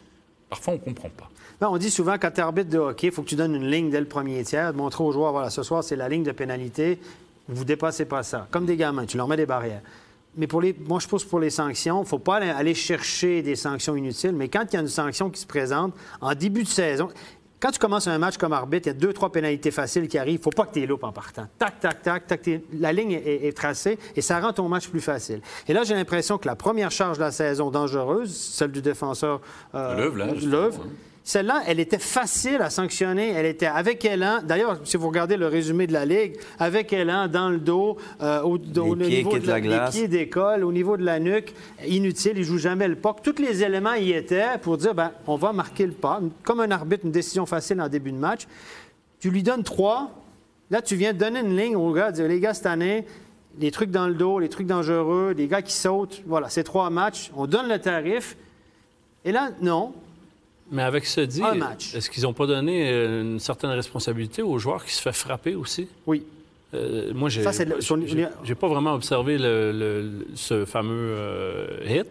parfois 0.49 0.73
on 0.73 0.77
ne 0.77 0.81
comprend 0.81 1.09
pas 1.09 1.29
on 1.61 1.77
dit 1.77 1.89
souvent, 1.89 2.15
quand 2.19 2.31
tu 2.31 2.41
arbitre 2.41 2.69
de 2.69 2.77
hockey, 2.77 3.07
il 3.07 3.13
faut 3.13 3.23
que 3.23 3.29
tu 3.29 3.35
donnes 3.35 3.55
une 3.55 3.69
ligne 3.69 3.89
dès 3.89 3.99
le 3.99 4.05
premier 4.07 4.43
tiers, 4.43 4.73
de 4.73 4.77
montrer 4.77 5.03
aux 5.03 5.11
joueurs, 5.11 5.31
voilà, 5.31 5.49
ce 5.49 5.63
soir, 5.63 5.83
c'est 5.83 5.95
la 5.95 6.07
ligne 6.09 6.23
de 6.23 6.31
pénalité, 6.31 6.99
vous 7.47 7.65
dépassez 7.65 8.05
pas 8.05 8.23
ça. 8.23 8.47
Comme 8.51 8.65
des 8.65 8.77
gamins, 8.77 9.05
tu 9.05 9.17
leur 9.17 9.27
mets 9.27 9.37
des 9.37 9.45
barrières. 9.45 9.81
Mais 10.35 10.45
pour 10.45 10.61
les, 10.61 10.75
moi, 10.87 10.99
je 10.99 11.07
pense 11.07 11.23
pour 11.23 11.39
les 11.39 11.49
sanctions, 11.49 11.97
il 11.97 12.03
ne 12.03 12.07
faut 12.07 12.19
pas 12.19 12.35
aller 12.35 12.75
chercher 12.75 13.41
des 13.41 13.55
sanctions 13.55 13.95
inutiles, 13.95 14.33
mais 14.33 14.49
quand 14.49 14.65
il 14.71 14.75
y 14.75 14.77
a 14.77 14.81
une 14.81 14.87
sanction 14.87 15.31
qui 15.31 15.41
se 15.41 15.47
présente 15.47 15.93
en 16.21 16.35
début 16.35 16.63
de 16.63 16.67
saison, 16.67 17.09
quand 17.59 17.71
tu 17.71 17.79
commences 17.79 18.07
un 18.07 18.19
match 18.19 18.37
comme 18.37 18.53
arbitre, 18.53 18.85
il 18.85 18.89
y 18.89 18.95
a 18.95 18.99
deux, 18.99 19.13
trois 19.13 19.31
pénalités 19.31 19.71
faciles 19.71 20.07
qui 20.07 20.19
arrivent. 20.19 20.35
Il 20.35 20.39
ne 20.39 20.43
faut 20.43 20.51
pas 20.51 20.67
que 20.67 20.73
tu 20.73 20.79
les 20.79 20.85
loupes 20.85 21.03
en 21.03 21.11
partant. 21.11 21.47
Tac, 21.57 21.79
tac, 21.79 22.03
tac, 22.03 22.27
tac. 22.27 22.49
La 22.73 22.93
ligne 22.93 23.13
est, 23.13 23.55
tracée 23.57 23.97
et 24.15 24.21
ça 24.21 24.39
rend 24.39 24.53
ton 24.53 24.69
match 24.69 24.87
plus 24.89 25.01
facile. 25.01 25.41
Et 25.67 25.73
là, 25.73 25.83
j'ai 25.83 25.95
l'impression 25.95 26.37
que 26.37 26.47
la 26.47 26.55
première 26.55 26.91
charge 26.91 27.17
de 27.17 27.23
la 27.23 27.31
saison 27.31 27.71
dangereuse, 27.71 28.31
celle 28.31 28.71
du 28.71 28.83
défenseur 28.83 29.41
euh, 29.73 30.11
celle-là, 31.27 31.61
elle 31.67 31.81
était 31.81 31.99
facile 31.99 32.61
à 32.61 32.69
sanctionner. 32.69 33.31
Elle 33.31 33.47
était 33.47 33.65
avec 33.65 34.05
élan. 34.05 34.39
D'ailleurs, 34.41 34.79
si 34.85 34.95
vous 34.95 35.09
regardez 35.09 35.35
le 35.35 35.47
résumé 35.47 35.85
de 35.85 35.91
la 35.91 36.05
Ligue, 36.05 36.37
avec 36.57 36.93
élan 36.93 37.27
dans 37.27 37.49
le 37.49 37.57
dos, 37.57 37.97
euh, 38.21 38.41
au, 38.43 38.57
niveau 38.57 39.37
de 39.37 39.45
la, 39.45 39.89
pieds 39.89 40.07
d'école, 40.07 40.63
au 40.63 40.71
niveau 40.71 40.95
de 40.95 41.03
la 41.03 41.19
nuque, 41.19 41.53
inutile, 41.85 42.37
il 42.37 42.45
joue 42.45 42.57
jamais 42.57 42.87
le 42.87 42.95
puck. 42.95 43.17
Tous 43.21 43.41
les 43.41 43.61
éléments 43.61 43.95
y 43.95 44.13
étaient 44.13 44.57
pour 44.61 44.77
dire, 44.77 44.95
ben, 44.95 45.11
on 45.27 45.35
va 45.35 45.51
marquer 45.51 45.85
le 45.85 45.91
pas. 45.91 46.21
Comme 46.43 46.61
un 46.61 46.71
arbitre, 46.71 47.03
une 47.03 47.11
décision 47.11 47.45
facile 47.45 47.81
en 47.81 47.89
début 47.89 48.13
de 48.13 48.17
match. 48.17 48.47
Tu 49.19 49.29
lui 49.29 49.43
donnes 49.43 49.63
trois. 49.63 50.09
Là, 50.71 50.81
tu 50.81 50.95
viens 50.95 51.11
de 51.11 51.17
donner 51.17 51.41
une 51.41 51.57
ligne 51.57 51.75
aux 51.75 51.91
gars, 51.91 52.13
dire, 52.13 52.29
les 52.29 52.39
gars, 52.39 52.53
cette 52.53 52.67
année, 52.67 53.05
les 53.59 53.71
trucs 53.71 53.91
dans 53.91 54.07
le 54.07 54.13
dos, 54.13 54.39
les 54.39 54.47
trucs 54.47 54.67
dangereux, 54.67 55.33
les 55.35 55.47
gars 55.49 55.61
qui 55.61 55.73
sautent, 55.73 56.21
voilà, 56.25 56.47
c'est 56.47 56.63
trois 56.63 56.89
matchs. 56.89 57.31
On 57.35 57.47
donne 57.47 57.67
le 57.67 57.79
tarif. 57.79 58.37
Et 59.25 59.33
là, 59.33 59.49
non. 59.61 59.91
Mais 60.71 60.84
avec 60.84 61.06
ce 61.06 61.21
dit, 61.21 61.41
est-ce 61.95 62.10
qu'ils 62.10 62.23
n'ont 62.23 62.34
pas 62.34 62.45
donné 62.45 62.89
euh, 62.89 63.21
une 63.21 63.39
certaine 63.39 63.69
responsabilité 63.69 64.41
aux 64.41 64.58
joueurs 64.58 64.84
qui 64.84 64.93
se 64.93 65.01
fait 65.01 65.13
frapper 65.13 65.56
aussi? 65.56 65.88
Oui. 66.06 66.23
Euh, 66.73 67.13
moi, 67.13 67.30
j'ai 67.30 67.41
n'ai 67.41 68.56
pas 68.56 68.67
vraiment 68.67 68.93
observé 68.93 69.38
ce 69.38 70.65
fameux 70.65 71.13
euh, 71.15 71.80
hit. 71.88 72.08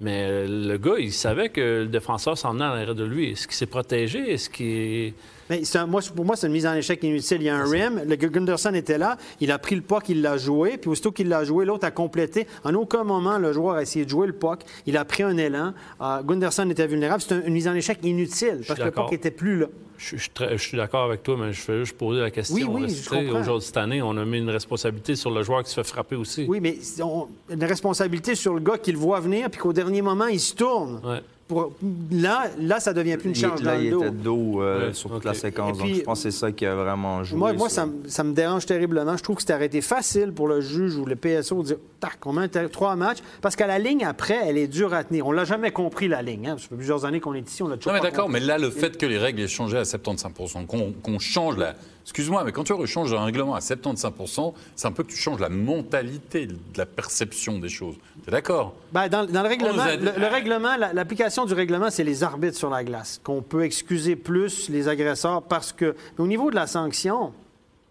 Mais 0.00 0.46
le 0.46 0.76
gars, 0.76 0.98
il 0.98 1.12
savait 1.12 1.48
que 1.48 1.82
le 1.82 1.86
défenseur 1.86 2.36
s'en 2.36 2.52
venait 2.52 2.64
à 2.64 2.74
l'arrêt 2.74 2.94
de 2.94 3.04
lui. 3.04 3.30
Est-ce 3.30 3.46
qu'il 3.46 3.56
s'est 3.56 3.66
protégé? 3.66 4.32
Est-ce 4.32 4.50
qu'il 4.50 5.14
mais 5.50 5.62
moi, 5.86 6.00
pour 6.14 6.24
moi, 6.24 6.36
c'est 6.36 6.46
une 6.46 6.52
mise 6.52 6.66
en 6.66 6.74
échec 6.74 7.02
inutile. 7.02 7.38
Il 7.40 7.44
y 7.44 7.48
a 7.48 7.56
un 7.56 7.64
rim. 7.64 8.02
Le 8.06 8.16
Gunderson 8.16 8.74
était 8.74 8.98
là. 8.98 9.16
Il 9.40 9.50
a 9.50 9.58
pris 9.58 9.74
le 9.74 9.82
puck, 9.82 10.08
il 10.08 10.22
l'a 10.22 10.36
joué. 10.36 10.76
Puis 10.76 10.90
aussitôt 10.90 11.12
qu'il 11.12 11.28
l'a 11.28 11.44
joué, 11.44 11.64
l'autre 11.64 11.86
a 11.86 11.90
complété. 11.90 12.46
En 12.64 12.74
aucun 12.74 13.04
moment, 13.04 13.38
le 13.38 13.52
joueur 13.52 13.76
a 13.76 13.82
essayé 13.82 14.04
de 14.04 14.10
jouer 14.10 14.26
le 14.26 14.32
puck. 14.32 14.60
Il 14.86 14.96
a 14.96 15.04
pris 15.04 15.22
un 15.22 15.36
élan. 15.36 15.74
Euh, 16.00 16.22
Gunderson 16.22 16.68
était 16.70 16.86
vulnérable. 16.86 17.22
C'est 17.22 17.46
une 17.46 17.52
mise 17.52 17.68
en 17.68 17.74
échec 17.74 17.98
inutile 18.02 18.62
parce 18.66 18.78
que 18.78 18.84
le 18.84 18.90
puck 18.90 19.10
n'était 19.10 19.30
plus 19.30 19.58
là. 19.58 19.66
Je, 19.96 20.56
suis 20.58 20.76
d'accord 20.76 21.04
avec 21.04 21.22
toi, 21.22 21.36
mais 21.38 21.52
je 21.52 21.60
fais 21.60 21.78
juste 21.78 21.96
poser 21.96 22.20
la 22.20 22.30
question. 22.30 22.56
Oui, 22.56 22.64
oui, 22.64 23.28
Aujourd'hui, 23.32 23.66
cette 23.66 23.76
année, 23.76 24.02
on 24.02 24.16
a 24.16 24.24
mis 24.24 24.38
une 24.38 24.50
responsabilité 24.50 25.16
sur 25.16 25.30
le 25.30 25.42
joueur 25.42 25.62
qui 25.62 25.70
se 25.70 25.74
fait 25.76 25.86
frapper 25.86 26.16
aussi? 26.16 26.44
Oui, 26.48 26.60
mais 26.60 26.76
une 27.48 27.64
responsabilité 27.64 28.34
sur 28.34 28.54
le 28.54 28.60
gars 28.60 28.76
qui 28.76 28.92
le 28.92 28.98
voit 28.98 29.20
venir, 29.20 29.48
puis 29.50 29.60
qu'au 29.60 29.72
dernier 29.72 30.02
moment, 30.02 30.26
il 30.26 30.40
se 30.40 30.54
tourne. 30.54 31.00
Là, 32.10 32.46
là, 32.58 32.80
ça 32.80 32.94
devient 32.94 33.18
plus 33.18 33.28
une 33.28 33.34
charge 33.34 33.60
il, 33.60 33.66
là, 33.66 33.76
il 33.76 33.88
était 33.88 34.10
dos 34.10 34.62
euh, 34.62 34.92
sur 34.94 35.10
toute 35.10 35.24
la 35.24 35.34
séquence. 35.34 35.76
donc, 35.76 35.88
je 35.88 36.00
pense 36.00 36.22
que 36.22 36.30
c'est 36.30 36.38
ça 36.38 36.50
qui 36.52 36.64
a 36.64 36.74
vraiment 36.74 37.22
joué. 37.22 37.38
Moi, 37.38 37.52
moi 37.52 37.68
ça, 37.68 37.84
me 37.86 38.32
dérange 38.32 38.64
terriblement. 38.64 39.16
Je 39.16 39.22
trouve 39.22 39.36
que 39.36 39.42
c'était 39.42 39.52
arrêté 39.52 39.82
facile 39.82 40.32
pour 40.32 40.48
le 40.48 40.60
juge 40.62 40.96
ou 40.96 41.04
le 41.04 41.16
PSO 41.16 41.62
de 41.62 41.66
dire 41.66 41.76
tac, 42.06 42.24
on 42.26 42.32
met 42.32 42.48
trois 42.48 42.96
matchs. 42.96 43.18
Parce 43.40 43.56
qu'à 43.56 43.66
la 43.66 43.78
ligne, 43.78 44.04
après, 44.04 44.38
elle 44.44 44.58
est 44.58 44.68
dure 44.68 44.92
à 44.94 45.04
tenir. 45.04 45.26
On 45.26 45.32
l'a 45.32 45.44
jamais 45.44 45.70
compris, 45.70 46.08
la 46.08 46.22
ligne. 46.22 46.48
Hein. 46.48 46.56
Ça 46.58 46.68
fait 46.68 46.76
plusieurs 46.76 47.04
années 47.04 47.20
qu'on 47.20 47.34
est 47.34 47.48
ici. 47.48 47.62
On 47.62 47.68
l'a 47.68 47.76
Non, 47.76 47.92
mais 47.92 48.00
d'accord, 48.00 48.28
mais 48.28 48.40
là, 48.40 48.58
le 48.58 48.70
fait 48.70 48.96
que 48.98 49.06
les 49.06 49.18
règles 49.18 49.40
aient 49.40 49.48
changé 49.48 49.78
à 49.78 49.84
75 49.84 50.32
qu'on 51.02 51.18
change 51.18 51.56
la 51.56 51.74
Excuse-moi, 52.02 52.44
mais 52.44 52.52
quand 52.52 52.64
tu 52.64 52.74
changes 52.86 53.14
un 53.14 53.24
règlement 53.24 53.54
à 53.54 53.60
75%, 53.60 54.52
c'est 54.76 54.86
un 54.86 54.92
peu 54.92 55.04
que 55.04 55.08
tu 55.08 55.16
changes 55.16 55.40
la 55.40 55.48
mentalité 55.48 56.46
de 56.46 56.54
la 56.76 56.84
perception 56.84 57.58
des 57.58 57.70
choses. 57.70 57.94
Tu 58.22 58.28
es 58.28 58.30
d'accord? 58.30 58.74
Ben, 58.92 59.08
dans, 59.08 59.24
dans 59.24 59.42
le 59.42 59.48
règlement, 59.48 59.82
a- 59.82 59.96
le, 59.96 60.12
le 60.18 60.26
règlement, 60.26 60.76
la- 60.76 60.92
l'application 60.92 61.46
du 61.46 61.54
règlement, 61.54 61.88
c'est 61.88 62.04
les 62.04 62.22
arbitres 62.22 62.58
sur 62.58 62.68
la 62.68 62.84
glace, 62.84 63.22
qu'on 63.24 63.40
peut 63.40 63.62
excuser 63.64 64.16
plus 64.16 64.68
les 64.68 64.86
agresseurs 64.88 65.42
parce 65.44 65.72
que, 65.72 65.96
mais 66.18 66.24
au 66.24 66.26
niveau 66.26 66.50
de 66.50 66.56
la 66.56 66.66
sanction, 66.66 67.32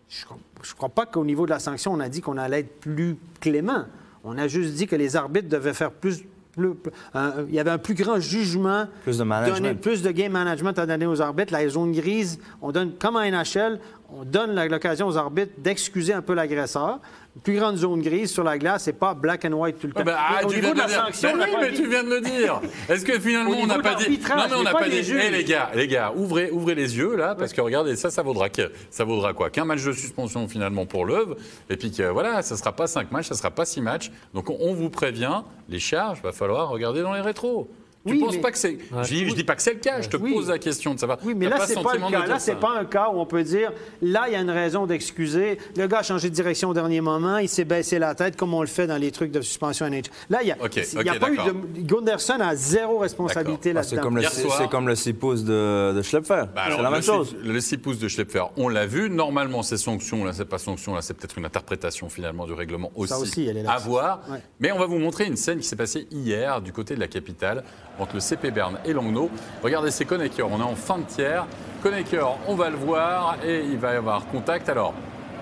je 0.09 0.25
ne 0.27 0.75
crois 0.77 0.89
pas 0.89 1.07
qu'au 1.07 1.25
niveau 1.25 1.45
de 1.45 1.51
la 1.51 1.57
sanction, 1.59 1.91
on 1.93 1.99
a 1.99 2.07
dit 2.07 2.21
qu'on 2.21 2.37
allait 2.37 2.59
être 2.59 2.79
plus 2.81 3.17
clément. 3.39 3.85
On 4.23 4.37
a 4.37 4.47
juste 4.47 4.73
dit 4.75 4.87
que 4.87 4.95
les 4.95 5.15
arbitres 5.15 5.49
devaient 5.49 5.73
faire 5.73 5.91
plus. 5.91 6.23
plus- 6.55 6.73
un- 7.15 7.33
il 7.49 7.55
y 7.55 7.59
avait 7.59 7.71
un 7.71 7.79
plus 7.79 7.95
grand 7.95 8.19
jugement, 8.19 8.85
Plus 9.01 9.17
de 9.17 9.23
management. 9.23 9.55
donner- 9.57 9.73
plus 9.73 10.03
de 10.03 10.11
game 10.11 10.31
management 10.33 10.77
à 10.77 10.85
donner 10.85 11.07
aux 11.07 11.19
arbitres. 11.19 11.51
La 11.51 11.67
zone 11.67 11.91
grise, 11.93 12.37
on 12.61 12.71
donne, 12.71 12.91
comme 12.99 13.15
en 13.15 13.21
NHL, 13.23 13.79
on 14.15 14.23
donne 14.23 14.53
l'occasion 14.69 15.07
aux 15.07 15.17
arbitres 15.17 15.53
d'excuser 15.57 16.13
un 16.13 16.21
peu 16.21 16.35
l'agresseur. 16.35 16.99
Plus 17.43 17.55
grande 17.55 17.77
zone 17.77 17.99
grise 18.03 18.31
sur 18.31 18.43
la 18.43 18.59
glace, 18.59 18.83
c'est 18.83 18.93
pas 18.93 19.15
black 19.15 19.43
and 19.45 19.53
white 19.53 19.79
tout 19.79 19.87
le 19.87 19.93
temps. 19.93 20.01
Ah 20.01 20.05
ben, 20.05 20.15
ah, 20.15 20.35
Mais 20.41 20.45
au 20.45 20.49
tu 20.49 20.55
niveau 20.57 20.67
viens 20.67 20.73
de 20.75 20.79
la 20.79 20.85
dire. 20.87 21.05
sanction, 21.05 21.29
Ben 21.35 21.45
oui, 21.49 21.55
mais 21.61 21.71
dit- 21.71 21.81
tu 21.81 21.89
viens 21.89 22.03
de 22.03 22.09
le 22.09 22.21
dire. 22.21 22.61
Est-ce 22.87 23.03
que 23.03 23.19
finalement 23.19 23.55
on 23.59 23.65
n'a 23.65 23.79
pas 23.79 23.95
dit 23.95 24.19
Non 24.19 24.35
mais 24.49 24.55
on 24.55 24.61
n'a 24.63 24.71
pas 24.71 24.87
dit. 24.87 25.03
juges. 25.03 25.19
Eh 25.27 25.31
les 25.31 25.43
gars, 25.43 25.71
les 25.73 25.87
gars, 25.87 26.13
ouvrez, 26.15 26.51
ouvrez 26.51 26.75
les 26.75 26.95
yeux 26.95 27.15
là, 27.15 27.33
parce 27.33 27.51
que 27.51 27.59
regardez 27.61 27.95
ça, 27.95 28.11
ça 28.11 28.21
vaudra 28.21 28.49
que, 28.49 28.71
ça 28.91 29.03
vaudra 29.03 29.33
quoi 29.33 29.49
Qu'un 29.49 29.65
match 29.65 29.83
de 29.83 29.93
suspension 29.93 30.47
finalement 30.47 30.85
pour 30.85 31.05
l'œuvre, 31.05 31.35
et 31.71 31.75
puis 31.75 31.91
que 31.91 32.03
voilà, 32.03 32.43
ça 32.43 32.55
sera 32.55 32.71
pas 32.71 32.85
cinq 32.85 33.11
matchs, 33.11 33.29
ça 33.29 33.35
sera 33.35 33.49
pas 33.49 33.65
six 33.65 33.81
matchs. 33.81 34.11
Donc 34.35 34.51
on, 34.51 34.57
on 34.59 34.75
vous 34.75 34.91
prévient, 34.91 35.41
les 35.69 35.79
charges, 35.79 36.21
va 36.21 36.33
falloir 36.33 36.69
regarder 36.69 37.01
dans 37.01 37.13
les 37.13 37.21
rétros. 37.21 37.67
Tu 38.05 38.13
Oui, 38.13 38.19
penses 38.19 38.35
mais- 38.35 38.41
pas 38.41 38.51
que 38.51 38.57
c'est 38.57 38.77
Je, 39.03 39.07
dis, 39.07 39.29
je 39.29 39.33
dis 39.33 39.43
pas 39.45 39.55
que 39.55 39.61
c'est 39.61 39.73
le 39.75 39.79
cas. 39.79 40.01
Je 40.01 40.09
te 40.09 40.17
Oui. 40.17 40.33
pose 40.33 40.49
la 40.49 40.59
question 40.59 40.93
de 40.93 40.99
savoir. 40.99 41.19
Oui, 41.23 41.33
mais 41.35 41.47
là, 41.47 41.57
pas 41.57 41.67
c'est 41.67 41.81
pas 41.81 41.93
le 41.93 42.11
cas. 42.11 42.25
Là, 42.25 42.37
c'est 42.39 42.55
pas 42.59 42.77
un 42.77 42.83
cas 42.85 43.07
où 43.09 43.17
on 43.19 43.25
peut 43.25 43.43
dire, 43.43 43.71
là, 44.01 44.25
il 44.27 44.33
y 44.33 44.35
a 44.35 44.41
une 44.41 44.49
raison 44.49 44.85
d'excuser. 44.85 45.57
Le 45.77 45.87
gars 45.87 45.99
a 45.99 46.03
changé 46.03 46.29
de 46.29 46.35
direction 46.35 46.69
au 46.69 46.73
dernier 46.73 46.99
moment, 46.99 47.37
il 47.37 47.47
s'est 47.47 47.63
baissé 47.63 47.99
la 47.99 48.13
tête, 48.13 48.35
comme 48.35 48.53
on 48.53 48.59
le 48.61 48.67
fait 48.67 48.87
dans 48.87 48.97
les 48.97 49.11
trucs 49.11 49.31
de 49.31 49.39
suspension 49.39 49.85
NH. 49.85 50.03
Là, 50.29 50.39
il 50.41 50.45
n'y 50.47 50.51
a, 50.51 50.55
pas 50.55 51.29
eu 51.31 51.37
de. 51.37 51.81
Gunderson 51.83 52.39
a 52.41 52.55
zéro 52.55 52.97
responsabilité 52.99 53.73
Ah, 53.75 53.83
c'est 53.83 53.95
là-dedans. 53.95 54.01
comme, 54.01 54.15
le, 54.17 54.21
Hier 54.23 54.31
c'est 54.33 54.69
comme 54.69 54.87
le 54.87 54.95
6 54.95 55.13
pouces 55.13 55.43
de, 55.45 55.93
de 55.95 56.01
Schlepfer. 56.01 56.43
Bah 56.53 56.63
c'est 56.69 56.77
la 56.77 56.83
le 56.83 56.89
même 56.89 57.01
six- 57.01 57.07
chose. 57.07 57.35
Le 57.41 57.59
6 57.61 57.77
pouces 57.77 57.99
de 57.99 58.07
Schlepfer, 58.09 58.43
on 58.57 58.67
l'a 58.67 58.85
vu. 58.85 59.09
Normalement, 59.09 59.63
c'est 59.63 59.77
sanction. 59.77 60.25
Là, 60.25 60.33
c'est 60.33 60.43
pas 60.45 60.57
sanction. 60.57 60.93
Là, 60.93 61.01
c'est 61.01 61.13
peut-être 61.13 61.37
une 61.37 61.45
interprétation 61.45 62.09
finalement 62.09 62.45
du 62.45 62.53
règlement 62.53 62.91
aussi. 62.95 63.13
Ça 63.13 63.19
aussi, 63.19 63.47
elle 63.47 63.57
est 63.57 63.63
là. 63.63 63.71
À 63.71 63.77
voir. 63.77 64.21
Ouais. 64.29 64.39
Mais 64.59 64.71
on 64.73 64.79
va 64.79 64.87
vous 64.87 64.99
montrer 64.99 65.25
une 65.25 65.37
scène 65.37 65.59
qui 65.59 65.67
s'est 65.67 65.75
passée 65.77 66.05
hier 66.11 66.61
du 66.61 66.73
côté 66.73 66.95
de 66.95 66.99
la 66.99 67.07
capitale 67.07 67.63
entre 67.99 68.15
le 68.15 68.19
CP 68.19 68.51
Berne 68.51 68.77
et 68.85 68.93
Langnau. 68.93 69.29
Regardez, 69.63 69.91
c'est 69.91 70.05
Konecker. 70.05 70.47
On 70.49 70.59
est 70.59 70.63
en 70.63 70.75
fin 70.75 70.97
de 70.97 71.03
tiers. 71.03 71.45
Konecker, 71.81 72.37
on 72.47 72.55
va 72.55 72.69
le 72.69 72.77
voir 72.77 73.37
et 73.45 73.63
il 73.65 73.77
va 73.77 73.93
y 73.93 73.97
avoir 73.97 74.25
contact. 74.27 74.69
Alors, 74.69 74.93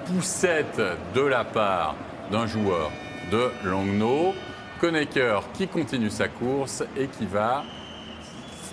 poussette 0.06 0.82
de 1.14 1.22
la 1.22 1.44
part 1.44 1.96
d'un 2.32 2.48
joueur 2.48 2.92
de 3.32 3.52
Langnau. 3.64 4.34
Konecker 4.80 5.42
qui 5.54 5.68
continue 5.68 6.10
sa 6.10 6.28
course 6.28 6.84
et 6.98 7.08
qui 7.08 7.26
va 7.26 7.64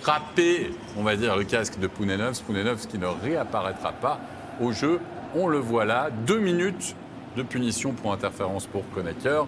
frapper, 0.01 0.71
on 0.97 1.03
va 1.03 1.15
dire, 1.15 1.35
le 1.35 1.43
casque 1.43 1.79
de 1.79 1.87
Pounenovs. 1.87 2.41
Pounenovs 2.41 2.87
qui 2.87 2.97
ne 2.97 3.05
réapparaîtra 3.05 3.91
pas 3.91 4.19
au 4.59 4.71
jeu. 4.71 4.99
On 5.35 5.47
le 5.47 5.59
voit 5.59 5.85
là. 5.85 6.09
Deux 6.25 6.39
minutes 6.39 6.95
de 7.37 7.43
punition 7.43 7.91
pour 7.91 8.11
interférence 8.11 8.65
pour 8.65 8.83
Konecker. 8.89 9.45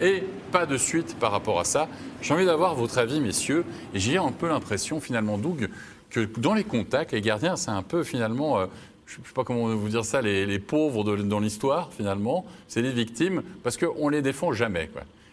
Et 0.00 0.24
pas 0.52 0.66
de 0.66 0.76
suite 0.76 1.16
par 1.18 1.32
rapport 1.32 1.60
à 1.60 1.64
ça. 1.64 1.88
J'ai 2.22 2.34
envie 2.34 2.46
d'avoir 2.46 2.74
votre 2.74 2.98
avis, 2.98 3.20
messieurs. 3.20 3.64
Et 3.94 3.98
j'ai 3.98 4.18
un 4.18 4.32
peu 4.32 4.48
l'impression, 4.48 5.00
finalement, 5.00 5.38
Doug, 5.38 5.68
que 6.10 6.28
dans 6.38 6.54
les 6.54 6.64
contacts, 6.64 7.12
les 7.12 7.20
gardiens, 7.20 7.56
c'est 7.56 7.70
un 7.70 7.82
peu, 7.82 8.04
finalement, 8.04 8.58
euh, 8.58 8.66
je 9.06 9.20
ne 9.20 9.24
sais 9.24 9.32
pas 9.32 9.44
comment 9.44 9.68
vous 9.68 9.88
dire 9.88 10.04
ça, 10.04 10.22
les, 10.22 10.58
pauvres 10.58 11.04
dans 11.04 11.40
l'histoire, 11.40 11.92
finalement. 11.92 12.44
C'est 12.68 12.82
les 12.82 12.92
victimes, 12.92 13.42
parce 13.62 13.76
qu'on 13.76 14.10
ne 14.10 14.16
les 14.16 14.22
défend 14.22 14.52
jamais. 14.52 14.90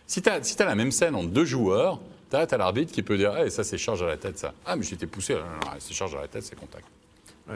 Si 0.08 0.22
tu 0.22 0.30
as, 0.30 0.44
si 0.44 0.58
la 0.60 0.76
même 0.76 0.92
scène 0.92 1.16
entre 1.16 1.30
deux 1.30 1.46
joueurs, 1.46 2.00
tu 2.30 2.36
as, 2.36 2.58
l'arbitre 2.58 2.92
qui 2.92 3.04
peut 3.04 3.18
dire 3.18 3.34
Eh, 3.46 3.50
ça, 3.50 3.64
c'est 3.64 3.78
charge 3.78 4.04
à 4.04 4.08
la 4.08 4.18
tête, 4.18 4.38
ça. 4.38 4.54
Ah, 4.66 4.76
mais 4.76 4.86
été 4.86 5.08
poussé. 5.08 5.36
Non, 5.36 5.42
c'est 5.80 5.94
charge 5.94 6.16
à 6.16 6.22
la 6.22 6.28
tête, 6.28 6.44
c'est 6.44 6.60
contact. 6.60 6.86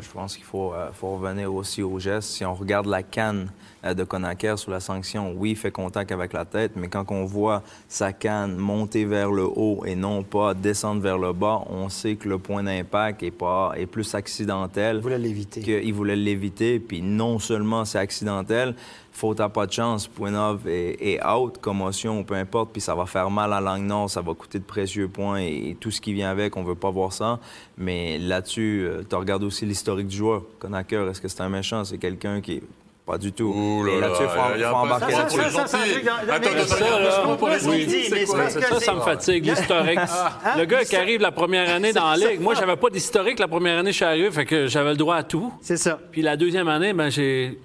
Je 0.02 0.10
pense 0.10 0.36
qu'il 0.36 0.46
faut, 0.46 0.74
euh, 0.74 0.92
faut 0.92 1.16
revenir 1.16 1.54
aussi 1.54 1.82
au 1.82 2.00
geste. 2.00 2.30
Si 2.30 2.44
on 2.44 2.54
regarde 2.54 2.86
la 2.86 3.02
canne 3.02 3.50
euh, 3.86 3.94
de 3.94 4.04
Conacher 4.04 4.58
sur 4.58 4.72
la 4.72 4.80
sanction, 4.80 5.34
oui, 5.38 5.52
il 5.52 5.56
fait 5.56 5.72
contact 5.72 6.12
avec 6.12 6.34
la 6.34 6.44
tête, 6.44 6.74
mais 6.76 6.88
quand 6.88 7.10
on 7.12 7.24
voit 7.26 7.64
sa 7.88 8.12
canne 8.12 8.58
monter 8.58 9.06
vers 9.06 9.32
le 9.32 9.44
haut 9.44 9.84
et 9.86 9.96
non 9.96 10.24
pas 10.24 10.54
descendre 10.54 11.02
vers 11.02 11.18
le 11.18 11.32
bas, 11.32 11.64
on 11.70 11.88
sait 11.90 12.16
que 12.16 12.28
le 12.28 12.40
point 12.40 12.64
d'impact 12.64 13.24
est, 13.24 13.32
pas, 13.32 13.74
est 13.78 13.86
plus 13.86 14.16
accidentel. 14.16 14.98
Il 14.98 15.02
voulait 15.02 15.18
l'éviter. 15.18 15.62
qu'il 15.62 15.94
voulait 15.94 16.16
l'éviter. 16.16 16.80
Puis 16.80 17.02
non 17.02 17.40
seulement 17.40 17.86
c'est 17.86 18.00
accidentel, 18.00 18.76
faute 19.16 19.40
à 19.40 19.48
pas 19.48 19.66
de 19.66 19.72
chance, 19.72 20.08
Pouinov 20.08 20.68
est, 20.68 20.98
est 21.02 21.26
out, 21.26 21.58
commotion, 21.60 22.24
peu 22.24 22.36
importe, 22.36 22.72
puis 22.74 22.82
ça 22.82 22.94
va 22.94 23.06
faire 23.06 23.30
mal 23.30 23.54
à 23.54 23.62
Langnau, 23.62 24.08
ça 24.10 24.22
va 24.22 24.34
coûter 24.34 24.60
de 24.60 24.66
précieux 24.66 25.08
points 25.08 25.40
et, 25.40 25.70
et 25.70 25.76
tout 25.76 25.90
ce 25.90 26.02
qui 26.02 26.14
vient 26.14 26.30
avec, 26.30 26.58
on 26.58 26.64
veut 26.64 26.76
pas 26.76 26.90
voir 26.90 27.14
ça. 27.14 27.40
Mais 27.78 28.18
là-dessus, 28.18 28.90
tu 29.10 29.16
regardes 29.16 29.44
aussi 29.44 29.66
l'historique 29.66 30.08
du 30.08 30.18
joueur. 30.18 30.44
Conacher, 30.60 31.08
est-ce 31.10 31.22
que 31.22 31.30
c'est 31.30 31.42
un 31.42 31.50
méchant? 31.50 31.86
C'est 31.86 31.98
quelqu'un 31.98 32.42
qui 32.42 32.56
est 32.56 32.64
pas 33.06 33.18
du 33.18 33.32
tout. 33.32 33.54
Ouh 33.56 33.84
là 33.86 33.92
et 33.92 34.00
là, 34.00 34.08
là-dessus, 34.08 34.24
il 34.24 34.64
faut, 34.64 34.76
embarquer 34.76 35.12
là-dessus. 35.12 35.40
ça, 35.52 35.68
ça, 38.80 38.94
me 38.96 39.02
fatigue, 39.02 39.46
l'historique. 39.46 40.00
Le 40.58 40.66
gars 40.66 40.84
qui 40.84 40.96
arrive 40.96 41.22
la 41.22 41.32
première 41.32 41.70
année 41.74 41.94
dans 41.94 42.10
la 42.10 42.18
Ligue, 42.18 42.42
moi, 42.42 42.56
j'avais 42.56 42.76
pas 42.76 42.90
d'historique 42.90 43.40
la 43.40 43.48
première 43.48 43.80
année, 43.80 43.92
je 43.92 43.98
suis 43.98 44.06
arrivé, 44.06 44.32
fait 44.32 44.46
que 44.46 44.68
j'avais 44.68 44.92
le 44.92 44.98
droit 44.98 45.18
à 45.18 45.24
tout. 45.24 45.54
C'est 45.62 45.78
ça. 45.78 46.00
Puis 46.12 46.22
la 46.22 46.36
deuxième 46.36 46.68
année, 46.68 46.94
ben, 46.94 47.10
j'ai 47.10 47.60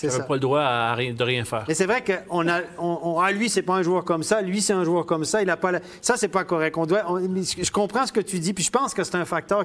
C'est 0.00 0.10
ça. 0.10 0.22
pas 0.22 0.34
le 0.34 0.40
droit 0.40 0.60
à 0.60 0.94
rien- 0.94 1.12
de 1.12 1.24
rien 1.24 1.44
faire. 1.44 1.64
Mais 1.66 1.74
c'est 1.74 1.86
vrai 1.86 2.04
qu'on 2.04 2.46
a, 2.48 2.60
on, 2.78 2.98
on- 3.02 3.20
ah, 3.20 3.32
lui, 3.32 3.48
c'est 3.48 3.62
pas 3.62 3.74
un 3.74 3.82
joueur 3.82 4.04
comme 4.04 4.22
ça, 4.22 4.40
lui, 4.42 4.60
c'est 4.60 4.72
un 4.72 4.84
joueur 4.84 5.06
comme 5.06 5.24
ça, 5.24 5.42
il 5.42 5.50
a 5.50 5.56
pas 5.56 5.72
la- 5.72 5.80
Ça, 6.00 6.14
c'est 6.16 6.28
pas 6.28 6.44
correct. 6.44 6.76
On 6.78 6.86
doit, 6.86 7.02
on- 7.08 7.18
je 7.20 7.70
comprends 7.72 8.06
ce 8.06 8.12
que 8.12 8.20
tu 8.20 8.38
dis, 8.38 8.52
puis 8.54 8.62
je 8.64 8.70
pense 8.70 8.94
que 8.94 9.02
c'est 9.02 9.16
un 9.16 9.24
facteur 9.24 9.64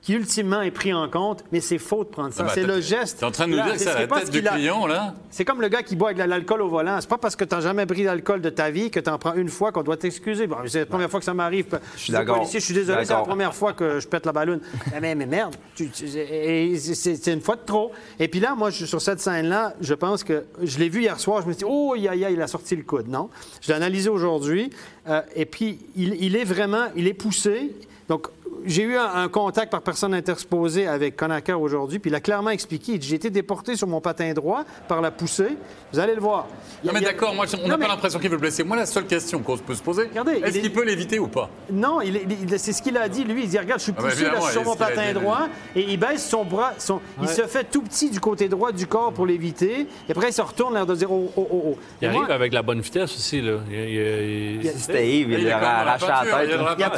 qui, 0.00 0.14
ultimement, 0.14 0.62
est 0.62 0.70
pris 0.70 0.94
en 0.94 1.08
compte, 1.10 1.44
mais 1.52 1.60
c'est 1.60 1.78
faux 1.78 2.04
de 2.04 2.08
prendre 2.08 2.32
ça. 2.32 2.42
Ah, 2.44 2.46
bah, 2.46 2.52
c'est 2.54 2.62
le 2.64 2.80
geste. 2.80 3.18
T'es 3.18 3.24
en 3.26 3.30
train 3.30 3.46
de 3.46 3.50
nous 3.52 3.56
Là, 3.58 3.64
dire 3.64 3.72
que 3.74 3.78
c'est 3.80 3.94
la 3.94 4.06
pas 4.06 4.18
tête 4.20 4.26
ce 4.28 4.32
du 4.32 4.38
qu'il 4.38 4.48
a- 4.48 4.52
client, 4.52 4.86
là 4.86 5.14
C'est 5.30 5.44
comme 5.44 5.60
le 5.60 5.68
gars 5.68 5.82
qui 5.82 5.94
boit 5.96 6.08
avec 6.08 6.18
de 6.22 6.28
l'alcool 6.28 6.62
au 6.62 6.68
volant. 6.68 6.96
C'est 7.00 7.08
pas 7.10 7.18
parce 7.18 7.36
que 7.36 7.44
tu 7.44 7.54
n'as 7.54 7.60
jamais 7.60 7.84
pris 7.84 8.04
d'alcool 8.04 8.40
de 8.40 8.48
ta 8.50 8.70
vie 8.70 8.90
que 8.90 9.00
tu 9.00 9.10
en 9.10 9.18
prends 9.18 9.34
une 9.34 9.48
fois 9.50 9.72
qu'on 9.72 9.82
doit 9.82 9.96
t'excuser. 9.98 10.46
Bon, 10.46 10.56
c'est 10.66 10.80
la 10.80 10.86
première 10.86 11.10
fois 11.10 11.20
que 11.20 11.26
ça 11.26 11.34
m'arrive. 11.34 11.78
Je 11.96 12.00
suis 12.00 12.12
d'accord. 12.14 12.48
Je 12.50 12.58
suis 12.58 12.72
désolé, 12.74 13.04
c'est 13.04 13.12
la 13.12 13.20
première 13.20 13.54
fois 13.54 13.74
que 13.74 14.00
je 14.00 14.08
pète 14.08 14.24
la 14.24 14.32
ballonne. 14.32 14.60
mais, 15.02 15.14
mais 15.14 15.26
merde, 15.26 15.54
tu- 15.74 15.90
tu- 15.90 16.08
c'est 16.08 17.16
c'est 17.16 17.32
une 17.32 17.40
fois 17.42 17.56
de 17.56 17.62
trop. 17.66 17.92
Et 18.18 18.28
puis 18.28 18.40
là, 18.40 18.54
moi, 18.56 18.70
je- 18.70 18.86
sur 18.86 19.00
cette 19.02 19.20
scène-là, 19.20 19.65
je 19.80 19.94
pense 19.94 20.24
que 20.24 20.44
je 20.62 20.78
l'ai 20.78 20.88
vu 20.88 21.02
hier 21.02 21.18
soir, 21.18 21.42
je 21.42 21.48
me 21.48 21.52
suis 21.52 21.58
dit, 21.60 21.64
oh, 21.68 21.94
aïe, 21.94 22.26
il 22.30 22.40
a 22.40 22.46
sorti 22.46 22.76
le 22.76 22.82
coude. 22.82 23.08
Non. 23.08 23.30
Je 23.60 23.68
l'ai 23.68 23.74
analysé 23.74 24.08
aujourd'hui. 24.08 24.70
euh, 25.08 25.22
et 25.34 25.46
puis, 25.46 25.78
il, 25.96 26.14
il 26.22 26.36
est 26.36 26.44
vraiment, 26.44 26.86
il 26.96 27.06
est 27.06 27.14
poussé. 27.14 27.72
Donc, 28.08 28.28
j'ai 28.66 28.82
eu 28.82 28.96
un, 28.96 29.14
un 29.14 29.28
contact 29.28 29.70
par 29.70 29.82
personne 29.82 30.12
interposée 30.14 30.86
avec 30.86 31.16
Conacher 31.16 31.52
aujourd'hui, 31.54 31.98
puis 31.98 32.10
il 32.10 32.14
a 32.14 32.20
clairement 32.20 32.50
expliqué. 32.50 32.92
il 32.92 32.98
dit, 32.98 33.08
J'ai 33.08 33.16
été 33.16 33.30
déporté 33.30 33.76
sur 33.76 33.86
mon 33.86 34.00
patin 34.00 34.32
droit 34.32 34.64
par 34.88 35.00
la 35.00 35.10
poussée. 35.10 35.56
Vous 35.92 35.98
allez 35.98 36.14
le 36.14 36.20
voir. 36.20 36.46
Il 36.82 36.86
Non, 36.86 36.90
a- 36.90 36.94
mais 36.94 37.00
il 37.00 37.02
y 37.02 37.06
a- 37.06 37.12
d'accord, 37.12 37.34
moi, 37.34 37.46
on 37.62 37.68
n'a 37.68 37.76
mais- 37.76 37.84
pas 37.86 37.92
l'impression 37.92 38.18
qu'il 38.18 38.28
veut 38.28 38.36
le 38.36 38.40
blesser. 38.40 38.64
Moi, 38.64 38.76
la 38.76 38.86
seule 38.86 39.06
question 39.06 39.40
qu'on 39.40 39.56
peut 39.56 39.74
se 39.74 39.82
poser, 39.82 40.04
Regardez, 40.08 40.32
est-ce 40.32 40.50
il 40.50 40.56
est- 40.56 40.60
qu'il 40.62 40.72
peut 40.72 40.84
l'éviter 40.84 41.18
ou 41.18 41.28
pas? 41.28 41.48
Non, 41.70 42.00
il 42.00 42.16
est- 42.16 42.26
il 42.42 42.52
est- 42.52 42.58
c'est 42.58 42.72
ce 42.72 42.82
qu'il 42.82 42.96
a 42.96 43.08
dit, 43.08 43.24
lui. 43.24 43.44
Il 43.44 43.48
dit 43.48 43.58
Regarde, 43.58 43.80
je 43.80 43.84
suis 43.84 43.94
Ah 43.96 44.02
ben, 44.02 44.08
poussé 44.08 44.22
là, 44.24 44.28
évidemment, 44.32 44.50
sur 44.50 44.64
mon 44.64 44.72
a 44.72 44.76
patin 44.76 45.06
dit, 45.08 45.12
droit, 45.14 45.48
et 45.74 45.82
il 45.82 45.96
baisse 45.98 46.28
son 46.28 46.44
bras. 46.44 46.72
Son, 46.78 47.00
Il 47.22 47.28
se 47.28 47.42
fait 47.42 47.64
tout 47.64 47.82
petit 47.82 48.10
du 48.10 48.20
côté 48.20 48.48
droit 48.48 48.72
du 48.72 48.86
corps 48.86 49.12
pour 49.12 49.26
l'éviter, 49.26 49.86
et 50.08 50.10
après, 50.12 50.28
il 50.30 50.32
se 50.32 50.42
retourne, 50.42 50.74
l'air 50.74 50.86
de 50.86 50.94
dire 50.94 51.10
Oh, 51.10 51.30
oh, 51.36 51.48
oh, 51.50 51.62
oh. 51.68 51.78
Il 52.02 52.08
Et 52.08 52.10
moi, 52.10 52.22
arrive 52.22 52.32
avec 52.34 52.52
la 52.52 52.62
bonne 52.62 52.80
vitesse 52.80 53.14
aussi. 53.14 53.40
Là. 53.40 53.52
Il, 53.70 53.74
il- 53.76 53.80
il- 53.90 54.56
Il 54.56 54.64
y 54.64 54.68
a- 54.68 54.72
C'était 54.72 55.08
Yves, 55.08 55.30
il 55.30 55.36
quand 55.36 55.42
même 55.42 55.52
dans 55.52 55.60
la 55.60 55.68
arraché 55.68 56.06
la 56.06 56.20
tête. 56.20 56.30
il 56.32 56.50
est 56.50 56.54
il 56.54 56.60
a 56.60 56.64
pas- 56.66 56.66
il 56.66 56.66
Il 56.66 56.66
dans 56.66 56.66
la 56.66 56.74
il 56.76 56.80
y 56.80 56.84
a 56.84 56.90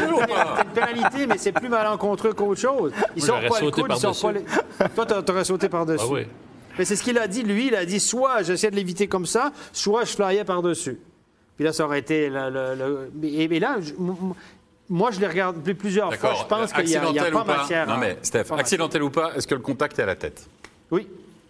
peinture 0.00 0.21
une- 0.22 0.34
pas 0.34 0.54
C'est 0.56 0.62
une 0.64 0.70
pénalité, 0.70 1.26
mais 1.26 1.38
c'est 1.38 1.52
plus 1.52 1.68
malencontreux 1.68 2.32
qu'autre 2.32 2.60
chose. 2.60 2.92
Il 3.16 3.22
sort 3.22 3.40
pas 3.40 3.44
le 3.60 3.66
sauté 3.66 3.82
coude, 3.82 3.90
il 3.94 4.00
sort 4.00 4.14
pas 4.20 4.32
par-dessus. 4.32 4.46
les... 4.80 4.88
Toi, 4.94 5.06
t'a- 5.06 5.22
t'aurais 5.22 5.44
sauté 5.44 5.68
par-dessus. 5.68 6.04
Ah 6.08 6.12
oui. 6.12 6.26
Mais 6.78 6.84
c'est 6.84 6.96
ce 6.96 7.02
qu'il 7.02 7.18
a 7.18 7.26
dit, 7.26 7.42
lui. 7.42 7.66
Il 7.68 7.74
a 7.74 7.84
dit 7.84 8.00
soit 8.00 8.42
j'essaie 8.42 8.70
de 8.70 8.76
l'éviter 8.76 9.06
comme 9.06 9.26
ça, 9.26 9.52
soit 9.72 10.04
je 10.04 10.12
flyais 10.14 10.44
par-dessus. 10.44 10.98
Puis 11.56 11.64
là, 11.64 11.72
ça 11.72 11.84
aurait 11.84 11.98
été. 11.98 12.28
Le, 12.30 12.48
le- 12.50 12.74
le- 12.74 13.26
Et, 13.28 13.44
et 13.44 13.60
là, 13.60 13.76
je- 13.80 13.92
moi, 14.88 15.10
je 15.10 15.20
l'ai 15.20 15.26
regardé 15.26 15.74
plusieurs 15.74 16.14
fois. 16.14 16.34
Je 16.34 16.44
pense 16.46 16.72
qu'il 16.72 16.84
n'y 16.86 16.96
a, 16.96 17.00
a 17.00 17.02
Accidentel 17.04 17.32
pas 17.32 17.40
ou 17.42 17.44
pas? 17.44 17.56
Matière. 17.58 17.86
Non, 17.86 17.96
mais 17.98 18.16
Steph, 18.22 18.44
accidentel 18.56 19.02
ou 19.02 19.10
pas, 19.10 19.32
est-ce 19.36 19.46
que 19.46 19.54
le 19.54 19.60
contact 19.60 19.98
est 19.98 20.02
à 20.02 20.06
la 20.06 20.16
tête? 20.16 20.46
Oui. 20.90 21.06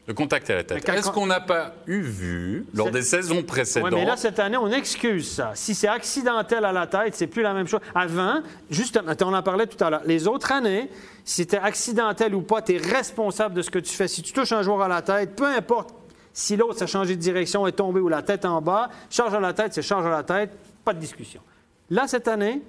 Le 0.06 0.14
contact 0.14 0.50
à 0.50 0.56
la 0.56 0.64
tête. 0.64 0.88
Est-ce 0.88 1.10
qu'on 1.10 1.26
n'a 1.26 1.40
pas 1.40 1.74
eu 1.86 2.00
vu, 2.00 2.66
lors 2.74 2.90
des 2.90 3.02
saisons 3.02 3.36
Oui, 3.36 3.42
précédentes, 3.44 3.92
mais 3.92 4.04
là, 4.04 4.16
cette 4.16 4.40
année, 4.40 4.56
on 4.56 4.68
excuse 4.68 5.30
ça. 5.30 5.52
Si 5.54 5.76
c'est 5.76 5.86
accidentel 5.86 6.64
à 6.64 6.72
la 6.72 6.88
tête, 6.88 7.14
c'est 7.14 7.28
plus 7.28 7.42
la 7.42 7.54
même 7.54 7.68
chose. 7.68 7.80
Avant, 7.94 8.40
justement, 8.68 9.12
on 9.20 9.32
en 9.32 9.42
parlait 9.42 9.68
tout 9.68 9.82
à 9.82 9.90
l'heure, 9.90 10.02
les 10.04 10.26
autres 10.26 10.50
années, 10.50 10.90
si 11.24 11.36
c'était 11.42 11.58
accidentel 11.58 12.34
ou 12.34 12.42
pas, 12.42 12.62
tu 12.62 12.74
es 12.74 12.78
responsable 12.78 13.54
de 13.54 13.62
ce 13.62 13.70
que 13.70 13.78
tu 13.78 13.92
fais. 13.94 14.08
Si 14.08 14.22
tu 14.22 14.32
touches 14.32 14.50
un 14.50 14.62
joueur 14.62 14.82
à 14.82 14.88
la 14.88 15.02
tête, 15.02 15.36
peu 15.36 15.46
importe 15.46 15.94
si 16.32 16.56
l'autre 16.56 16.78
s'est 16.78 16.86
changé 16.86 17.14
de 17.14 17.20
direction, 17.20 17.66
est 17.66 17.72
tombé 17.72 18.00
ou 18.00 18.08
la 18.08 18.22
tête 18.22 18.44
en 18.44 18.60
bas, 18.60 18.88
charge 19.10 19.34
à 19.34 19.40
la 19.40 19.52
tête, 19.52 19.74
c'est 19.74 19.82
charge 19.82 20.06
à 20.06 20.10
la 20.10 20.22
tête, 20.22 20.50
pas 20.84 20.94
de 20.94 20.98
discussion. 20.98 21.42
Là, 21.90 22.08
cette 22.08 22.26
année, 22.26 22.62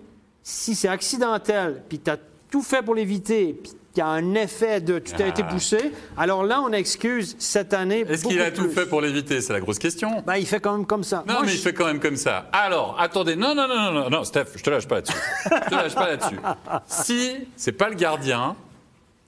si 0.43 0.75
c'est 0.75 0.89
accidentel, 0.89 1.81
puis 1.87 1.99
tu 1.99 2.11
as 2.11 2.17
tout 2.51 2.61
fait 2.61 2.83
pour 2.83 2.93
l'éviter, 2.93 3.53
puis 3.53 3.71
qu'il 3.93 3.99
y 3.99 4.01
a 4.01 4.07
un 4.09 4.33
effet 4.33 4.81
de 4.81 4.97
tu 4.99 5.13
t'as 5.13 5.27
été 5.27 5.43
poussé. 5.43 5.91
Alors 6.17 6.43
là, 6.43 6.61
on 6.61 6.71
excuse 6.73 7.35
cette 7.37 7.73
année. 7.73 8.03
Est-ce 8.09 8.25
qu'il 8.25 8.41
a 8.41 8.49
tout 8.51 8.69
fait 8.69 8.87
pour 8.87 9.01
l'éviter? 9.01 9.39
C'est 9.39 9.53
la 9.53 9.59
grosse 9.59 9.77
question. 9.79 10.23
Ben, 10.25 10.35
il 10.37 10.47
fait 10.47 10.59
quand 10.59 10.75
même 10.75 10.85
comme 10.87 11.03
ça. 11.03 11.23
Non, 11.27 11.35
Moi, 11.35 11.41
mais 11.43 11.49
je- 11.49 11.53
il 11.57 11.59
fait 11.59 11.73
quand 11.73 11.85
même 11.85 11.99
comme 11.99 12.15
ça. 12.17 12.49
Alors, 12.51 12.97
attendez, 12.99 13.35
non, 13.35 13.53
non, 13.53 13.67
non, 13.67 13.75
non, 13.75 13.91
non, 14.03 14.09
non, 14.09 14.23
Steph, 14.23 14.45
je 14.55 14.63
te 14.63 14.69
lâche 14.71 14.87
pas 14.87 14.95
là-dessus. 14.95 15.13
Je 15.45 15.69
te 15.69 15.75
lâche 15.75 15.95
pas 15.95 16.07
là-dessus. 16.07 16.39
Si 16.87 17.31
c'est 17.55 17.71
pas 17.73 17.89
le 17.89 17.95
gardien 17.95 18.55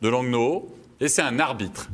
de 0.02 0.10
Langnau 0.10 0.68
et 1.00 1.08
c'est 1.10 1.22
un 1.22 1.38
arbitre, 1.40 1.88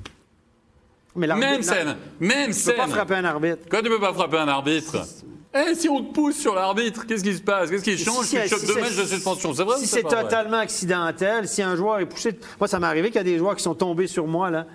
mais 1.15 1.27
même 1.27 1.61
scène, 1.63 1.97
même 2.21 2.51
Tu 2.53 2.63
peux 2.63 2.73
pas 2.73 2.83
scène. 2.83 2.91
frapper 2.93 3.15
un 3.15 3.25
arbitre. 3.25 3.63
Quand 3.69 3.81
tu 3.81 3.89
peux 3.89 3.99
pas 3.99 4.13
frapper 4.13 4.37
un 4.37 4.47
arbitre 4.47 4.95
Eh, 5.53 5.75
si 5.75 5.89
on 5.89 6.01
te 6.01 6.13
pousse 6.13 6.37
sur 6.37 6.55
l'arbitre, 6.55 7.05
qu'est-ce 7.05 7.23
qui 7.23 7.35
se 7.35 7.41
passe? 7.41 7.69
Qu'est-ce 7.69 7.83
qui 7.83 7.97
change? 7.97 8.25
Si- 8.25 8.37
Tu 8.41 8.47
si 8.57 8.65
deux 8.67 8.73
c'est- 8.73 8.79
matchs 8.81 8.95
de 8.95 9.03
suspension, 9.03 9.53
c'est 9.53 9.63
vrai 9.63 9.77
Si 9.79 9.87
c'est 9.87 10.03
totalement 10.03 10.57
accidentel, 10.59 11.47
si 11.47 11.61
un 11.61 11.75
joueur 11.75 11.99
est 11.99 12.05
poussé. 12.05 12.39
Moi, 12.59 12.67
ça 12.69 12.79
m'est 12.79 12.87
arrivé 12.87 13.07
qu'il 13.09 13.17
y 13.17 13.19
a 13.19 13.23
des 13.23 13.37
joueurs 13.37 13.55
qui 13.57 13.63
sont 13.63 13.75
tombés 13.75 14.07
sur 14.07 14.27
moi, 14.27 14.49
là. 14.49 14.65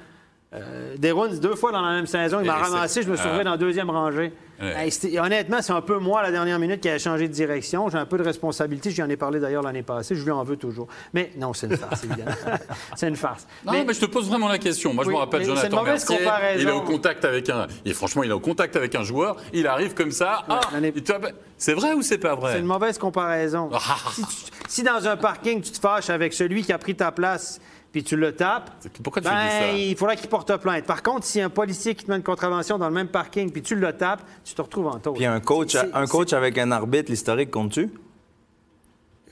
Euh, 0.54 0.94
des 0.98 1.12
runs 1.12 1.28
deux 1.40 1.54
fois 1.54 1.72
dans 1.72 1.80
la 1.80 1.92
même 1.94 2.06
saison, 2.06 2.40
il 2.40 2.46
m'a 2.46 2.54
ramassé, 2.56 3.02
je 3.02 3.10
me 3.10 3.16
suis 3.16 3.24
retrouvé 3.24 3.44
dans 3.44 3.52
la 3.52 3.56
deuxième 3.56 3.90
rangée. 3.90 4.32
Ouais. 4.60 5.18
Honnêtement, 5.18 5.60
c'est 5.60 5.72
un 5.72 5.80
peu 5.80 5.98
moi, 5.98 6.22
la 6.22 6.30
dernière 6.30 6.58
minute, 6.58 6.80
qui 6.80 6.88
a 6.88 6.98
changé 6.98 7.28
de 7.28 7.32
direction. 7.32 7.88
J'ai 7.90 7.98
un 7.98 8.06
peu 8.06 8.16
de 8.18 8.22
responsabilité. 8.22 8.90
J'y 8.90 9.02
en 9.02 9.10
ai 9.10 9.16
parlé 9.16 9.40
d'ailleurs 9.40 9.62
l'année 9.62 9.82
passée. 9.82 10.14
Je 10.14 10.24
lui 10.24 10.30
en 10.30 10.42
veux 10.44 10.56
toujours. 10.56 10.88
Mais 11.12 11.32
non, 11.36 11.52
c'est 11.52 11.66
une 11.66 11.76
farce, 11.76 12.04
évidemment. 12.04 12.30
c'est 12.96 13.08
une 13.08 13.16
farce. 13.16 13.46
Non, 13.64 13.72
mais, 13.86 13.92
je 13.92 14.00
te 14.00 14.06
pose 14.06 14.28
vraiment 14.28 14.48
la 14.48 14.58
question. 14.58 14.94
Moi, 14.94 15.04
je 15.04 15.10
me 15.10 15.16
rappelle 15.16 15.42
c'est 15.42 15.48
Jonathan 15.48 15.76
mauvaise 15.76 16.08
Mercier. 16.08 16.24
comparaison. 16.24 16.62
Il 16.62 16.68
est 16.68 16.72
au 16.72 16.82
contact 16.82 17.24
avec 17.24 17.50
un. 17.50 17.66
Et 17.84 17.92
franchement, 17.92 18.22
il 18.22 18.30
est 18.30 18.34
au 18.34 18.40
contact 18.40 18.76
avec 18.76 18.94
un 18.94 19.02
joueur. 19.02 19.36
Il 19.52 19.66
arrive 19.66 19.94
comme 19.94 20.10
ça. 20.12 20.44
Ah, 20.48 20.60
il 20.82 20.92
te- 21.02 21.12
c'est 21.58 21.74
vrai 21.74 21.92
ou 21.94 22.02
c'est 22.02 22.18
pas 22.18 22.30
C'est 22.34 22.40
vrai 22.40 22.58
une 22.58 22.66
mauvaise 22.66 22.98
comparaison. 22.98 23.70
Ah. 23.72 23.96
si, 24.12 24.22
tu- 24.22 24.52
si 24.68 24.82
dans 24.82 25.06
un 25.06 25.16
parking, 25.16 25.60
tu 25.60 25.70
te 25.70 25.78
fâches 25.78 26.10
avec 26.10 26.32
celui 26.32 26.62
qui 26.62 26.72
a 26.72 26.78
pris 26.78 26.94
ta 26.94 27.12
place 27.12 27.60
puis 27.96 28.04
tu 28.04 28.14
le 28.14 28.32
tapes, 28.36 28.70
Pourquoi 29.02 29.22
tu 29.22 29.28
ben, 29.28 29.42
dis 29.46 29.50
ça? 29.50 29.72
il 29.72 29.96
faudra 29.96 30.16
qu'il 30.16 30.28
porte 30.28 30.54
plainte. 30.58 30.84
Par 30.84 31.02
contre, 31.02 31.24
si 31.24 31.40
un 31.40 31.48
policier 31.48 31.94
qui 31.94 32.04
te 32.04 32.10
met 32.10 32.18
une 32.18 32.22
contravention 32.22 32.76
dans 32.76 32.88
le 32.88 32.94
même 32.94 33.08
parking 33.08 33.50
puis 33.50 33.62
tu 33.62 33.74
le 33.74 33.90
tapes, 33.94 34.20
tu 34.44 34.52
te 34.52 34.60
retrouves 34.60 34.88
en 34.88 34.98
taux. 34.98 35.14
Puis 35.14 35.24
un 35.24 35.40
coach, 35.40 35.72
C'est- 35.72 35.94
un 35.94 36.06
coach 36.06 36.34
avec 36.34 36.58
un 36.58 36.72
arbitre, 36.72 37.10
l'historique 37.10 37.50
compte-tu? 37.50 37.88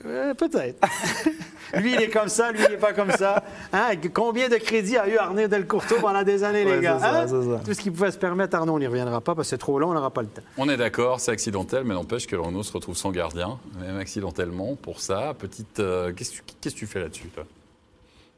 Euh, 0.03 0.33
Peut-être. 0.33 0.79
lui, 1.75 1.93
il 1.93 2.01
est 2.01 2.09
comme 2.09 2.27
ça, 2.27 2.51
lui, 2.51 2.59
il 2.65 2.71
n'est 2.71 2.77
pas 2.77 2.93
comme 2.93 3.11
ça. 3.11 3.43
Hein? 3.71 3.91
Combien 4.15 4.49
de 4.49 4.55
crédits 4.55 4.97
a 4.97 5.07
eu 5.07 5.17
Arnaud 5.17 5.47
Delcourteau 5.47 5.97
pendant 6.01 6.23
des 6.23 6.43
années, 6.43 6.65
les 6.65 6.79
gars? 6.81 6.97
c'est 6.99 7.05
ça, 7.05 7.21
Hein? 7.21 7.27
c'est 7.27 7.49
ça. 7.51 7.61
Tout 7.63 7.73
ce 7.75 7.79
qu'il 7.81 7.91
pouvait 7.91 8.09
se 8.11 8.17
permettre, 8.17 8.55
Arnaud, 8.57 8.73
on 8.73 8.79
n'y 8.79 8.87
reviendra 8.87 9.21
pas 9.21 9.35
parce 9.35 9.47
que 9.47 9.49
c'est 9.51 9.57
trop 9.59 9.77
long, 9.77 9.91
on 9.91 9.93
n'aura 9.93 10.09
pas 10.09 10.21
le 10.23 10.27
temps. 10.27 10.41
On 10.57 10.67
est 10.69 10.77
d'accord, 10.77 11.19
c'est 11.19 11.31
accidentel, 11.31 11.83
mais 11.83 11.93
n'empêche 11.93 12.25
que 12.25 12.35
Renault 12.35 12.63
se 12.63 12.73
retrouve 12.73 12.97
sans 12.97 13.11
gardien, 13.11 13.59
même 13.79 13.97
accidentellement, 13.97 14.75
pour 14.75 15.01
ça. 15.01 15.35
Petite. 15.37 15.79
euh, 15.79 16.11
Qu'est-ce 16.13 16.31
que 16.31 16.35
tu- 16.37 16.43
qu'est-ce 16.61 16.73
que 16.75 16.79
tu 16.79 16.87
fais 16.87 16.99
là-dessus, 17.01 17.27
toi? 17.27 17.43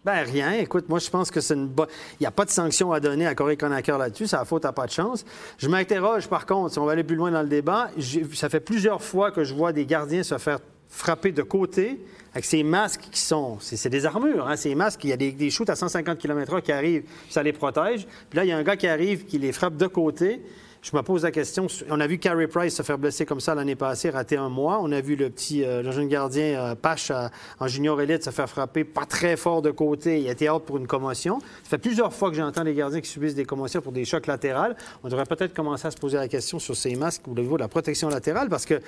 Ben 0.05 0.23
rien. 0.23 0.53
Écoute, 0.53 0.87
moi, 0.87 0.99
je 0.99 1.09
pense 1.09 1.29
que 1.29 1.41
c'est 1.41 1.53
une 1.53 1.67
bonne. 1.67 1.87
Il 2.13 2.23
n'y 2.23 2.27
a 2.27 2.31
pas 2.31 2.45
de 2.45 2.49
sanction 2.49 2.93
à 2.93 2.99
donner 2.99 3.27
à 3.27 3.35
Corée 3.35 3.57
Conacher 3.57 3.97
là-dessus. 3.97 4.27
C'est 4.27 4.37
la 4.37 4.45
faute 4.45 4.63
à 4.63 4.71
pas 4.71 4.85
de 4.85 4.91
chance. 4.91 5.25
Je 5.57 5.67
m'interroge, 5.67 6.27
par 6.27 6.45
contre, 6.45 6.73
si 6.73 6.79
on 6.79 6.85
va 6.85 6.93
aller 6.93 7.03
plus 7.03 7.15
loin 7.15 7.31
dans 7.31 7.41
le 7.41 7.49
débat, 7.49 7.89
ça 8.33 8.47
fait 8.47 8.61
plusieurs 8.61 9.01
fois 9.01 9.31
que 9.31 9.43
je 9.43 9.53
vois 9.53 9.73
des 9.73 9.85
gardiens 9.85 10.23
se 10.23 10.37
faire 10.37 10.59
frapper 10.89 11.33
de 11.33 11.41
côté 11.41 11.99
avec 12.31 12.45
ces 12.45 12.63
masques 12.63 13.07
qui 13.11 13.19
sont. 13.19 13.57
C'est 13.59 13.89
des 13.89 14.05
armures, 14.05 14.47
hein, 14.47 14.55
ces 14.55 14.75
masques. 14.75 15.03
Il 15.03 15.09
y 15.09 15.13
a 15.13 15.17
des, 15.17 15.31
des 15.31 15.49
shoots 15.49 15.69
à 15.69 15.75
150 15.75 16.17
km/h 16.17 16.61
qui 16.61 16.71
arrivent, 16.71 17.03
ça 17.29 17.43
les 17.43 17.51
protège. 17.51 18.07
Puis 18.29 18.37
là, 18.37 18.45
il 18.45 18.47
y 18.47 18.51
a 18.51 18.57
un 18.57 18.63
gars 18.63 18.77
qui 18.77 18.87
arrive 18.87 19.25
qui 19.25 19.39
les 19.39 19.51
frappe 19.51 19.75
de 19.75 19.87
côté. 19.87 20.41
Je 20.81 20.95
me 20.95 21.01
pose 21.01 21.23
la 21.23 21.31
question. 21.31 21.67
On 21.89 21.99
a 21.99 22.07
vu 22.07 22.17
Carey 22.17 22.47
Price 22.47 22.75
se 22.75 22.83
faire 22.83 22.97
blesser 22.97 23.25
comme 23.25 23.39
ça 23.39 23.53
l'année 23.55 23.75
passée, 23.75 24.09
rater 24.09 24.37
un 24.37 24.47
mois. 24.49 24.79
On 24.81 24.91
a 24.91 25.01
vu 25.01 25.15
le 25.15 25.29
petit, 25.29 25.63
euh, 25.65 25.81
le 25.81 25.91
jeune 25.91 26.07
gardien 26.07 26.43
euh, 26.71 26.75
Pache 26.75 27.11
à- 27.11 27.29
en 27.59 27.67
junior 27.67 27.99
élite 27.99 28.23
se 28.23 28.29
faire 28.29 28.49
frapper 28.49 28.83
pas 28.83 29.05
très 29.05 29.35
fort 29.35 29.61
de 29.61 29.71
côté. 29.71 30.19
Il 30.21 30.27
a 30.29 30.31
été 30.31 30.49
out 30.49 30.63
pour 30.63 30.77
une 30.77 30.87
commotion. 30.87 31.39
Ça 31.63 31.71
fait 31.71 31.77
plusieurs 31.77 32.13
fois 32.13 32.29
que 32.29 32.37
j'entends 32.37 32.63
des 32.63 32.73
gardiens 32.73 33.01
qui 33.01 33.09
subissent 33.09 33.35
des 33.35 33.45
commotions 33.45 33.81
pour 33.81 33.91
des 33.91 34.05
chocs 34.05 34.27
latérales. 34.27 34.77
On 35.03 35.09
devrait 35.09 35.25
peut-être 35.25 35.53
commencer 35.53 35.87
à 35.87 35.91
se 35.91 35.97
poser 35.97 36.17
la 36.17 36.27
question 36.27 36.59
sur 36.59 36.75
ces 36.75 36.95
masques 36.95 37.27
au 37.27 37.31
niveau 37.33 37.57
de 37.57 37.61
la 37.63 37.67
protection 37.67 38.07
latérale 38.09 38.47
parce 38.47 38.65
que 38.65 38.79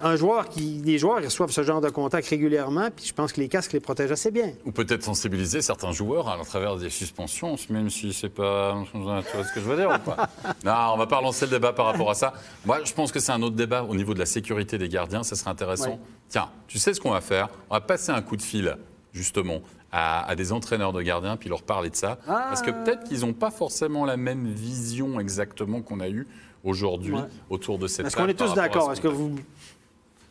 un 0.00 0.16
joueur 0.16 0.48
qui, 0.48 0.80
les 0.84 0.98
joueurs 0.98 1.22
reçoivent 1.22 1.50
ce 1.50 1.62
genre 1.62 1.80
de 1.80 1.88
contact 1.90 2.28
régulièrement, 2.28 2.88
puis 2.94 3.04
je 3.06 3.12
pense 3.12 3.32
que 3.32 3.40
les 3.40 3.48
casques 3.48 3.72
les 3.72 3.80
protègent 3.80 4.12
assez 4.12 4.30
bien. 4.30 4.52
Ou 4.64 4.70
peut-être 4.72 5.02
sensibiliser 5.02 5.60
certains 5.62 5.92
joueurs 5.92 6.28
à 6.28 6.36
travers 6.44 6.76
des 6.76 6.90
suspensions, 6.90 7.56
même 7.70 7.90
si 7.90 8.12
c'est 8.12 8.28
pas. 8.28 8.76
Tu 8.92 8.98
vois 8.98 9.22
ce 9.22 9.52
que 9.54 9.60
je 9.60 9.64
veux 9.64 9.76
dire 9.76 9.90
ou 9.90 9.98
pas? 10.04 10.28
Non, 10.64 10.92
on 10.94 10.96
va 10.98 11.06
pas 11.06 11.18
relancer 11.18 11.46
le 11.46 11.50
débat 11.52 11.72
par 11.72 11.86
rapport 11.86 12.10
à 12.10 12.14
ça. 12.14 12.32
Moi, 12.64 12.78
je 12.84 12.92
pense 12.92 13.10
que 13.12 13.20
c'est 13.20 13.32
un 13.32 13.42
autre 13.42 13.56
débat 13.56 13.82
au 13.82 13.94
niveau 13.94 14.14
de 14.14 14.18
la 14.18 14.26
sécurité 14.26 14.78
des 14.78 14.88
gardiens, 14.88 15.22
ça 15.22 15.36
serait 15.36 15.50
intéressant. 15.50 15.90
Ouais. 15.90 15.98
Tiens, 16.28 16.48
tu 16.66 16.78
sais 16.78 16.94
ce 16.94 17.00
qu'on 17.00 17.10
va 17.10 17.20
faire? 17.20 17.48
On 17.70 17.74
va 17.74 17.80
passer 17.80 18.10
un 18.12 18.22
coup 18.22 18.36
de 18.36 18.42
fil, 18.42 18.76
justement, 19.12 19.60
à, 19.90 20.28
à 20.28 20.34
des 20.36 20.52
entraîneurs 20.52 20.92
de 20.92 21.00
gardiens, 21.02 21.36
puis 21.36 21.48
leur 21.48 21.62
parler 21.62 21.90
de 21.90 21.96
ça. 21.96 22.18
Parce 22.26 22.62
que 22.62 22.70
peut-être 22.70 23.04
qu'ils 23.04 23.20
n'ont 23.20 23.32
pas 23.32 23.50
forcément 23.50 24.04
la 24.04 24.16
même 24.16 24.46
vision 24.46 25.18
exactement 25.20 25.80
qu'on 25.80 26.00
a 26.00 26.08
eue 26.08 26.26
aujourd'hui 26.64 27.14
Ouais. 27.14 27.20
autour 27.50 27.78
de 27.78 27.86
cette 27.86 28.06
Est-ce 28.06 28.16
qu'on 28.16 28.26
est 28.28 28.34
tous 28.34 28.52
d'accord? 28.54 28.88
ce 28.88 28.92
Est-ce 28.92 29.00
que 29.00 29.08
vous. 29.08 29.36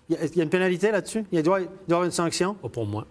Il 0.09 0.15
y, 0.15 0.19
a, 0.19 0.25
il 0.25 0.37
y 0.37 0.39
a 0.39 0.43
une 0.43 0.49
pénalité 0.49 0.91
là-dessus? 0.91 1.25
Il 1.31 1.43
doit, 1.43 1.59
il 1.61 1.65
doit 1.65 1.71
y 1.89 1.91
avoir 1.93 2.05
une 2.05 2.11
sanction? 2.11 2.53
Pas 2.55 2.69
pour 2.69 2.85
moi. 2.85 3.05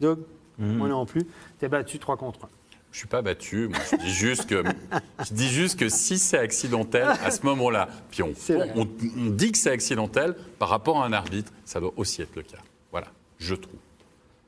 Doug? 0.00 0.20
Moi 0.58 0.88
non 0.88 1.06
plus. 1.06 1.22
T'es 1.58 1.68
battu 1.68 1.98
3 1.98 2.16
contre 2.18 2.44
1. 2.44 2.48
Je 2.92 2.98
suis 2.98 3.06
pas 3.08 3.22
battu. 3.22 3.68
Moi, 3.68 3.78
je 3.90 3.96
dis 3.96 4.10
juste 4.12 4.46
que 4.46 4.62
je 5.28 5.32
dis 5.32 5.48
juste 5.48 5.78
que 5.78 5.88
si 5.88 6.18
c'est 6.18 6.38
accidentel 6.38 7.06
à 7.24 7.30
ce 7.30 7.44
moment-là, 7.46 7.88
puis 8.10 8.22
on, 8.22 8.32
on, 8.76 8.82
on 8.82 9.30
dit 9.30 9.52
que 9.52 9.58
c'est 9.58 9.70
accidentel 9.70 10.34
par 10.58 10.68
rapport 10.68 11.00
à 11.02 11.06
un 11.06 11.12
arbitre, 11.12 11.52
ça 11.64 11.80
doit 11.80 11.92
aussi 11.96 12.20
être 12.22 12.34
le 12.36 12.42
cas. 12.42 12.58
Voilà, 12.90 13.06
je 13.38 13.54
trouve. 13.54 13.76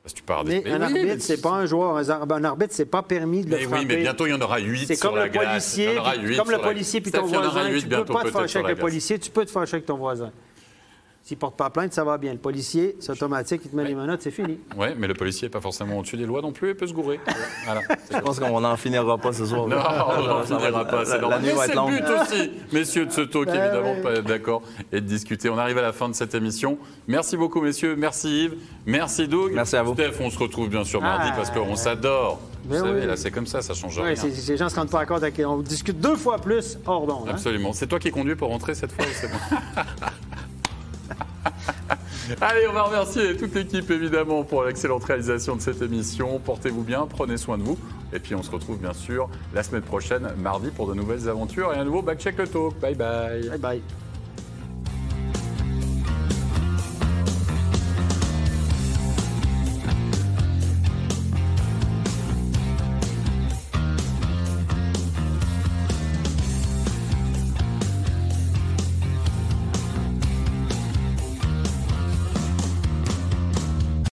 Parce 0.03 0.13
que 0.13 0.19
tu 0.19 0.23
parles 0.23 0.45
Mais 0.47 0.57
un 0.69 0.85
oui, 0.85 0.93
mais- 0.93 0.99
arbitre, 1.09 1.23
c'est 1.25 1.41
pas 1.41 1.51
un 1.51 1.65
joueur. 1.65 1.95
Un, 1.95 2.09
ar- 2.09 2.29
un 2.31 2.43
arbitre, 2.43 2.73
c'est 2.73 2.85
pas 2.85 3.01
permis 3.01 3.43
de 3.45 3.49
le 3.51 3.55
Mais 3.57 3.63
frapper. 3.63 3.79
oui, 3.79 3.85
mais 3.87 3.97
bientôt 4.01 4.27
il 4.27 4.31
y 4.31 4.33
en 4.33 4.41
aura 4.41 4.59
8 4.59 4.85
C'est 4.87 4.95
sur 4.95 5.09
comme 5.09 5.17
la 5.17 5.25
le 5.27 5.31
glace. 5.31 5.47
policier, 5.47 5.85
Il 5.85 5.95
y 5.95 5.97
en 5.97 6.01
aura 6.01 6.11
puis- 6.13 6.21
huit 6.27 6.37
comme 6.37 6.51
le 6.51 6.57
policier 6.59 7.01
puis 7.01 7.11
ton 7.11 7.25
voisin. 7.25 7.69
Tu 7.79 7.87
peux 7.87 8.05
pas 8.05 8.23
te 8.23 8.29
fâcher 8.31 8.59
avec 8.59 8.75
le 8.77 8.81
policier, 8.81 9.17
tu 9.19 9.31
peux 9.31 9.45
te 9.45 9.51
fâcher 9.51 9.75
avec 9.75 9.85
ton 9.85 9.97
voisin. 9.97 10.31
S'il 11.25 11.37
porte 11.37 11.55
pas 11.55 11.69
plainte, 11.69 11.93
ça 11.93 12.03
va 12.03 12.17
bien. 12.17 12.33
Le 12.33 12.37
policier, 12.37 12.97
c'est 12.99 13.13
automatique, 13.13 13.61
il 13.63 13.71
te 13.71 13.75
met 13.77 13.85
les 13.85 13.95
menottes, 13.95 14.21
c'est 14.21 14.29
fini. 14.29 14.59
Oui, 14.77 14.87
mais 14.97 15.07
le 15.07 15.13
policier 15.13 15.47
n'est 15.47 15.51
pas 15.51 15.61
forcément 15.61 15.99
au-dessus 15.99 16.17
des 16.17 16.25
lois 16.25 16.41
non 16.41 16.51
plus, 16.51 16.71
il 16.71 16.75
peut 16.75 16.85
se 16.85 16.91
gourer. 16.93 17.17
Voilà. 17.65 17.79
Je 18.11 18.17
pense 18.19 18.39
qu'on 18.41 18.59
n'en 18.59 18.75
finira 18.75 19.17
pas 19.17 19.31
ce 19.31 19.45
soir. 19.45 19.65
Non, 19.67 19.77
on 20.17 20.21
n'en 20.27 20.43
finira 20.43 20.83
pas, 20.85 21.05
c'est 21.05 21.21
la- 21.21 21.37
le 21.39 21.75
longue. 21.75 21.91
but 21.91 22.03
aussi, 22.09 22.51
messieurs 22.73 23.05
de 23.05 23.11
ce 23.11 23.21
talk, 23.21 23.45
Ben 23.45 23.55
évidemment, 23.55 23.93
oui. 23.95 24.01
pas 24.03 24.11
être 24.15 24.25
d'accord 24.25 24.63
et 24.91 24.99
de 24.99 25.05
discuter. 25.05 25.47
On 25.49 25.57
arrive 25.57 25.77
à 25.77 25.81
la 25.81 25.93
fin 25.93 26.09
de 26.09 26.13
cette 26.13 26.35
émission. 26.35 26.77
Merci 27.07 27.37
beaucoup, 27.37 27.61
messieurs. 27.61 27.95
Merci 27.95 28.43
Yves. 28.45 28.55
Merci 28.85 29.29
Doug. 29.29 29.53
Merci 29.53 29.77
à 29.77 29.83
vous. 29.83 29.93
Steph, 29.93 30.15
on 30.19 30.29
se 30.29 30.37
retrouve 30.37 30.67
bien 30.67 30.83
sûr 30.83 30.99
mardi 31.01 31.29
Ah. 31.31 31.35
parce 31.37 31.51
qu'on 31.51 31.77
s'adore. 31.77 32.41
Vous 32.65 32.71
Ben 32.71 32.81
savez, 32.81 32.99
oui. 33.01 33.07
là, 33.07 33.15
c'est 33.15 33.31
comme 33.31 33.47
ça, 33.47 33.61
ça 33.61 33.73
change 33.73 33.97
rien. 33.97 34.13
c'est- 34.17 34.49
les 34.49 34.57
gens 34.57 34.67
se 34.67 34.75
rendent 34.75 34.89
pas 34.89 35.05
compte. 35.05 35.23
avec- 35.23 35.39
On 35.39 35.59
discute 35.59 36.01
deux 36.01 36.17
fois 36.17 36.37
plus 36.37 36.77
hors 36.85 37.07
d'onde. 37.07 37.27
hein. 37.29 37.31
Absolument. 37.31 37.71
C'est 37.71 37.87
toi 37.87 37.99
qui 37.99 38.11
conduis 38.11 38.35
pour 38.35 38.49
rentrer 38.49 38.75
cette 38.75 38.91
fois 38.91 39.05
ou 39.05 39.09
c'est 39.13 39.29
moi? 39.29 39.39
Allez, 42.41 42.67
on 42.67 42.73
va 42.73 42.83
remercier 42.83 43.35
toute 43.35 43.53
l'équipe 43.55 43.89
évidemment 43.91 44.43
pour 44.43 44.63
l'excellente 44.63 45.03
réalisation 45.03 45.55
de 45.55 45.61
cette 45.61 45.81
émission. 45.81 46.39
Portez-vous 46.39 46.83
bien, 46.83 47.07
prenez 47.07 47.37
soin 47.37 47.57
de 47.57 47.63
vous. 47.63 47.77
Et 48.13 48.19
puis 48.19 48.35
on 48.35 48.43
se 48.43 48.51
retrouve 48.51 48.79
bien 48.79 48.93
sûr 48.93 49.29
la 49.53 49.63
semaine 49.63 49.81
prochaine, 49.81 50.29
mardi, 50.37 50.69
pour 50.69 50.87
de 50.87 50.93
nouvelles 50.93 51.27
aventures 51.27 51.73
et 51.73 51.77
un 51.77 51.85
nouveau 51.85 52.01
Backcheck 52.01 52.37
le 52.37 52.47
Talk. 52.47 52.79
Bye 52.79 52.95
bye. 52.95 53.49
Bye 53.49 53.59
bye. 53.59 53.81